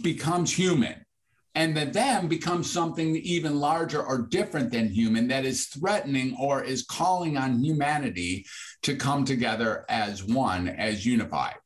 becomes 0.02 0.52
human 0.52 0.96
and 1.54 1.78
the 1.78 1.86
them 1.86 2.28
becomes 2.28 2.68
something 2.68 3.16
even 3.18 3.60
larger 3.60 4.02
or 4.02 4.24
different 4.24 4.72
than 4.72 4.88
human 4.88 5.28
that 5.28 5.46
is 5.46 5.68
threatening 5.68 6.36
or 6.40 6.64
is 6.64 6.82
calling 6.82 7.38
on 7.38 7.64
humanity 7.64 8.48
to 8.82 8.96
come 8.96 9.24
together 9.24 9.86
as 9.88 10.24
one 10.24 10.68
as 10.68 11.06
unified. 11.06 11.58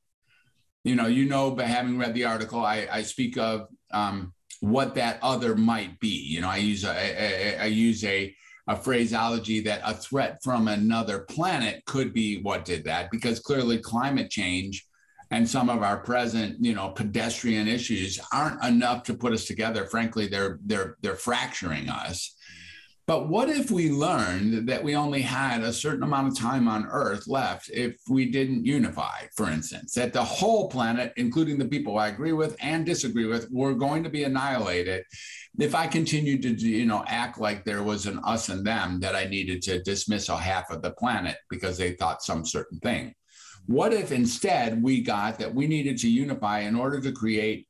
You 0.83 0.95
know 0.95 1.07
you 1.07 1.23
know 1.23 1.51
by 1.51 1.63
having 1.63 1.97
read 1.97 2.13
the 2.13 2.25
article 2.25 2.65
i, 2.65 2.85
I 2.91 3.03
speak 3.03 3.37
of 3.37 3.69
um, 3.93 4.33
what 4.63 4.95
that 4.95 5.19
other 5.21 5.55
might 5.55 5.99
be. 5.99 6.07
You 6.07 6.39
know, 6.39 6.47
I 6.47 6.55
use 6.55 6.85
a, 6.85 6.89
a 6.89 7.57
I 7.63 7.65
use 7.65 8.03
a 8.05 8.33
a 8.67 8.77
phraseology 8.77 9.59
that 9.59 9.81
a 9.85 9.93
threat 9.93 10.39
from 10.41 10.69
another 10.69 11.19
planet 11.19 11.83
could 11.85 12.13
be 12.13 12.41
what 12.41 12.63
did 12.63 12.85
that 12.85 13.11
because 13.11 13.41
clearly 13.41 13.77
climate 13.77 14.29
change 14.29 14.87
and 15.31 15.49
some 15.49 15.69
of 15.69 15.83
our 15.83 15.97
present 15.97 16.55
you 16.63 16.73
know 16.73 16.91
pedestrian 16.91 17.67
issues 17.67 18.21
aren't 18.31 18.63
enough 18.63 19.03
to 19.03 19.13
put 19.13 19.33
us 19.33 19.43
together 19.43 19.85
frankly 19.87 20.27
they're 20.27 20.59
they're 20.63 20.95
they're 21.01 21.15
fracturing 21.15 21.89
us 21.89 22.37
but 23.05 23.27
what 23.27 23.49
if 23.49 23.69
we 23.69 23.91
learned 23.91 24.69
that 24.69 24.81
we 24.83 24.95
only 24.95 25.21
had 25.21 25.61
a 25.61 25.73
certain 25.73 26.03
amount 26.03 26.29
of 26.29 26.39
time 26.39 26.69
on 26.69 26.85
Earth 26.85 27.27
left 27.27 27.69
if 27.69 27.97
we 28.09 28.31
didn't 28.31 28.65
unify, 28.65 29.25
for 29.35 29.49
instance, 29.49 29.93
that 29.95 30.13
the 30.13 30.23
whole 30.23 30.69
planet, 30.69 31.11
including 31.17 31.57
the 31.57 31.65
people 31.65 31.97
I 31.97 32.07
agree 32.07 32.31
with 32.31 32.55
and 32.61 32.85
disagree 32.85 33.25
with, 33.25 33.51
were 33.51 33.73
going 33.73 34.03
to 34.03 34.09
be 34.09 34.23
annihilated 34.23 35.03
if 35.59 35.75
I 35.75 35.85
continued 35.85 36.43
to, 36.43 36.49
you 36.53 36.85
know, 36.85 37.03
act 37.07 37.39
like 37.39 37.65
there 37.65 37.83
was 37.83 38.05
an 38.05 38.19
us 38.23 38.47
and 38.47 38.65
them 38.65 39.01
that 39.01 39.15
I 39.15 39.25
needed 39.25 39.61
to 39.63 39.83
dismiss 39.83 40.29
a 40.29 40.37
half 40.37 40.71
of 40.71 40.81
the 40.81 40.91
planet 40.91 41.35
because 41.49 41.77
they 41.77 41.91
thought 41.91 42.23
some 42.23 42.45
certain 42.45 42.79
thing. 42.79 43.13
What 43.65 43.93
if 43.93 44.13
instead 44.13 44.81
we 44.81 45.01
got 45.01 45.39
that 45.39 45.53
we 45.53 45.67
needed 45.67 45.97
to 45.99 46.09
unify 46.09 46.61
in 46.61 46.75
order 46.75 47.01
to 47.01 47.11
create 47.11 47.67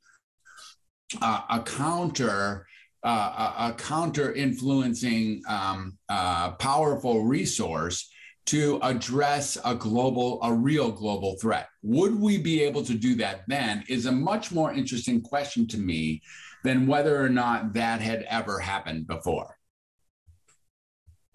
uh, 1.21 1.41
a 1.49 1.59
counter 1.59 2.67
uh, 3.03 3.53
a, 3.57 3.69
a 3.69 3.73
counter 3.73 4.33
influencing 4.33 5.41
um, 5.47 5.97
uh, 6.09 6.51
powerful 6.51 7.25
resource 7.25 8.09
to 8.45 8.77
address 8.81 9.57
a 9.63 9.73
global, 9.73 10.39
a 10.43 10.53
real 10.53 10.91
global 10.91 11.37
threat. 11.39 11.69
Would 11.81 12.19
we 12.19 12.37
be 12.37 12.61
able 12.63 12.83
to 12.83 12.93
do 12.93 13.15
that 13.15 13.43
then 13.47 13.85
is 13.87 14.05
a 14.05 14.11
much 14.11 14.51
more 14.51 14.73
interesting 14.73 15.21
question 15.21 15.65
to 15.67 15.77
me 15.77 16.21
than 16.63 16.87
whether 16.87 17.21
or 17.21 17.29
not 17.29 17.73
that 17.73 18.01
had 18.01 18.23
ever 18.23 18.59
happened 18.59 19.05
before. 19.05 19.57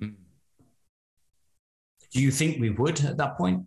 Do 0.00 2.22
you 2.22 2.30
think 2.30 2.58
we 2.58 2.70
would 2.70 3.04
at 3.04 3.18
that 3.18 3.36
point? 3.36 3.66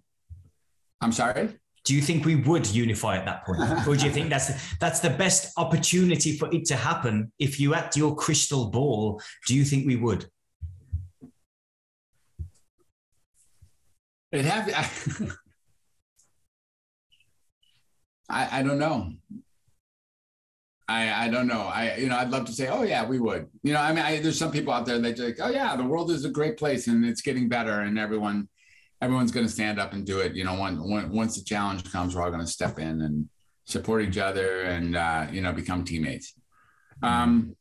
I'm 0.99 1.11
sorry? 1.11 1.59
Do 1.83 1.95
you 1.95 2.01
think 2.01 2.25
we 2.25 2.35
would 2.35 2.67
unify 2.69 3.17
at 3.17 3.25
that 3.25 3.45
point 3.45 3.59
or 3.87 3.95
do 3.95 4.05
you 4.05 4.11
think 4.11 4.29
that's 4.29 4.51
that's 4.77 4.99
the 4.99 5.09
best 5.09 5.51
opportunity 5.57 6.37
for 6.37 6.53
it 6.53 6.65
to 6.65 6.75
happen 6.75 7.31
if 7.39 7.59
you 7.59 7.73
act 7.73 7.97
your 7.97 8.15
crystal 8.15 8.69
ball 8.69 9.21
do 9.47 9.55
you 9.55 9.63
think 9.63 9.87
we 9.87 9.95
would 9.95 10.25
it 14.31 14.45
have 14.45 14.69
I, 18.29 18.59
I 18.59 18.63
don't 18.63 18.79
know 18.79 19.11
I, 20.91 21.25
I 21.25 21.29
don't 21.29 21.47
know. 21.47 21.61
I 21.61 21.95
you 21.95 22.07
know 22.07 22.17
I'd 22.17 22.31
love 22.31 22.45
to 22.45 22.51
say, 22.51 22.67
oh 22.67 22.83
yeah, 22.83 23.05
we 23.05 23.17
would. 23.17 23.47
You 23.63 23.73
know, 23.73 23.79
I 23.79 23.93
mean, 23.93 24.03
I, 24.03 24.19
there's 24.19 24.37
some 24.37 24.51
people 24.51 24.73
out 24.73 24.85
there 24.85 24.99
that 24.99 25.19
like, 25.19 25.37
oh 25.41 25.49
yeah, 25.49 25.75
the 25.77 25.85
world 25.85 26.11
is 26.11 26.25
a 26.25 26.29
great 26.29 26.57
place 26.57 26.87
and 26.87 27.05
it's 27.05 27.21
getting 27.21 27.47
better, 27.47 27.79
and 27.79 27.97
everyone 27.97 28.49
everyone's 29.01 29.31
going 29.31 29.45
to 29.45 29.51
stand 29.51 29.79
up 29.79 29.93
and 29.93 30.05
do 30.05 30.19
it. 30.19 30.33
You 30.33 30.43
know, 30.43 30.59
when, 30.59 30.77
when, 30.89 31.11
once 31.11 31.37
the 31.37 31.43
challenge 31.43 31.91
comes, 31.91 32.15
we're 32.15 32.23
all 32.23 32.31
going 32.31 32.45
to 32.45 32.51
step 32.51 32.79
in 32.79 33.01
and 33.01 33.27
support 33.65 34.01
each 34.01 34.17
other 34.17 34.63
and 34.63 34.95
uh, 34.95 35.27
you 35.31 35.41
know 35.41 35.53
become 35.53 35.83
teammates. 35.83 36.33
Um, 37.01 37.55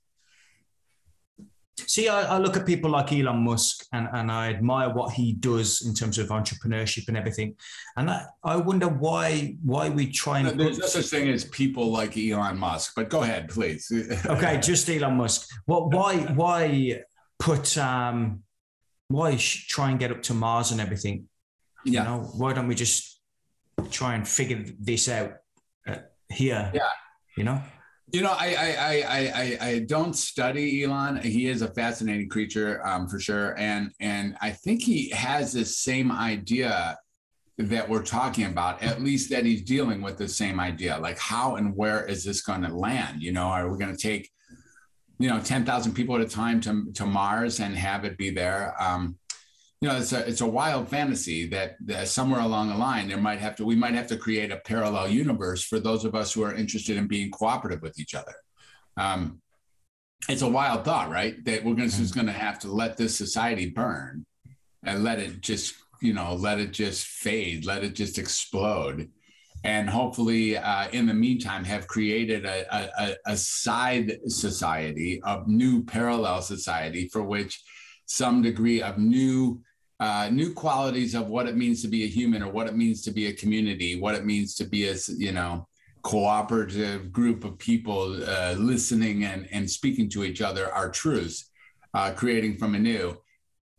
See, 1.87 2.09
I, 2.09 2.37
I, 2.37 2.39
look 2.39 2.57
at 2.57 2.67
people 2.67 2.91
like 2.91 3.11
Elon 3.11 3.39
Musk 3.39 3.87
and, 3.93 4.07
and 4.13 4.31
I 4.31 4.51
admire 4.51 4.91
what 4.91 5.13
he 5.13 5.33
does 5.33 5.87
in 5.87 5.95
terms 5.95 6.19
of 6.19 6.29
entrepreneurship 6.29 7.09
and 7.09 7.17
everything. 7.17 7.57
And 7.97 8.11
I, 8.11 8.27
I 8.45 8.57
wonder 8.57 8.87
why 8.87 9.57
why 9.65 9.89
we 9.89 10.11
try 10.11 10.41
and 10.41 10.61
there's 10.61 10.79
no 10.79 10.87
such 10.87 11.07
thing 11.07 11.31
as 11.31 11.45
people 11.47 11.91
like 11.91 12.19
Elon 12.19 12.59
Musk, 12.59 12.93
but 12.95 13.09
go 13.09 13.23
ahead, 13.23 13.49
please. 13.49 13.91
okay, 14.27 14.59
just 14.59 14.89
Elon 14.91 15.17
Musk. 15.17 15.49
What 15.65 15.93
why 15.93 16.17
why 16.35 17.03
put 17.39 17.79
um 17.79 18.43
why 19.09 19.37
try 19.37 19.91
and 19.91 19.99
get 19.99 20.11
up 20.11 20.23
to 20.25 20.35
Mars 20.35 20.73
and 20.73 20.81
everything? 20.81 21.30
Yeah. 21.85 22.03
You 22.03 22.09
know, 22.09 22.31
why 22.37 22.53
don't 22.53 22.69
we 22.69 22.75
just 22.75 23.21
try 23.91 24.15
and 24.15 24.27
figure 24.27 24.65
this 24.79 25.09
out 25.09 25.33
uh, 25.89 25.97
here? 26.29 26.71
Yeah. 26.75 26.91
You 27.37 27.45
know? 27.45 27.63
You 28.13 28.23
know, 28.23 28.35
I 28.37 28.55
I 28.59 28.71
I 28.77 29.15
I, 29.15 29.69
I 29.69 29.79
don't 29.81 30.15
study 30.15 30.83
Elon. 30.83 31.19
He 31.23 31.47
is 31.47 31.63
a 31.63 31.69
fascinating 31.69 32.29
creature, 32.29 32.85
um, 32.85 33.07
for 33.07 33.21
sure, 33.21 33.57
and 33.57 33.93
and 34.01 34.37
I 34.41 34.51
think 34.51 34.83
he 34.83 35.11
has 35.11 35.53
this 35.53 35.79
same 35.79 36.11
idea 36.11 36.99
that 37.57 37.89
we're 37.89 38.03
talking 38.03 38.47
about. 38.47 38.83
At 38.83 39.01
least 39.01 39.31
that 39.31 39.45
he's 39.45 39.63
dealing 39.63 40.03
with 40.03 40.19
the 40.19 40.27
same 40.27 40.59
idea. 40.59 40.99
Like, 40.99 41.21
how 41.21 41.55
and 41.55 41.77
where 41.77 42.05
is 42.05 42.25
this 42.25 42.41
going 42.43 42.63
to 42.63 42.75
land? 42.75 43.23
You 43.23 43.31
know, 43.31 43.45
are 43.45 43.71
we 43.71 43.79
going 43.79 43.95
to 43.95 44.03
take, 44.03 44.29
you 45.21 45.29
know, 45.29 45.39
ten 45.39 45.65
thousand 45.65 45.93
people 45.93 46.17
at 46.17 46.21
a 46.21 46.29
time 46.29 46.61
to 46.63 46.91
to 46.95 47.07
Mars 47.07 47.61
and 47.61 47.77
have 47.77 48.05
it 48.05 48.19
be 48.19 48.31
there? 48.31 48.75
Um, 48.83 49.20
you 49.81 49.89
know, 49.89 49.97
it's 49.97 50.13
a 50.13 50.27
it's 50.29 50.43
a 50.43 50.47
wild 50.47 50.89
fantasy 50.89 51.47
that, 51.49 51.77
that, 51.87 52.09
somewhere 52.09 52.41
along 52.41 52.69
the 52.69 52.77
line 52.77 53.09
there 53.09 53.17
might 53.17 53.39
have 53.39 53.57
to 53.57 53.65
we 53.65 53.75
might 53.75 53.95
have 53.95 54.07
to 54.09 54.17
create 54.17 54.53
a 54.53 54.59
parallel 54.59 55.09
universe 55.09 55.65
for 55.65 55.81
those 55.81 56.05
of 56.05 56.15
us 56.15 56.33
who 56.33 56.43
are 56.43 56.55
interested 56.55 56.99
in 56.99 57.07
being 57.07 57.31
cooperative 57.31 57.81
with 57.81 57.99
each 57.99 58.15
other. 58.15 58.35
Um, 58.99 59.41
it's 60.29 60.43
a 60.43 60.49
wild 60.49 60.85
thought, 60.85 61.11
right? 61.11 61.43
That 61.47 61.65
we're 61.65 61.73
gonna, 61.73 61.89
mm-hmm. 61.89 62.03
just 62.03 62.15
going 62.15 62.27
to 62.27 62.33
have 62.33 62.59
to 62.61 62.69
let 62.71 62.99
this 62.99 63.17
society 63.17 63.71
burn 63.71 64.27
and 64.85 65.03
let 65.03 65.19
it 65.19 65.41
just 65.41 65.75
you 66.03 66.13
know 66.13 66.35
let 66.35 66.61
it 66.61 66.73
just 66.73 67.07
fade, 67.07 67.65
let 67.65 67.83
it 67.83 67.95
just 67.95 68.19
explode, 68.19 69.09
and 69.65 69.89
hopefully 69.89 70.59
uh, 70.59 70.91
in 70.91 71.07
the 71.07 71.15
meantime 71.15 71.65
have 71.65 71.89
created 71.89 72.45
a, 72.45 72.67
a, 73.03 73.17
a 73.33 73.37
side 73.37 74.19
society 74.27 75.23
of 75.23 75.49
new 75.49 75.83
parallel 75.83 76.43
society 76.43 77.09
for 77.09 77.23
which 77.23 77.63
some 78.05 78.43
degree 78.43 78.83
of 78.83 78.99
new 78.99 79.63
uh, 80.01 80.31
new 80.33 80.53
qualities 80.53 81.15
of 81.15 81.29
what 81.29 81.47
it 81.47 81.57
means 81.57 81.83
to 81.83 81.89
be 81.89 82.05
a 82.05 82.09
human 82.09 82.43
or 82.43 82.51
what 82.51 82.67
it 82.67 82.75
means 82.75 83.03
to 83.03 83.11
be 83.11 83.27
a 83.27 83.33
community, 83.33 84.01
what 84.01 84.15
it 84.15 84.25
means 84.25 84.55
to 84.55 84.65
be 84.65 84.89
a 84.89 84.97
you 85.17 85.33
know 85.33 85.67
cooperative 86.03 87.13
group 87.13 87.45
of 87.45 87.59
people 87.59 88.19
uh, 88.27 88.55
listening 88.59 89.25
and, 89.25 89.47
and 89.53 89.71
speaking 89.71 90.09
to 90.09 90.25
each 90.25 90.41
other 90.41 90.73
are 90.73 90.91
truths, 90.91 91.51
uh, 91.93 92.11
creating 92.13 92.57
from 92.57 92.75
anew. 92.75 93.15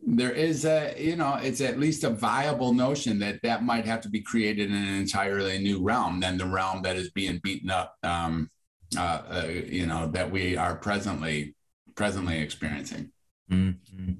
There 0.04 0.30
is 0.30 0.64
a, 0.64 0.94
you 0.96 1.16
know, 1.16 1.34
it's 1.34 1.60
at 1.60 1.78
least 1.78 2.04
a 2.04 2.10
viable 2.10 2.72
notion 2.72 3.18
that 3.20 3.40
that 3.42 3.64
might 3.64 3.86
have 3.86 4.00
to 4.02 4.08
be 4.08 4.20
created 4.20 4.70
in 4.70 4.76
an 4.76 4.94
entirely 4.94 5.58
new 5.58 5.82
realm 5.82 6.20
than 6.20 6.38
the 6.38 6.46
realm 6.46 6.82
that 6.82 6.96
is 6.96 7.10
being 7.10 7.40
beaten 7.42 7.70
up, 7.70 7.96
um, 8.04 8.48
uh, 8.96 9.22
uh, 9.28 9.46
you 9.48 9.86
know, 9.86 10.08
that 10.08 10.30
we 10.30 10.56
are 10.56 10.76
presently 10.76 11.56
presently 11.94 12.38
experiencing. 12.38 13.10
Mm-hmm 13.50 14.12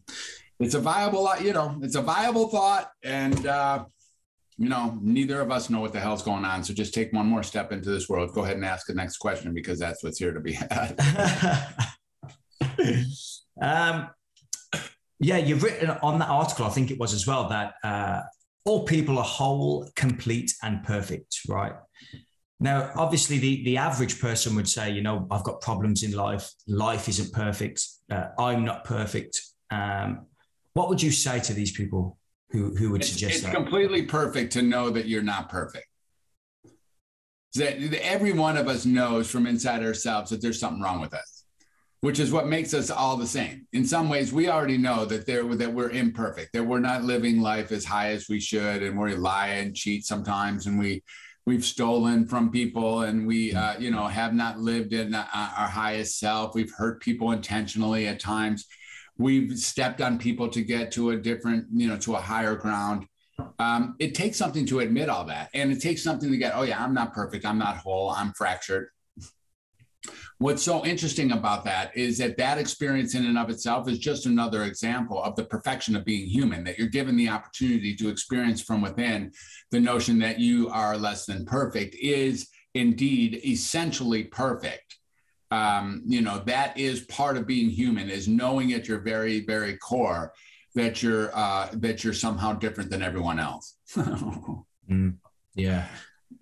it's 0.63 0.75
a 0.75 0.81
viable, 0.81 1.29
you 1.41 1.53
know, 1.53 1.79
it's 1.83 1.97
a 1.97 2.03
viable 2.03 2.49
thought. 2.49 2.91
And, 3.03 3.47
uh, 3.47 3.85
you 4.59 4.69
know, 4.69 4.99
neither 5.03 5.41
of 5.41 5.51
us 5.51 5.71
know 5.71 5.81
what 5.81 5.93
the 5.93 6.01
hell's 6.01 6.23
going 6.23 6.45
on. 6.45 6.63
So 6.63 6.75
just 6.75 6.95
take 6.95 7.13
one 7.13 7.27
more 7.27 7.43
step 7.43 7.73
into 7.73 7.91
this 7.91 8.09
world. 8.09 8.33
Go 8.33 8.45
ahead 8.45 8.57
and 8.57 8.65
ask 8.65 8.87
the 8.87 8.95
next 8.95 9.17
question 9.17 9.55
because 9.55 9.79
that's 9.79 10.05
what's 10.05 10.19
here 10.19 10.33
to 10.33 10.41
be 10.41 10.53
had. 10.53 10.99
um, 13.61 14.11
yeah, 15.19 15.39
you've 15.39 15.63
written 15.63 15.91
on 16.03 16.19
that 16.19 16.29
article, 16.29 16.67
I 16.67 16.71
think 16.71 16.91
it 16.91 16.99
was 16.99 17.15
as 17.15 17.27
well, 17.27 17.49
that 17.49 17.75
uh, 17.83 18.23
all 18.65 18.85
people 18.85 19.19
are 19.19 19.25
whole, 19.25 19.89
complete, 19.97 20.53
and 20.63 20.83
perfect, 20.85 21.41
right? 21.49 21.75
Now, 22.61 22.93
obviously, 22.95 23.39
the, 23.39 23.65
the 23.65 23.77
average 23.79 24.21
person 24.21 24.55
would 24.55 24.69
say, 24.69 24.91
you 24.91 25.03
know, 25.03 25.27
I've 25.31 25.43
got 25.43 25.61
problems 25.61 26.05
in 26.05 26.13
life. 26.13 26.51
Life 26.69 27.09
isn't 27.09 27.33
perfect. 27.33 27.85
Uh, 28.11 28.29
I'm 28.39 28.65
not 28.65 28.85
perfect. 28.85 29.41
Um, 29.71 30.27
what 30.75 30.89
would 30.89 31.03
you 31.03 31.11
say 31.11 31.41
to 31.41 31.53
these 31.53 31.73
people 31.73 32.19
who, 32.51 32.75
who 32.75 32.91
would 32.91 33.03
it's, 33.03 33.11
suggest 33.11 33.35
it's 33.35 33.43
that? 33.43 33.49
It's 33.49 33.57
completely 33.57 34.03
perfect 34.03 34.53
to 34.55 34.63
know 34.63 34.91
that 34.91 35.07
you're 35.07 35.23
not 35.23 35.49
perfect. 35.49 35.87
That 37.55 37.79
every 38.03 38.33
one 38.33 38.57
of 38.57 38.69
us 38.69 38.87
knows 38.87 39.31
from 39.31 39.47
inside 39.47 39.83
ourselves 39.83 40.31
that 40.31 40.41
there's 40.41 40.59
something 40.59 40.83
wrong 40.83 41.03
with 41.03 41.13
us, 41.13 41.45
which 42.01 42.19
is 42.19 42.33
what 42.33 42.49
makes 42.49 42.73
us 42.73 42.91
all 42.91 43.19
the 43.19 43.27
same. 43.27 43.67
In 43.75 43.85
some 43.85 44.09
ways, 44.09 44.33
we 44.33 44.49
already 44.49 44.79
know 44.79 45.05
that 45.05 45.27
there 45.27 45.45
that 45.57 45.71
we're 45.71 45.91
imperfect, 45.91 46.55
that 46.55 46.65
we're 46.65 46.81
not 46.81 47.05
living 47.05 47.43
life 47.43 47.71
as 47.71 47.85
high 47.85 48.13
as 48.13 48.27
we 48.31 48.41
should, 48.41 48.83
and 48.83 48.99
we 48.99 49.15
lie 49.15 49.49
and 49.49 49.77
cheat 49.77 50.07
sometimes, 50.07 50.67
and 50.67 50.79
we 50.79 51.03
we've 51.45 51.65
stolen 51.65 52.27
from 52.27 52.51
people 52.51 53.03
and 53.03 53.27
we 53.27 53.53
uh, 53.53 53.79
you 53.79 53.91
know 53.91 54.07
have 54.07 54.33
not 54.33 54.59
lived 54.59 54.93
in 54.93 55.15
uh, 55.15 55.27
our 55.35 55.69
highest 55.69 56.19
self 56.19 56.55
we've 56.55 56.73
hurt 56.73 57.01
people 57.01 57.33
intentionally 57.33 58.07
at 58.07 58.21
times 58.21 58.67
we've 59.19 59.59
stepped 59.59 60.01
on 60.01 60.19
people 60.19 60.49
to 60.49 60.63
get 60.63 60.93
to 60.93 61.11
a 61.11 61.17
different, 61.17 61.67
you 61.73 61.89
know, 61.89 61.99
to 61.99 62.15
a 62.15 62.21
higher 62.21 62.55
ground. 62.55 63.07
Um, 63.59 63.97
it 63.99 64.15
takes 64.15 64.37
something 64.37 64.67
to 64.67 64.81
admit 64.81 65.09
all 65.09 65.25
that. 65.27 65.51
And 65.55 65.73
it 65.73 65.81
takes 65.81 66.03
something 66.03 66.31
to 66.31 66.37
get, 66.37 66.53
oh, 66.55 66.63
yeah, 66.63 66.83
I'm 66.83 66.95
not 66.95 67.13
perfect. 67.13 67.45
I'm 67.45 67.59
not 67.59 67.77
whole. 67.79 68.11
I'm 68.11 68.33
fractured. 68.33 68.89
What's 70.39 70.65
so 70.65 70.85
interesting 70.85 71.31
about 71.31 71.65
that 71.67 71.97
is 71.97 72.19
that 72.19 72.37
that 72.39 72.59
experience 72.59 73.15
in 73.15 73.27
and 73.27 73.39
of 73.39 73.49
itself 73.49 73.89
is 73.89 74.01
just 74.01 74.27
another 74.27 74.65
example 74.65 75.23
of 75.23 75.37
the 75.37 75.45
perfection 75.45 75.95
of 75.95 76.05
being 76.05 76.27
human, 76.27 76.65
that 76.65 76.79
you're 76.79 76.89
given 76.89 77.17
the 77.17 77.29
opportunity 77.29 77.95
to 77.95 78.09
experience 78.09 78.61
from 78.61 78.83
within 78.83 79.31
the 79.71 79.79
notion 79.79 80.19
that 80.19 80.41
you 80.41 80.69
are 80.71 80.97
less 80.97 81.27
than 81.27 81.45
perfect 81.45 81.95
is 81.95 82.49
indeed 82.75 83.41
essentially 83.45 84.25
perfect 84.25 84.99
um, 85.53 86.03
you 86.07 86.23
know 86.23 86.39
that 86.47 86.77
is 86.79 87.03
part 87.03 87.37
of 87.37 87.47
being 87.47 87.69
human 87.69 88.09
is 88.09 88.27
knowing 88.27 88.73
at 88.73 88.89
your 88.89 89.01
very 89.01 89.41
very 89.41 89.77
core 89.77 90.33
that 90.75 91.03
you're 91.03 91.31
uh, 91.37 91.69
that 91.75 92.03
you're 92.03 92.15
somehow 92.15 92.53
different 92.55 92.91
than 92.91 93.03
everyone 93.03 93.39
else 93.39 93.77
mm, 93.97 95.15
yeah 95.55 95.87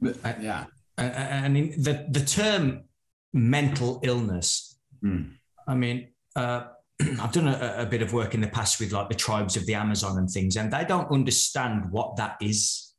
but, 0.01 0.17
yeah 0.41 0.65
I, 0.97 1.11
I, 1.45 1.49
mean 1.49 1.73
the 1.83 2.07
the 2.09 2.21
term 2.21 2.85
mental 3.33 4.01
illness 4.05 4.79
mm. 5.05 5.33
i 5.67 5.75
mean 5.75 6.09
uh, 6.37 6.65
I've 7.21 7.33
done 7.33 7.49
a, 7.49 7.75
a, 7.79 7.87
bit 7.87 8.03
of 8.03 8.13
work 8.13 8.35
in 8.35 8.41
the 8.41 8.49
past 8.49 8.79
with 8.79 8.93
like 8.93 9.09
the 9.09 9.15
tribes 9.15 9.57
of 9.57 9.67
the 9.67 9.75
Amazon 9.75 10.19
and 10.19 10.29
things, 10.29 10.57
and 10.57 10.73
they 10.73 10.85
don't 10.85 11.11
understand 11.11 11.91
what 11.91 12.17
that 12.17 12.37
is. 12.41 12.90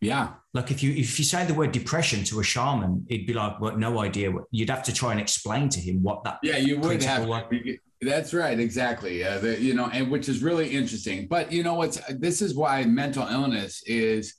Yeah. 0.00 0.34
Like 0.54 0.70
if 0.70 0.82
you 0.82 0.92
if 0.92 1.18
you 1.18 1.24
say 1.24 1.44
the 1.44 1.54
word 1.54 1.72
depression 1.72 2.24
to 2.24 2.40
a 2.40 2.44
shaman, 2.44 3.06
he'd 3.08 3.26
be 3.26 3.34
like, 3.34 3.60
"What? 3.60 3.72
Well, 3.72 3.92
no 3.92 4.00
idea." 4.00 4.32
You'd 4.50 4.70
have 4.70 4.82
to 4.84 4.92
try 4.92 5.12
and 5.12 5.20
explain 5.20 5.68
to 5.70 5.80
him 5.80 6.02
what 6.02 6.24
that. 6.24 6.38
Yeah, 6.42 6.56
you 6.56 6.78
would 6.78 7.02
have. 7.02 7.26
To, 7.26 7.78
that's 8.00 8.32
right, 8.32 8.58
exactly. 8.58 9.24
Uh, 9.24 9.38
the, 9.38 9.60
you 9.60 9.74
know, 9.74 9.90
and 9.92 10.10
which 10.10 10.28
is 10.28 10.42
really 10.42 10.68
interesting. 10.70 11.26
But 11.26 11.50
you 11.52 11.62
know 11.62 11.74
what's 11.74 12.00
this 12.14 12.42
is 12.42 12.54
why 12.54 12.84
mental 12.84 13.26
illness 13.26 13.82
is 13.86 14.34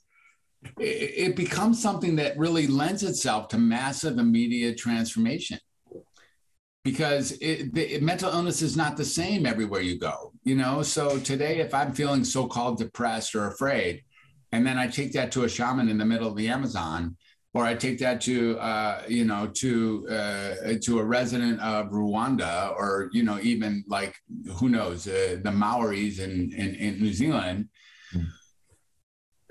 it, 0.78 0.82
it 1.16 1.36
becomes 1.36 1.80
something 1.80 2.16
that 2.16 2.38
really 2.38 2.66
lends 2.66 3.02
itself 3.02 3.48
to 3.48 3.58
massive 3.58 4.18
immediate 4.18 4.78
transformation 4.78 5.58
because 6.84 7.32
it, 7.40 7.74
the, 7.74 8.00
mental 8.00 8.32
illness 8.32 8.62
is 8.62 8.76
not 8.76 8.96
the 8.96 9.04
same 9.04 9.46
everywhere 9.46 9.80
you 9.80 9.98
go 9.98 10.32
you 10.44 10.54
know 10.54 10.82
so 10.82 11.18
today 11.18 11.60
if 11.60 11.74
i'm 11.74 11.92
feeling 11.92 12.24
so-called 12.24 12.78
depressed 12.78 13.34
or 13.34 13.48
afraid 13.48 14.02
and 14.52 14.66
then 14.66 14.78
I 14.78 14.86
take 14.86 15.12
that 15.12 15.32
to 15.32 15.44
a 15.44 15.48
shaman 15.48 15.88
in 15.88 15.98
the 15.98 16.04
middle 16.04 16.28
of 16.28 16.36
the 16.36 16.48
Amazon, 16.48 17.16
or 17.54 17.64
I 17.64 17.74
take 17.74 17.98
that 18.00 18.20
to 18.22 18.58
uh, 18.58 19.02
you 19.08 19.24
know 19.24 19.48
to 19.54 20.06
uh, 20.08 20.54
to 20.82 20.98
a 20.98 21.04
resident 21.04 21.60
of 21.60 21.90
Rwanda, 21.90 22.72
or 22.72 23.10
you 23.12 23.22
know 23.22 23.38
even 23.42 23.84
like 23.88 24.14
who 24.56 24.68
knows 24.68 25.06
uh, 25.06 25.38
the 25.42 25.50
Maoris 25.50 26.18
in, 26.18 26.52
in, 26.52 26.74
in 26.74 27.00
New 27.00 27.12
Zealand. 27.12 27.68
Mm. 28.14 28.26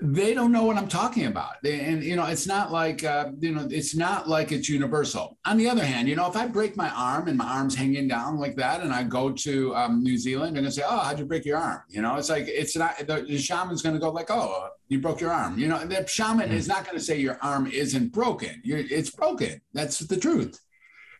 They 0.02 0.32
don't 0.32 0.50
know 0.50 0.64
what 0.64 0.78
I'm 0.78 0.88
talking 0.88 1.26
about. 1.26 1.56
And, 1.62 2.02
you 2.02 2.16
know, 2.16 2.24
it's 2.24 2.46
not 2.46 2.72
like, 2.72 3.04
uh, 3.04 3.32
you 3.38 3.52
know, 3.52 3.68
it's 3.70 3.94
not 3.94 4.28
like 4.28 4.50
it's 4.50 4.68
universal. 4.68 5.36
On 5.44 5.58
the 5.58 5.68
other 5.68 5.84
hand, 5.84 6.08
you 6.08 6.16
know, 6.16 6.26
if 6.26 6.36
I 6.36 6.46
break 6.46 6.74
my 6.74 6.88
arm 6.90 7.28
and 7.28 7.36
my 7.36 7.44
arm's 7.44 7.74
hanging 7.74 8.08
down 8.08 8.38
like 8.38 8.56
that 8.56 8.80
and 8.80 8.94
I 8.94 9.02
go 9.02 9.30
to 9.30 9.76
um, 9.76 10.02
New 10.02 10.16
Zealand, 10.16 10.56
they're 10.56 10.62
going 10.62 10.72
to 10.72 10.80
say, 10.80 10.86
oh, 10.88 10.98
how'd 11.00 11.18
you 11.18 11.26
break 11.26 11.44
your 11.44 11.58
arm? 11.58 11.82
You 11.88 12.00
know, 12.00 12.16
it's 12.16 12.30
like, 12.30 12.44
it's 12.48 12.74
not, 12.76 12.96
the, 12.98 13.26
the 13.28 13.36
shaman's 13.36 13.82
going 13.82 13.94
to 13.94 14.00
go 14.00 14.10
like, 14.10 14.30
oh, 14.30 14.68
you 14.88 15.00
broke 15.00 15.20
your 15.20 15.32
arm. 15.32 15.58
You 15.58 15.68
know, 15.68 15.78
the 15.84 16.06
shaman 16.06 16.48
mm-hmm. 16.48 16.56
is 16.56 16.66
not 16.66 16.86
going 16.86 16.96
to 16.96 17.04
say 17.04 17.18
your 17.18 17.38
arm 17.42 17.66
isn't 17.66 18.10
broken. 18.10 18.62
You're, 18.64 18.78
it's 18.78 19.10
broken. 19.10 19.60
That's 19.74 19.98
the 19.98 20.16
truth. 20.16 20.58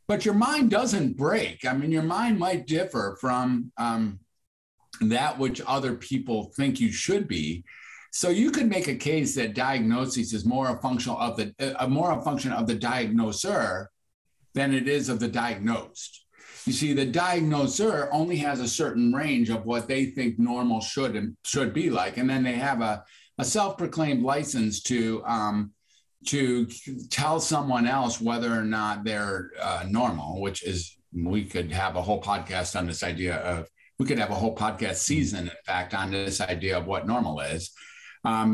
But 0.08 0.24
your 0.24 0.34
mind 0.34 0.70
doesn't 0.70 1.18
break. 1.18 1.66
I 1.66 1.74
mean, 1.74 1.92
your 1.92 2.02
mind 2.02 2.38
might 2.38 2.66
differ 2.66 3.18
from 3.20 3.72
um, 3.76 4.20
that 5.02 5.38
which 5.38 5.60
other 5.66 5.94
people 5.94 6.50
think 6.56 6.80
you 6.80 6.90
should 6.90 7.28
be 7.28 7.62
so 8.11 8.28
you 8.28 8.50
could 8.50 8.68
make 8.68 8.88
a 8.88 8.96
case 8.96 9.36
that 9.36 9.54
diagnosis 9.54 10.32
is 10.32 10.44
more 10.44 10.68
a 10.68 10.80
function 10.80 11.12
of 11.12 11.36
the 11.36 11.54
a 11.78 11.88
more 11.88 12.18
a 12.18 12.22
function 12.22 12.52
of 12.52 12.66
the 12.66 12.74
diagnoser 12.74 13.88
than 14.54 14.74
it 14.74 14.88
is 14.88 15.08
of 15.08 15.20
the 15.20 15.28
diagnosed. 15.28 16.26
You 16.66 16.72
see, 16.72 16.92
the 16.92 17.06
diagnoser 17.06 18.08
only 18.12 18.36
has 18.38 18.61
a 18.61 18.68
certain 18.68 19.12
range 19.12 19.48
of 19.48 19.64
what 19.64 19.86
they 19.86 20.06
think 20.06 20.38
normal 20.38 20.80
should 20.80 21.14
and 21.14 21.36
should 21.44 21.72
be 21.72 21.88
like, 21.88 22.16
and 22.16 22.28
then 22.28 22.42
they 22.42 22.54
have 22.54 22.82
a, 22.82 23.04
a 23.38 23.44
self-proclaimed 23.44 24.22
license 24.22 24.82
to 24.82 25.22
um, 25.24 25.72
to 26.26 26.66
tell 27.11 27.40
someone 27.40 27.86
else 27.86 28.20
whether 28.20 28.52
or 28.52 28.64
not 28.64 29.04
they're 29.04 29.52
uh, 29.62 29.84
normal, 29.88 30.40
which 30.40 30.64
is 30.64 30.96
we 31.14 31.44
could 31.44 31.72
have 31.72 31.96
a 31.96 32.02
whole 32.02 32.20
podcast 32.20 32.76
on 32.78 32.86
this 32.86 33.02
idea 33.02 33.36
of 33.36 33.68
we 33.98 34.06
could 34.06 34.18
have 34.18 34.30
a 34.30 34.34
whole 34.34 34.56
podcast 34.56 34.96
season, 34.96 35.46
in 35.46 35.56
fact, 35.64 35.94
on 35.94 36.11
this 36.11 36.40
idea 36.40 36.76
of 36.76 36.86
what 36.86 37.06
normal 37.06 37.38
is 37.40 37.70
because 38.22 38.44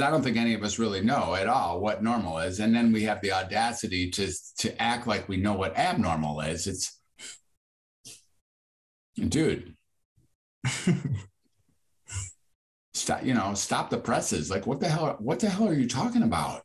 um, 0.00 0.02
I 0.02 0.10
don't 0.10 0.22
think 0.22 0.36
any 0.36 0.54
of 0.54 0.64
us 0.64 0.78
really 0.80 1.00
know 1.00 1.34
at 1.34 1.46
all 1.46 1.80
what 1.80 2.02
normal 2.02 2.38
is. 2.38 2.58
And 2.58 2.74
then 2.74 2.92
we 2.92 3.02
have 3.04 3.20
the 3.20 3.32
audacity 3.32 4.10
to 4.10 4.32
to 4.58 4.82
act 4.82 5.06
like 5.06 5.28
we 5.28 5.36
know 5.36 5.54
what 5.54 5.76
abnormal 5.76 6.40
is. 6.40 6.66
It's 6.66 6.98
dude. 9.16 9.76
stop, 12.94 13.24
you 13.24 13.34
know, 13.34 13.54
stop 13.54 13.90
the 13.90 13.98
presses. 13.98 14.50
Like, 14.50 14.66
what 14.66 14.80
the 14.80 14.88
hell? 14.88 15.16
What 15.20 15.38
the 15.40 15.48
hell 15.48 15.68
are 15.68 15.74
you 15.74 15.88
talking 15.88 16.22
about? 16.22 16.62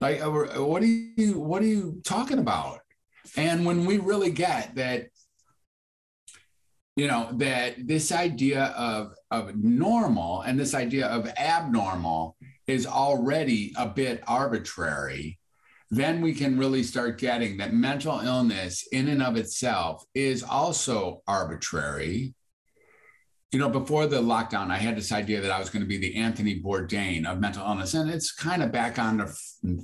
Like, 0.00 0.22
uh, 0.22 0.30
what 0.30 0.82
are 0.82 0.86
you? 0.86 1.40
What 1.40 1.62
are 1.62 1.66
you 1.66 2.00
talking 2.04 2.38
about? 2.38 2.80
And 3.36 3.64
when 3.64 3.84
we 3.84 3.98
really 3.98 4.30
get 4.30 4.76
that 4.76 5.06
you 6.96 7.08
know 7.08 7.30
that 7.34 7.74
this 7.86 8.12
idea 8.12 8.66
of 8.76 9.14
of 9.40 9.56
normal 9.56 10.42
and 10.42 10.58
this 10.58 10.74
idea 10.74 11.06
of 11.06 11.26
abnormal 11.36 12.36
is 12.66 12.86
already 12.86 13.72
a 13.76 13.86
bit 13.86 14.22
arbitrary 14.26 15.38
then 15.90 16.20
we 16.20 16.34
can 16.34 16.58
really 16.58 16.82
start 16.82 17.18
getting 17.18 17.56
that 17.58 17.72
mental 17.72 18.18
illness 18.20 18.86
in 18.90 19.08
and 19.08 19.22
of 19.22 19.36
itself 19.36 20.04
is 20.14 20.42
also 20.42 21.22
arbitrary. 21.26 22.34
You 23.52 23.58
know 23.60 23.68
before 23.68 24.08
the 24.08 24.20
lockdown 24.20 24.72
i 24.72 24.78
had 24.78 24.96
this 24.96 25.12
idea 25.12 25.40
that 25.40 25.52
i 25.52 25.60
was 25.60 25.70
going 25.70 25.82
to 25.82 25.88
be 25.88 25.96
the 25.96 26.16
anthony 26.16 26.60
bourdain 26.60 27.24
of 27.24 27.38
mental 27.38 27.64
illness 27.64 27.94
and 27.94 28.10
it's 28.10 28.32
kind 28.32 28.64
of 28.64 28.72
back 28.72 28.98
on 28.98 29.18
the 29.18 29.32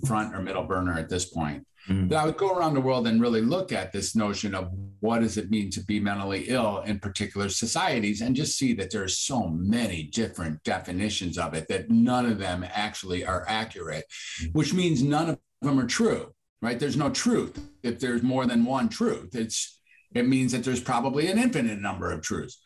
front 0.09 0.35
or 0.35 0.43
middle 0.43 0.65
burner 0.65 0.99
at 0.99 1.09
this 1.09 1.27
point 1.27 1.65
Mm-hmm. 1.91 2.09
That 2.09 2.19
I 2.21 2.27
would 2.27 2.37
go 2.37 2.57
around 2.57 2.75
the 2.75 2.81
world 2.81 3.09
and 3.09 3.21
really 3.21 3.41
look 3.41 3.73
at 3.73 3.93
this 3.93 4.15
notion 4.15 4.55
of 4.55 4.71
what 5.01 5.21
does 5.21 5.37
it 5.37 5.51
mean 5.51 5.71
to 5.71 5.81
be 5.81 5.99
mentally 5.99 6.45
ill 6.47 6.83
in 6.87 7.01
particular 7.01 7.49
societies 7.49 8.21
and 8.21 8.37
just 8.37 8.57
see 8.57 8.75
that 8.75 8.93
there 8.93 9.03
are 9.03 9.09
so 9.09 9.49
many 9.49 10.05
different 10.05 10.63
definitions 10.63 11.37
of 11.37 11.55
it 11.55 11.67
that 11.69 11.91
none 11.91 12.27
of 12.27 12.39
them 12.39 12.65
actually 12.73 13.25
are 13.25 13.45
accurate, 13.49 14.05
mm-hmm. 14.41 14.51
which 14.53 14.73
means 14.73 15.03
none 15.03 15.31
of 15.31 15.39
them 15.63 15.81
are 15.81 15.87
true, 15.87 16.33
right? 16.63 16.79
There's 16.79 16.97
no 16.97 17.11
truth. 17.11 17.61
If 17.83 17.99
there's 17.99 18.23
more 18.23 18.47
than 18.47 18.65
one 18.65 18.89
truth, 18.89 19.35
it's 19.35 19.81
it 20.15 20.29
means 20.29 20.53
that 20.53 20.65
there's 20.65 20.83
probably 20.83 21.29
an 21.29 21.39
infinite 21.39 21.81
number 21.81 22.11
of 22.11 22.21
truths. 22.21 22.61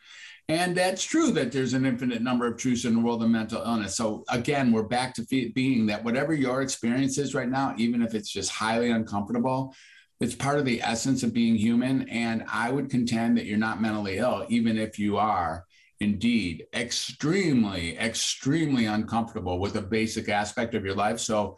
And 0.47 0.77
that's 0.77 1.03
true 1.03 1.31
that 1.31 1.51
there's 1.51 1.73
an 1.73 1.85
infinite 1.85 2.21
number 2.21 2.45
of 2.45 2.57
truths 2.57 2.85
in 2.85 2.93
the 2.93 3.01
world 3.01 3.23
of 3.23 3.29
mental 3.29 3.63
illness. 3.63 3.97
So 3.97 4.23
again, 4.29 4.71
we're 4.71 4.83
back 4.83 5.15
to 5.15 5.51
being 5.55 5.87
that 5.87 6.03
whatever 6.03 6.33
your 6.33 6.61
experience 6.61 7.17
is 7.17 7.33
right 7.33 7.49
now, 7.49 7.73
even 7.77 8.03
if 8.03 8.13
it's 8.13 8.29
just 8.29 8.51
highly 8.51 8.91
uncomfortable, 8.91 9.73
it's 10.19 10.35
part 10.35 10.59
of 10.59 10.65
the 10.65 10.83
essence 10.83 11.23
of 11.23 11.33
being 11.33 11.55
human. 11.55 12.07
And 12.09 12.45
I 12.47 12.71
would 12.71 12.91
contend 12.91 13.37
that 13.37 13.45
you're 13.45 13.57
not 13.57 13.81
mentally 13.81 14.17
ill, 14.17 14.45
even 14.49 14.77
if 14.77 14.99
you 14.99 15.17
are 15.17 15.65
indeed 15.99 16.65
extremely, 16.75 17.97
extremely 17.97 18.85
uncomfortable 18.85 19.59
with 19.59 19.75
a 19.77 19.81
basic 19.81 20.29
aspect 20.29 20.75
of 20.75 20.85
your 20.85 20.95
life. 20.95 21.19
So 21.19 21.57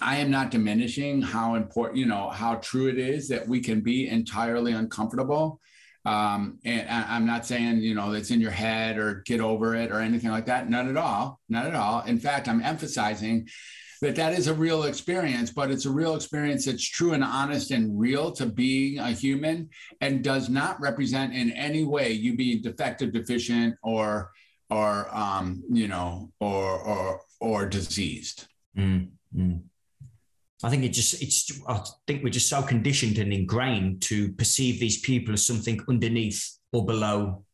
I 0.00 0.16
am 0.16 0.30
not 0.30 0.50
diminishing 0.50 1.20
how 1.20 1.56
important, 1.56 1.98
you 1.98 2.06
know, 2.06 2.30
how 2.30 2.54
true 2.56 2.86
it 2.86 2.98
is 2.98 3.28
that 3.28 3.46
we 3.46 3.60
can 3.60 3.80
be 3.80 4.08
entirely 4.08 4.72
uncomfortable 4.72 5.60
um, 6.04 6.58
and 6.64 6.88
I, 6.88 7.16
am 7.16 7.26
not 7.26 7.44
saying, 7.46 7.78
you 7.78 7.94
know, 7.94 8.12
it's 8.12 8.30
in 8.30 8.40
your 8.40 8.50
head 8.50 8.98
or 8.98 9.22
get 9.26 9.40
over 9.40 9.74
it 9.74 9.90
or 9.90 10.00
anything 10.00 10.30
like 10.30 10.46
that. 10.46 10.70
Not 10.70 10.88
at 10.88 10.96
all. 10.96 11.40
Not 11.48 11.66
at 11.66 11.74
all. 11.74 12.02
In 12.02 12.18
fact, 12.18 12.48
I'm 12.48 12.62
emphasizing 12.62 13.48
that 14.00 14.16
that 14.16 14.32
is 14.32 14.46
a 14.46 14.54
real 14.54 14.84
experience, 14.84 15.50
but 15.50 15.70
it's 15.70 15.84
a 15.84 15.90
real 15.90 16.14
experience 16.14 16.64
that's 16.64 16.88
true 16.88 17.12
and 17.12 17.22
honest 17.22 17.70
and 17.70 17.98
real 17.98 18.32
to 18.32 18.46
being 18.46 18.98
a 18.98 19.10
human 19.10 19.68
and 20.00 20.24
does 20.24 20.48
not 20.48 20.80
represent 20.80 21.34
in 21.34 21.50
any 21.52 21.84
way 21.84 22.12
you 22.12 22.34
being 22.34 22.62
defective, 22.62 23.12
deficient, 23.12 23.74
or, 23.82 24.30
or, 24.70 25.14
um, 25.14 25.62
you 25.70 25.86
know, 25.86 26.32
or, 26.40 26.80
or, 26.80 27.20
or 27.40 27.66
diseased. 27.66 28.46
Mm-hmm. 28.78 29.56
I 30.62 30.70
think 30.70 30.84
it 30.84 30.90
just 30.90 31.22
it's 31.22 31.50
I 31.66 31.82
think 32.06 32.22
we're 32.22 32.30
just 32.30 32.48
so 32.48 32.62
conditioned 32.62 33.18
and 33.18 33.32
ingrained 33.32 34.02
to 34.02 34.32
perceive 34.32 34.78
these 34.78 35.00
people 35.00 35.32
as 35.32 35.46
something 35.46 35.80
underneath 35.88 36.58
or 36.72 36.84
below 36.84 37.44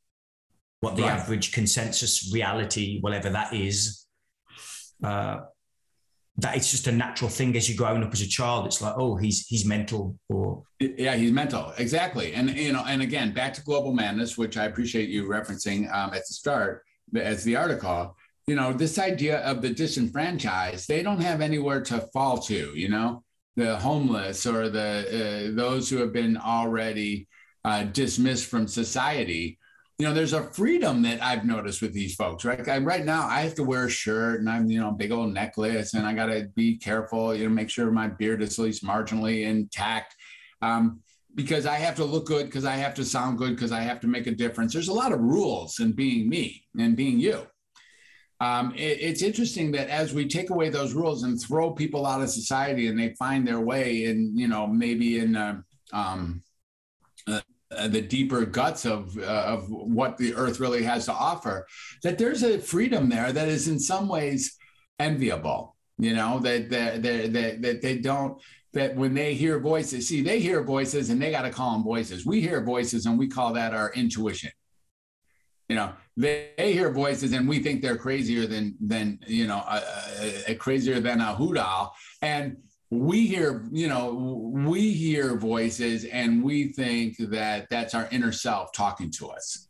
what 0.81 0.97
the 0.97 1.03
right. 1.03 1.13
average 1.13 1.53
consensus 1.53 2.33
reality, 2.33 3.01
whatever 3.01 3.31
that 3.31 3.55
is. 3.55 4.07
Uh, 5.03 5.41
that 6.39 6.55
it's 6.55 6.71
just 6.71 6.87
a 6.87 6.93
natural 6.93 7.31
thing 7.31 7.57
as 7.57 7.69
you're 7.69 7.79
growing 7.79 8.03
up 8.03 8.13
as 8.13 8.21
a 8.21 8.29
child. 8.29 8.67
It's 8.67 8.83
like, 8.83 8.95
oh, 8.97 9.17
he's 9.17 9.47
he's 9.47 9.65
mental, 9.65 10.19
or 10.29 10.65
yeah, 10.79 11.15
he's 11.17 11.33
mental, 11.33 11.73
exactly. 11.79 12.35
And 12.35 12.51
you 12.51 12.73
know, 12.73 12.85
and 12.87 13.01
again, 13.03 13.33
back 13.33 13.55
to 13.55 13.63
global 13.63 13.93
madness, 13.95 14.37
which 14.37 14.57
I 14.57 14.67
appreciate 14.67 15.09
you 15.09 15.25
referencing 15.25 15.93
um, 15.95 16.13
at 16.13 16.27
the 16.27 16.35
start 16.35 16.85
as 17.15 17.45
the 17.45 17.57
article 17.57 18.17
you 18.47 18.55
know, 18.55 18.73
this 18.73 18.99
idea 18.99 19.41
of 19.41 19.61
the 19.61 19.71
disenfranchised, 19.71 20.87
they 20.87 21.03
don't 21.03 21.21
have 21.21 21.41
anywhere 21.41 21.81
to 21.83 22.01
fall 22.13 22.39
to, 22.39 22.73
you 22.77 22.89
know, 22.89 23.25
the 23.57 23.77
homeless 23.77 24.47
or 24.47 24.69
the 24.69 25.51
uh, 25.51 25.57
those 25.57 25.91
who 25.91 25.97
have 25.97 26.13
been 26.13 26.37
already 26.37 27.27
uh, 27.65 27.83
dismissed 27.85 28.47
from 28.47 28.69
society. 28.69 29.59
You 29.99 30.07
know, 30.07 30.15
there's 30.15 30.35
a 30.35 30.45
freedom 30.53 31.03
that 31.03 31.23
I've 31.23 31.45
noticed 31.45 31.83
with 31.83 31.93
these 31.93 32.15
folks, 32.15 32.45
right? 32.45 32.69
I, 32.69 32.79
right 32.79 33.05
now, 33.05 33.27
I 33.27 33.41
have 33.41 33.55
to 33.55 33.65
wear 33.65 33.87
a 33.87 33.91
shirt 33.91 34.41
and 34.41 34.49
I'm, 34.49 34.71
you 34.71 34.79
know, 34.79 34.93
big 34.93 35.11
old 35.11 35.33
necklace, 35.33 35.95
and 35.95 36.07
I 36.07 36.13
got 36.13 36.27
to 36.27 36.49
be 36.55 36.77
careful, 36.77 37.35
you 37.35 37.45
know, 37.45 37.51
make 37.51 37.71
sure 37.71 37.91
my 37.91 38.07
beard 38.07 38.43
is 38.43 38.59
at 38.59 38.65
least 38.65 38.85
marginally 38.85 39.45
intact. 39.45 40.15
Um, 40.63 41.01
because 41.35 41.67
I 41.67 41.77
have 41.77 41.97
to 41.97 42.05
look 42.05 42.27
good, 42.27 42.47
because 42.47 42.65
I 42.65 42.77
have 42.77 42.95
to 42.95 43.05
sound 43.05 43.39
good, 43.39 43.57
because 43.57 43.73
I 43.73 43.81
have 43.81 44.01
to 44.01 44.07
make 44.07 44.27
a 44.27 44.35
difference. 44.35 44.73
There's 44.73 44.89
a 44.89 44.93
lot 44.93 45.13
of 45.13 45.21
rules 45.21 45.81
in 45.81 45.93
being 45.93 46.29
me 46.29 46.65
and 46.79 46.97
being 46.97 47.19
you 47.19 47.47
um, 48.41 48.75
it, 48.75 48.99
it's 49.01 49.23
interesting 49.23 49.71
that 49.73 49.89
as 49.89 50.13
we 50.13 50.29
take 50.29 50.51
away 50.51 50.69
those 50.69 50.93
rules 50.93 51.23
and 51.23 51.41
throw 51.41 51.71
people 51.71 52.07
out 52.07 52.23
of 52.23 52.31
society 52.31 52.89
and 52.89 52.99
they 52.99 53.15
find 53.15 53.47
their 53.47 53.61
way 53.61 54.05
in, 54.05 54.37
you 54.37 54.49
know, 54.49 54.67
maybe 54.67 55.19
in 55.19 55.37
uh, 55.37 55.61
um, 55.93 56.43
uh, 57.27 57.41
the 57.89 58.03
deeper 58.03 58.45
guts 58.45 58.85
of, 58.85 59.17
uh, 59.19 59.23
of 59.23 59.71
what 59.71 60.19
the 60.19 60.35
earth 60.35 60.61
really 60.61 60.83
has 60.83 61.07
to 61.07 61.13
offer, 61.13 61.67
that 62.03 62.19
there's 62.19 62.43
a 62.43 62.59
freedom 62.59 63.09
there 63.09 63.33
that 63.33 63.49
is 63.49 63.69
in 63.69 63.79
some 63.79 64.07
ways 64.07 64.57
enviable, 64.99 65.75
you 65.99 66.15
know, 66.15 66.39
that, 66.39 66.69
that, 66.69 67.03
that, 67.03 67.33
that, 67.33 67.63
that 67.63 67.83
they 67.83 67.99
don't, 67.99 68.41
that 68.75 68.95
when 68.95 69.15
they 69.15 69.33
hear 69.33 69.59
voices, 69.59 70.09
see, 70.09 70.21
they 70.21 70.41
hear 70.41 70.63
voices 70.63 71.09
and 71.09 71.21
they 71.21 71.31
got 71.31 71.43
to 71.43 71.51
call 71.51 71.73
them 71.73 71.83
voices. 71.83 72.27
We 72.27 72.43
hear 72.43 72.63
voices 72.63 73.07
and 73.07 73.19
we 73.19 73.29
call 73.29 73.55
that 73.55 73.73
our 73.73 73.93
intuition 73.95 74.51
you 75.69 75.77
know 75.77 75.93
they, 76.17 76.51
they, 76.57 76.73
hear 76.73 76.91
voices 76.91 77.33
and 77.33 77.49
we 77.49 77.59
think 77.59 77.83
they're 77.83 77.97
crazier 77.97 78.47
than 78.47 78.77
than 78.81 79.19
you 79.27 79.47
know 79.47 79.63
uh, 79.67 79.83
uh, 80.49 80.55
crazier 80.59 81.01
than 81.01 81.21
a 81.21 81.35
hoot 81.35 81.59
owl. 81.59 81.95
And 82.23 82.59
we 82.91 83.27
hear 83.27 83.67
you 83.73 83.89
know 83.89 84.15
we 84.55 84.93
hear 84.93 85.37
voices 85.37 86.05
and 86.05 86.43
we 86.43 86.69
think 86.73 87.17
that 87.19 87.69
that's 87.69 87.95
our 87.95 88.09
inner 88.11 88.33
self 88.33 88.73
talking 88.73 89.11
to 89.13 89.29
us. 89.29 89.69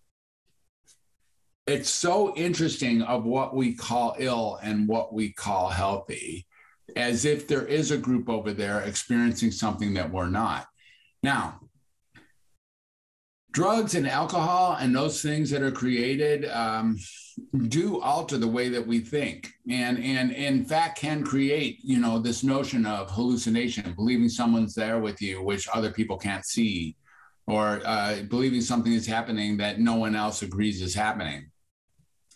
It's 1.66 1.90
so 1.90 2.34
interesting 2.36 3.02
of 3.02 3.24
what 3.24 3.56
we 3.56 3.74
call 3.74 4.14
ill 4.18 4.58
and 4.62 4.86
what 4.86 5.12
we 5.12 5.32
call 5.32 5.68
healthy 5.68 6.46
as 6.94 7.24
if 7.24 7.48
there 7.48 7.66
is 7.66 7.90
a 7.90 7.98
group 7.98 8.28
over 8.28 8.52
there 8.52 8.80
experiencing 8.82 9.50
something 9.50 9.94
that 9.94 10.12
we're 10.12 10.28
not. 10.28 10.68
Now 11.24 11.60
drugs 13.56 13.94
and 13.94 14.06
alcohol 14.06 14.76
and 14.78 14.94
those 14.94 15.22
things 15.22 15.48
that 15.48 15.62
are 15.62 15.70
created 15.70 16.44
um, 16.50 16.98
do 17.68 17.98
alter 18.02 18.36
the 18.36 18.46
way 18.46 18.68
that 18.68 18.86
we 18.86 19.00
think. 19.00 19.50
And 19.70 19.96
and 19.98 20.30
in 20.30 20.66
fact 20.66 20.98
can 20.98 21.24
create 21.24 21.78
you 21.82 21.98
know 21.98 22.18
this 22.18 22.44
notion 22.44 22.84
of 22.84 23.10
hallucination 23.10 23.94
believing 23.94 24.28
someone's 24.28 24.74
there 24.74 24.98
with 25.00 25.22
you 25.22 25.42
which 25.42 25.66
other 25.72 25.90
people 25.90 26.18
can't 26.18 26.44
see 26.44 26.96
or 27.46 27.80
uh, 27.86 28.16
believing 28.28 28.60
something 28.60 28.92
is 28.92 29.06
happening 29.06 29.56
that 29.56 29.80
no 29.80 29.94
one 29.94 30.14
else 30.14 30.42
agrees 30.42 30.82
is 30.82 30.94
happening. 30.94 31.50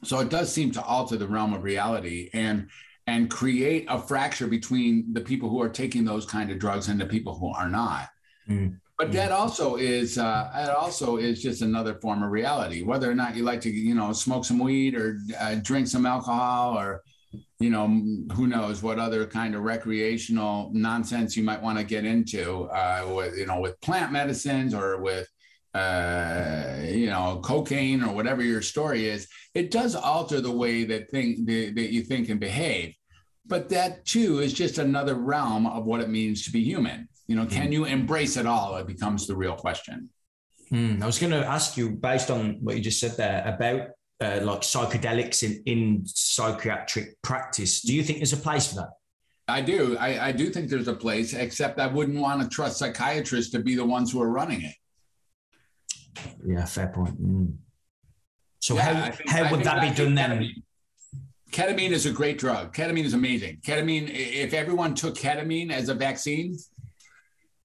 So 0.03 0.21
it 0.21 0.31
does 0.31 0.51
seem 0.51 0.71
to 0.73 0.83
alter 0.83 1.19
the 1.19 1.29
realm 1.29 1.53
of 1.53 1.65
reality 1.65 2.31
and 2.33 2.71
and 3.07 3.31
create 3.31 3.85
a 3.91 3.99
fracture 4.01 4.47
between 4.47 5.13
the 5.13 5.21
people 5.21 5.51
who 5.51 5.61
are 5.61 5.69
taking 5.83 6.07
those 6.07 6.25
kind 6.25 6.51
of 6.51 6.59
drugs 6.59 6.89
and 6.89 6.99
the 6.99 7.13
people 7.15 7.35
who 7.39 7.53
are 7.53 7.69
not. 7.69 8.09
Mm. 8.49 8.81
But 9.01 9.13
that 9.13 9.33
also 9.33 9.77
is 9.77 10.19
uh, 10.19 10.51
that 10.55 10.77
also 10.77 11.17
is 11.17 11.43
just 11.43 11.63
another 11.63 11.95
form 11.95 12.23
of 12.23 12.31
reality. 12.31 12.83
Whether 12.83 13.11
or 13.11 13.15
not 13.15 13.35
you 13.35 13.45
like 13.45 13.63
to, 13.63 13.71
you 13.71 13.95
know, 13.95 14.13
smoke 14.13 14.45
some 14.45 14.59
weed 14.59 14.95
or 14.95 15.19
uh, 15.41 15.55
drink 15.63 15.87
some 15.87 16.05
alcohol 16.05 16.79
or, 16.79 17.01
you 17.61 17.71
know, 17.71 17.87
who 18.35 18.47
knows 18.47 18.83
what 18.83 18.99
other 18.99 19.25
kind 19.25 19.55
of 19.55 19.63
recreational 19.63 20.71
nonsense 20.75 21.35
you 21.35 21.43
might 21.43 21.63
want 21.63 21.79
to 21.79 21.85
get 21.85 22.05
into 22.05 22.65
uh, 22.65 23.11
with, 23.17 23.39
you 23.39 23.47
know, 23.47 23.59
with 23.59 23.81
plant 23.81 24.13
medicines 24.13 24.75
or 24.75 25.01
with, 25.01 25.27
uh, 25.73 26.81
you 26.83 27.07
know, 27.07 27.41
cocaine 27.43 28.03
or 28.03 28.15
whatever 28.15 28.43
your 28.43 28.61
story 28.61 29.09
is. 29.09 29.27
It 29.55 29.71
does 29.71 29.95
alter 29.95 30.43
the 30.43 30.53
way 30.53 30.85
that 30.85 31.11
thing 31.11 31.47
that, 31.47 31.73
that 31.75 31.91
you 31.91 32.03
think 32.03 32.29
and 32.29 32.39
behave. 32.39 32.95
But 33.47 33.71
that 33.71 34.05
too 34.05 34.41
is 34.41 34.53
just 34.53 34.77
another 34.77 35.15
realm 35.15 35.67
of 35.67 35.87
what 35.87 36.03
it 36.03 36.11
means 36.11 36.45
to 36.45 36.53
be 36.53 36.63
human 36.63 37.09
you 37.31 37.37
know, 37.37 37.47
can 37.47 37.67
hmm. 37.67 37.73
you 37.73 37.85
embrace 37.85 38.37
it 38.37 38.45
all? 38.45 38.77
It 38.79 38.89
becomes 38.89 39.29
the 39.29 39.37
real 39.37 39.55
question. 39.55 40.11
Mm, 40.73 41.01
I 41.01 41.07
was 41.07 41.21
going 41.21 41.31
to 41.31 41.47
ask 41.47 41.77
you, 41.77 41.91
based 41.91 42.29
on 42.29 42.57
what 42.61 42.75
you 42.75 42.83
just 42.83 42.99
said 42.99 43.17
there, 43.17 43.45
about 43.47 43.91
uh, 44.21 44.45
like 44.45 44.63
psychedelics 44.63 45.45
in, 45.45 45.63
in 45.65 46.03
psychiatric 46.05 47.23
practice. 47.23 47.83
Do 47.83 47.95
you 47.95 48.03
think 48.03 48.19
there's 48.19 48.33
a 48.33 48.37
place 48.37 48.67
for 48.67 48.81
that? 48.81 48.91
I 49.47 49.61
do. 49.61 49.97
I, 49.97 50.27
I 50.27 50.33
do 50.33 50.51
think 50.51 50.71
there's 50.71 50.89
a 50.89 50.95
place, 50.95 51.33
except 51.33 51.79
I 51.79 51.87
wouldn't 51.87 52.19
want 52.19 52.43
to 52.43 52.49
trust 52.49 52.79
psychiatrists 52.79 53.53
to 53.53 53.61
be 53.61 53.77
the 53.77 53.85
ones 53.85 54.11
who 54.11 54.21
are 54.21 54.29
running 54.29 54.63
it. 54.63 54.75
Yeah, 56.45 56.65
fair 56.65 56.89
point. 56.89 57.23
Mm. 57.23 57.55
So 58.59 58.75
yeah, 58.75 58.83
how, 58.83 59.11
think, 59.13 59.31
how 59.31 59.51
would 59.53 59.63
that 59.63 59.81
be 59.83 59.95
done 59.95 60.17
then? 60.17 60.53
Ketamine 61.53 61.91
is 61.91 62.07
a 62.07 62.13
great 62.13 62.39
drug. 62.39 62.75
Ketamine 62.75 63.05
is 63.05 63.15
amazing. 63.15 63.59
Ketamine, 63.65 64.11
if 64.13 64.53
everyone 64.53 64.97
took 64.97 65.15
ketamine 65.15 65.71
as 65.71 65.89
a 65.89 65.95
vaccine, 65.95 66.59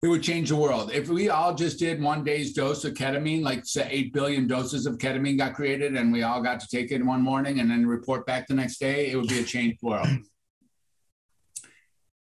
it 0.04 0.08
would 0.08 0.24
change 0.24 0.49
the 0.49 0.56
world. 0.56 0.91
If 0.91 1.10
we 1.10 1.30
all 1.30 1.54
just 1.54 1.78
did 1.78 2.02
one 2.02 2.24
day's 2.24 2.54
dose 2.54 2.84
of 2.86 2.95
ketamine, 2.95 3.43
like 3.43 3.66
say 3.66 3.88
8 3.89 4.14
billion 4.14 4.47
doses 4.47 4.88
of 4.88 4.97
ketamine 4.97 5.38
got 5.38 5.54
created 5.54 5.95
and 5.95 6.12
we 6.12 6.24
all 6.24 6.41
got 6.41 6.60
to 6.62 6.68
take 6.68 6.91
it 6.91 7.06
one 7.06 7.22
morning 7.22 7.60
and 7.60 7.70
then 7.70 7.86
report 7.86 8.26
back 8.26 8.47
the 8.47 8.56
next 8.56 8.80
day, 8.80 9.12
it 9.12 9.16
would 9.16 9.28
be 9.28 9.39
a 9.39 9.43
changed 9.43 9.82
world. 9.84 10.08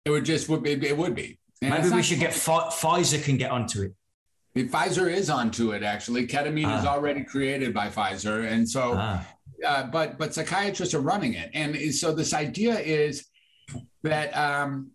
It 0.05 0.11
would 0.11 0.25
just 0.25 0.49
would 0.49 0.63
be, 0.63 0.73
it 0.73 0.97
would 0.97 1.15
be. 1.15 1.39
And 1.63 1.75
Maybe 1.75 1.95
we 1.95 2.03
should 2.03 2.19
get 2.19 2.33
Pfizer 2.33 3.23
can 3.23 3.37
get 3.37 3.51
onto 3.51 3.83
it. 3.83 3.93
Pfizer 4.57 5.13
is 5.13 5.31
onto 5.31 5.73
it 5.73 5.83
actually. 5.83 6.27
Ketamine 6.27 6.67
ah. 6.67 6.81
is 6.81 6.85
already 6.87 7.23
created 7.23 7.75
by 7.75 7.89
Pfizer, 7.89 8.51
and 8.51 8.69
so, 8.69 8.95
ah. 8.97 9.27
uh, 9.67 9.85
but 9.85 10.19
but 10.19 10.35
psychiatrists 10.35 10.95
are 10.95 11.01
running 11.01 11.35
it, 11.35 11.51
and 11.55 11.77
so 11.95 12.13
this 12.13 12.35
idea 12.35 12.79
is 12.79 13.27
that 14.03 14.37
um, 14.37 14.91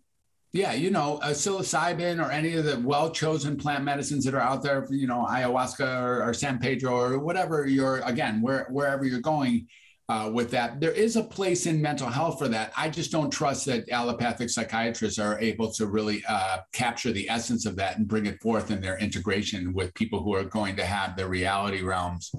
yeah, 0.54 0.72
you 0.72 0.88
know, 0.88 1.18
uh, 1.18 1.30
psilocybin 1.30 2.24
or 2.24 2.30
any 2.30 2.54
of 2.54 2.64
the 2.64 2.78
well-chosen 2.78 3.56
plant 3.56 3.82
medicines 3.82 4.24
that 4.24 4.34
are 4.34 4.40
out 4.40 4.62
there, 4.62 4.86
you 4.88 5.08
know, 5.08 5.26
ayahuasca 5.28 6.00
or, 6.00 6.22
or 6.22 6.32
San 6.32 6.60
Pedro 6.60 6.96
or 6.96 7.18
whatever 7.18 7.66
you're, 7.66 7.98
again, 8.04 8.40
where, 8.40 8.68
wherever 8.70 9.04
you're 9.04 9.20
going 9.20 9.66
uh, 10.08 10.30
with 10.32 10.52
that, 10.52 10.78
there 10.78 10.92
is 10.92 11.16
a 11.16 11.24
place 11.24 11.66
in 11.66 11.82
mental 11.82 12.08
health 12.08 12.38
for 12.38 12.46
that. 12.46 12.72
I 12.76 12.88
just 12.88 13.10
don't 13.10 13.32
trust 13.32 13.66
that 13.66 13.88
allopathic 13.90 14.48
psychiatrists 14.48 15.18
are 15.18 15.40
able 15.40 15.72
to 15.72 15.86
really 15.86 16.22
uh, 16.28 16.58
capture 16.72 17.10
the 17.10 17.28
essence 17.28 17.66
of 17.66 17.74
that 17.76 17.98
and 17.98 18.06
bring 18.06 18.26
it 18.26 18.40
forth 18.40 18.70
in 18.70 18.80
their 18.80 18.96
integration 18.98 19.72
with 19.72 19.92
people 19.94 20.22
who 20.22 20.36
are 20.36 20.44
going 20.44 20.76
to 20.76 20.84
have 20.84 21.16
their 21.16 21.28
reality 21.28 21.82
realms 21.82 22.30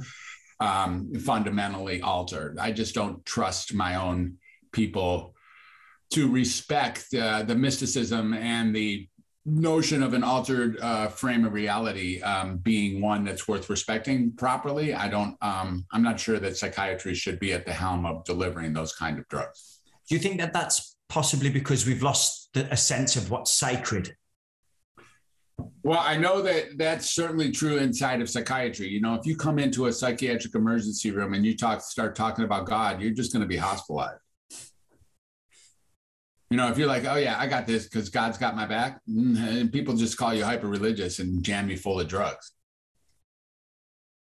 um, 0.62 1.14
fundamentally 1.16 2.02
altered. 2.02 2.60
I 2.60 2.72
just 2.72 2.96
don't 2.96 3.26
trust 3.26 3.74
my 3.74 3.96
own 3.96 4.38
people 4.72 5.35
to 6.16 6.32
respect 6.32 7.14
uh, 7.14 7.44
the 7.44 7.56
mysticism 7.56 8.34
and 8.34 8.74
the 8.74 9.06
notion 9.46 10.02
of 10.02 10.14
an 10.14 10.24
altered 10.24 10.80
uh, 10.80 11.08
frame 11.08 11.46
of 11.46 11.52
reality 11.52 12.22
um, 12.22 12.58
being 12.58 13.02
one 13.02 13.26
that's 13.26 13.50
worth 13.50 13.70
respecting 13.70 14.32
properly. 14.32 14.94
I 14.94 15.10
don't. 15.10 15.36
Um, 15.42 15.86
I'm 15.92 16.02
not 16.02 16.18
sure 16.18 16.40
that 16.40 16.56
psychiatry 16.56 17.14
should 17.16 17.38
be 17.38 17.52
at 17.52 17.66
the 17.66 17.74
helm 17.74 18.06
of 18.06 18.24
delivering 18.24 18.72
those 18.72 18.96
kind 18.96 19.20
of 19.20 19.28
drugs. 19.28 19.82
Do 20.08 20.16
you 20.16 20.22
think 20.22 20.40
that 20.40 20.54
that's 20.54 20.96
possibly 21.10 21.50
because 21.50 21.86
we've 21.86 22.02
lost 22.02 22.50
the, 22.54 22.72
a 22.72 22.78
sense 22.78 23.18
of 23.18 23.30
what's 23.30 23.52
sacred? 23.52 24.16
Well, 25.84 26.00
I 26.00 26.16
know 26.18 26.42
that 26.42 26.78
that's 26.78 27.14
certainly 27.14 27.52
true 27.52 27.78
inside 27.78 28.22
of 28.22 28.30
psychiatry. 28.30 28.88
You 28.88 29.02
know, 29.02 29.16
if 29.16 29.26
you 29.26 29.36
come 29.36 29.60
into 29.60 29.88
a 29.88 29.92
psychiatric 29.92 30.56
emergency 30.56 31.12
room 31.12 31.34
and 31.34 31.46
you 31.46 31.58
talk, 31.58 31.82
start 31.82 32.16
talking 32.16 32.46
about 32.46 32.66
God, 32.66 33.02
you're 33.02 33.12
just 33.12 33.34
going 33.34 33.42
to 33.42 33.48
be 33.48 33.58
hospitalized. 33.58 34.25
You 36.56 36.62
know, 36.62 36.70
if 36.70 36.78
you're 36.78 36.88
like, 36.88 37.04
oh 37.04 37.16
yeah, 37.18 37.38
I 37.38 37.48
got 37.48 37.68
this 37.68 37.84
because 37.84 38.08
God's 38.08 38.38
got 38.38 38.56
my 38.56 38.66
back, 38.66 39.02
and 39.10 39.36
mm, 39.36 39.74
people 39.74 39.94
just 39.94 40.16
call 40.16 40.34
you 40.34 40.46
hyper 40.46 40.68
religious 40.68 41.20
and 41.20 41.44
jam 41.44 41.70
you 41.70 41.76
full 41.76 42.00
of 42.00 42.08
drugs. 42.08 42.54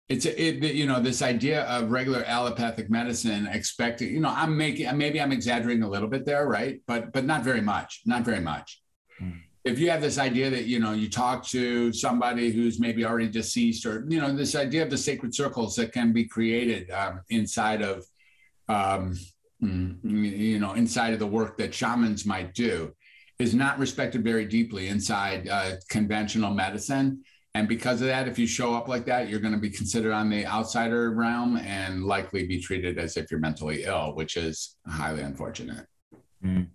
It's 0.08 0.24
it, 0.24 0.64
you 0.74 0.86
know 0.86 0.98
this 0.98 1.20
idea 1.20 1.64
of 1.64 1.90
regular 1.90 2.24
allopathic 2.24 2.88
medicine 2.88 3.46
expecting. 3.48 4.14
You 4.14 4.20
know, 4.20 4.32
I'm 4.34 4.56
making 4.56 4.96
maybe 4.96 5.20
I'm 5.20 5.30
exaggerating 5.30 5.82
a 5.82 5.90
little 5.90 6.08
bit 6.08 6.24
there, 6.24 6.48
right? 6.48 6.80
But 6.86 7.12
but 7.12 7.26
not 7.26 7.42
very 7.42 7.60
much, 7.60 8.00
not 8.06 8.22
very 8.22 8.40
much. 8.40 8.80
Hmm. 9.18 9.32
If 9.64 9.78
you 9.78 9.90
have 9.90 10.00
this 10.00 10.16
idea 10.16 10.48
that 10.48 10.64
you 10.64 10.80
know 10.80 10.92
you 10.92 11.10
talk 11.10 11.44
to 11.48 11.92
somebody 11.92 12.50
who's 12.50 12.80
maybe 12.80 13.04
already 13.04 13.28
deceased, 13.28 13.84
or 13.84 14.06
you 14.08 14.22
know 14.22 14.34
this 14.34 14.54
idea 14.54 14.82
of 14.82 14.88
the 14.88 14.96
sacred 14.96 15.34
circles 15.34 15.76
that 15.76 15.92
can 15.92 16.14
be 16.14 16.24
created 16.24 16.90
um, 16.92 17.20
inside 17.28 17.82
of 17.82 18.06
um. 18.70 19.18
You 19.62 20.58
know, 20.58 20.72
inside 20.72 21.12
of 21.12 21.18
the 21.18 21.26
work 21.26 21.56
that 21.58 21.72
shamans 21.72 22.26
might 22.26 22.52
do, 22.54 22.92
is 23.38 23.54
not 23.54 23.78
respected 23.78 24.24
very 24.24 24.44
deeply 24.44 24.88
inside 24.88 25.48
uh, 25.48 25.72
conventional 25.88 26.52
medicine. 26.52 27.22
And 27.54 27.68
because 27.68 28.00
of 28.00 28.06
that, 28.06 28.28
if 28.28 28.38
you 28.38 28.46
show 28.46 28.74
up 28.74 28.88
like 28.88 29.04
that, 29.06 29.28
you're 29.28 29.40
going 29.40 29.52
to 29.52 29.60
be 29.60 29.70
considered 29.70 30.12
on 30.12 30.30
the 30.30 30.46
outsider 30.46 31.10
realm 31.10 31.58
and 31.58 32.04
likely 32.04 32.46
be 32.46 32.60
treated 32.60 32.98
as 32.98 33.16
if 33.16 33.30
you're 33.30 33.40
mentally 33.40 33.84
ill, 33.84 34.14
which 34.14 34.36
is 34.36 34.76
highly 34.86 35.22
unfortunate. 35.22 35.86
Mm. 36.44 36.68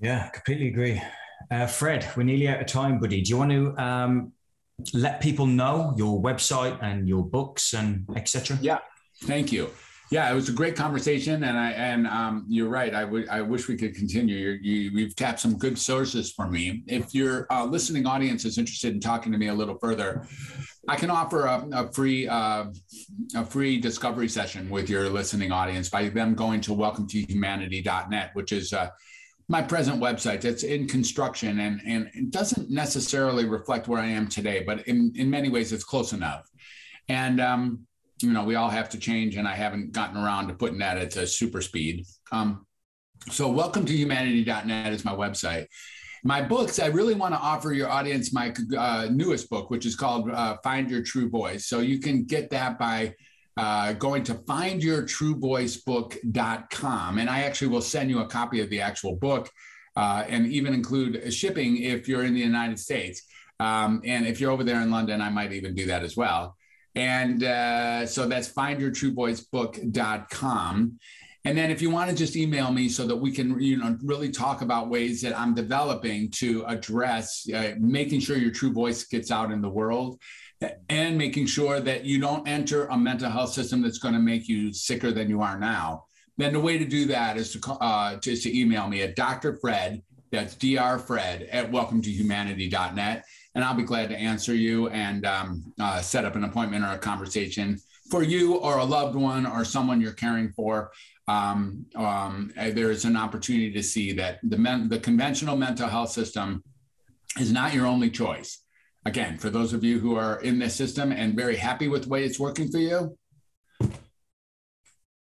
Yeah, 0.00 0.28
completely 0.28 0.68
agree. 0.68 1.02
Uh, 1.50 1.66
Fred, 1.66 2.08
we're 2.16 2.22
nearly 2.22 2.48
out 2.48 2.60
of 2.60 2.66
time, 2.66 3.00
buddy. 3.00 3.20
Do 3.22 3.30
you 3.30 3.38
want 3.38 3.50
to 3.50 3.76
um, 3.76 4.32
let 4.94 5.20
people 5.20 5.46
know 5.46 5.94
your 5.96 6.22
website 6.22 6.78
and 6.80 7.08
your 7.08 7.24
books 7.24 7.74
and 7.74 8.06
etc.? 8.14 8.58
Yeah, 8.60 8.78
thank 9.24 9.50
you. 9.50 9.70
Yeah, 10.10 10.30
it 10.30 10.34
was 10.34 10.48
a 10.48 10.52
great 10.52 10.74
conversation, 10.74 11.44
and 11.44 11.58
I 11.58 11.72
and 11.72 12.06
um, 12.06 12.46
you're 12.48 12.70
right. 12.70 12.94
I 12.94 13.04
would 13.04 13.28
I 13.28 13.42
wish 13.42 13.68
we 13.68 13.76
could 13.76 13.94
continue. 13.94 14.36
You're, 14.36 14.54
you 14.54 15.04
have 15.04 15.14
tapped 15.16 15.40
some 15.40 15.58
good 15.58 15.78
sources 15.78 16.32
for 16.32 16.48
me. 16.48 16.82
If 16.86 17.14
your 17.14 17.46
uh, 17.50 17.66
listening 17.66 18.06
audience 18.06 18.46
is 18.46 18.56
interested 18.56 18.94
in 18.94 19.00
talking 19.00 19.32
to 19.32 19.38
me 19.38 19.48
a 19.48 19.54
little 19.54 19.76
further, 19.78 20.26
I 20.88 20.96
can 20.96 21.10
offer 21.10 21.44
a, 21.44 21.68
a 21.72 21.92
free 21.92 22.26
uh, 22.26 22.66
a 23.34 23.44
free 23.44 23.78
discovery 23.78 24.28
session 24.28 24.70
with 24.70 24.88
your 24.88 25.10
listening 25.10 25.52
audience 25.52 25.90
by 25.90 26.08
them 26.08 26.34
going 26.34 26.62
to 26.62 26.70
welcometohumanity.net, 26.70 28.30
which 28.32 28.52
is 28.52 28.72
uh, 28.72 28.88
my 29.48 29.60
present 29.60 30.00
website. 30.00 30.46
It's 30.46 30.62
in 30.62 30.88
construction 30.88 31.60
and 31.60 31.82
and 31.84 32.10
it 32.14 32.30
doesn't 32.30 32.70
necessarily 32.70 33.44
reflect 33.44 33.88
where 33.88 34.00
I 34.00 34.06
am 34.06 34.26
today, 34.26 34.62
but 34.64 34.88
in 34.88 35.12
in 35.16 35.28
many 35.28 35.50
ways 35.50 35.70
it's 35.70 35.84
close 35.84 36.14
enough. 36.14 36.48
And 37.10 37.40
um, 37.42 37.86
you 38.22 38.32
know, 38.32 38.44
we 38.44 38.54
all 38.54 38.70
have 38.70 38.88
to 38.90 38.98
change, 38.98 39.36
and 39.36 39.46
I 39.46 39.54
haven't 39.54 39.92
gotten 39.92 40.16
around 40.16 40.48
to 40.48 40.54
putting 40.54 40.78
that 40.78 40.98
at 40.98 41.16
a 41.16 41.26
super 41.26 41.60
speed. 41.60 42.06
Um, 42.32 42.66
so, 43.30 43.48
welcome 43.48 43.84
to 43.86 43.92
humanity.net 43.92 44.92
is 44.92 45.04
my 45.04 45.14
website. 45.14 45.66
My 46.24 46.42
books, 46.42 46.80
I 46.80 46.86
really 46.86 47.14
want 47.14 47.34
to 47.34 47.40
offer 47.40 47.72
your 47.72 47.88
audience 47.88 48.32
my 48.32 48.52
uh, 48.76 49.08
newest 49.10 49.48
book, 49.50 49.70
which 49.70 49.86
is 49.86 49.94
called 49.94 50.30
uh, 50.30 50.56
Find 50.64 50.90
Your 50.90 51.02
True 51.02 51.28
Voice. 51.28 51.66
So, 51.66 51.80
you 51.80 52.00
can 52.00 52.24
get 52.24 52.50
that 52.50 52.78
by 52.78 53.14
uh, 53.58 53.92
going 53.94 54.22
to 54.24 54.34
findyourtruevoicebook.com. 54.34 57.18
And 57.18 57.28
I 57.28 57.42
actually 57.42 57.68
will 57.68 57.82
send 57.82 58.08
you 58.08 58.20
a 58.20 58.26
copy 58.26 58.60
of 58.60 58.70
the 58.70 58.80
actual 58.80 59.16
book 59.16 59.50
uh, 59.96 60.22
and 60.28 60.46
even 60.46 60.74
include 60.74 61.34
shipping 61.34 61.82
if 61.82 62.06
you're 62.08 62.22
in 62.24 62.34
the 62.34 62.40
United 62.40 62.78
States. 62.78 63.22
Um, 63.58 64.00
and 64.04 64.24
if 64.26 64.40
you're 64.40 64.52
over 64.52 64.62
there 64.62 64.80
in 64.80 64.92
London, 64.92 65.20
I 65.20 65.30
might 65.30 65.52
even 65.52 65.74
do 65.74 65.86
that 65.86 66.04
as 66.04 66.16
well. 66.16 66.56
And 66.94 67.44
uh, 67.44 68.06
so 68.06 68.26
that's 68.26 68.50
findyourtruevoicebook.com. 68.52 70.98
And 71.44 71.56
then 71.56 71.70
if 71.70 71.80
you 71.80 71.90
want 71.90 72.10
to 72.10 72.16
just 72.16 72.36
email 72.36 72.70
me 72.72 72.88
so 72.88 73.06
that 73.06 73.16
we 73.16 73.30
can, 73.30 73.60
you 73.60 73.76
know, 73.78 73.96
really 74.02 74.30
talk 74.30 74.60
about 74.60 74.90
ways 74.90 75.22
that 75.22 75.38
I'm 75.38 75.54
developing 75.54 76.30
to 76.32 76.64
address 76.66 77.48
uh, 77.54 77.74
making 77.78 78.20
sure 78.20 78.36
your 78.36 78.50
true 78.50 78.72
voice 78.72 79.04
gets 79.04 79.30
out 79.30 79.50
in 79.50 79.62
the 79.62 79.70
world 79.70 80.20
and 80.88 81.16
making 81.16 81.46
sure 81.46 81.80
that 81.80 82.04
you 82.04 82.20
don't 82.20 82.46
enter 82.48 82.86
a 82.86 82.98
mental 82.98 83.30
health 83.30 83.52
system 83.52 83.80
that's 83.80 83.98
going 83.98 84.14
to 84.14 84.20
make 84.20 84.48
you 84.48 84.72
sicker 84.72 85.12
than 85.12 85.30
you 85.30 85.40
are 85.40 85.58
now, 85.58 86.04
then 86.36 86.52
the 86.52 86.60
way 86.60 86.78
to 86.78 86.84
do 86.84 87.06
that 87.06 87.36
is 87.36 87.52
to, 87.52 87.72
uh, 87.74 88.18
is 88.26 88.42
to 88.42 88.58
email 88.58 88.88
me 88.88 89.02
at 89.02 89.16
Dr. 89.16 89.56
Fred, 89.56 90.02
that's 90.30 90.54
Dr. 90.54 90.98
Fred 90.98 91.42
at 91.50 91.70
welcome 91.70 92.02
to 92.02 92.10
humanity.net. 92.10 93.24
And 93.58 93.64
I'll 93.64 93.74
be 93.74 93.82
glad 93.82 94.08
to 94.10 94.16
answer 94.16 94.54
you 94.54 94.88
and 94.90 95.26
um, 95.26 95.64
uh, 95.80 96.00
set 96.00 96.24
up 96.24 96.36
an 96.36 96.44
appointment 96.44 96.84
or 96.84 96.92
a 96.92 96.98
conversation 96.98 97.80
for 98.08 98.22
you 98.22 98.54
or 98.54 98.78
a 98.78 98.84
loved 98.84 99.16
one 99.16 99.46
or 99.46 99.64
someone 99.64 100.00
you're 100.00 100.12
caring 100.12 100.52
for 100.52 100.92
um, 101.26 101.84
um, 101.96 102.52
there's 102.56 103.04
an 103.04 103.16
opportunity 103.16 103.72
to 103.72 103.82
see 103.82 104.12
that 104.12 104.38
the, 104.44 104.56
men, 104.56 104.88
the 104.88 105.00
conventional 105.00 105.56
mental 105.56 105.88
health 105.88 106.10
system 106.10 106.62
is 107.36 107.50
not 107.50 107.74
your 107.74 107.84
only 107.84 108.10
choice. 108.10 108.62
Again, 109.04 109.38
for 109.38 109.50
those 109.50 109.72
of 109.72 109.82
you 109.82 109.98
who 109.98 110.14
are 110.14 110.40
in 110.40 110.60
this 110.60 110.76
system 110.76 111.10
and 111.10 111.34
very 111.34 111.56
happy 111.56 111.88
with 111.88 112.04
the 112.04 112.10
way 112.10 112.22
it's 112.22 112.38
working 112.38 112.70
for 112.70 112.78
you, 112.78 113.18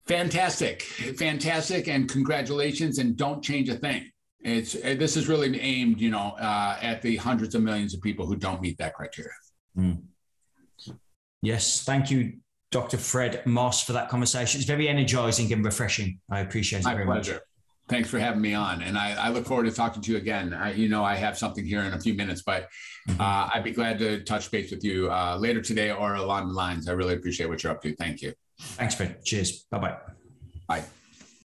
fantastic, 0.06 0.84
fantastic, 0.84 1.88
and 1.88 2.08
congratulations! 2.08 3.00
And 3.00 3.18
don't 3.18 3.44
change 3.44 3.68
a 3.70 3.76
thing. 3.76 4.12
It's 4.48 4.74
this 4.74 5.18
is 5.18 5.28
really 5.28 5.60
aimed, 5.60 6.00
you 6.00 6.10
know, 6.10 6.36
uh, 6.40 6.78
at 6.82 7.02
the 7.02 7.18
hundreds 7.18 7.54
of 7.54 7.64
millions 7.64 7.94
of 7.94 8.02
people 8.02 8.26
who 8.26 8.38
don't 8.38 8.62
meet 8.62 8.78
that 8.78 8.94
criteria. 8.94 9.32
Mm. 9.78 10.04
Yes, 11.42 11.84
thank 11.84 12.10
you, 12.10 12.38
Dr. 12.72 12.98
Fred 12.98 13.46
Moss 13.46 13.84
for 13.84 13.92
that 13.92 14.08
conversation. 14.08 14.60
It's 14.60 14.68
very 14.68 14.88
energizing 14.88 15.52
and 15.52 15.66
refreshing. 15.66 16.22
I 16.30 16.40
appreciate 16.40 16.80
it 16.80 16.86
My 16.86 16.94
very 16.94 17.06
pleasure. 17.06 17.34
much. 17.34 17.42
Thanks 17.90 18.10
for 18.10 18.20
having 18.20 18.42
me 18.42 18.54
on. 18.54 18.82
And 18.82 18.98
I, 18.98 19.14
I, 19.14 19.30
look 19.30 19.46
forward 19.46 19.64
to 19.64 19.72
talking 19.72 20.02
to 20.02 20.12
you 20.12 20.18
again. 20.18 20.54
I, 20.54 20.74
you 20.74 20.90
know, 20.90 21.06
I 21.06 21.16
have 21.16 21.38
something 21.38 21.66
here 21.66 21.82
in 21.82 21.94
a 21.94 22.00
few 22.00 22.14
minutes, 22.14 22.42
but 22.46 22.68
mm-hmm. 23.08 23.22
uh, 23.22 23.50
I'd 23.54 23.64
be 23.64 23.72
glad 23.72 24.00
to 24.00 24.24
touch 24.24 24.52
base 24.52 24.72
with 24.72 24.84
you 24.84 25.10
uh, 25.10 25.38
later 25.38 25.62
today 25.62 25.92
or 25.92 26.16
along 26.16 26.50
the 26.50 26.54
lines. 26.54 26.90
I 26.90 26.94
really 26.94 27.14
appreciate 27.16 27.48
what 27.48 27.64
you're 27.64 27.72
up 27.72 27.82
to. 27.84 27.96
Thank 27.96 28.22
you. 28.22 28.34
Thanks, 28.60 28.96
Fred. 28.96 29.24
Cheers. 29.24 29.66
Bye-bye. 29.72 29.98
Bye. 30.68 30.84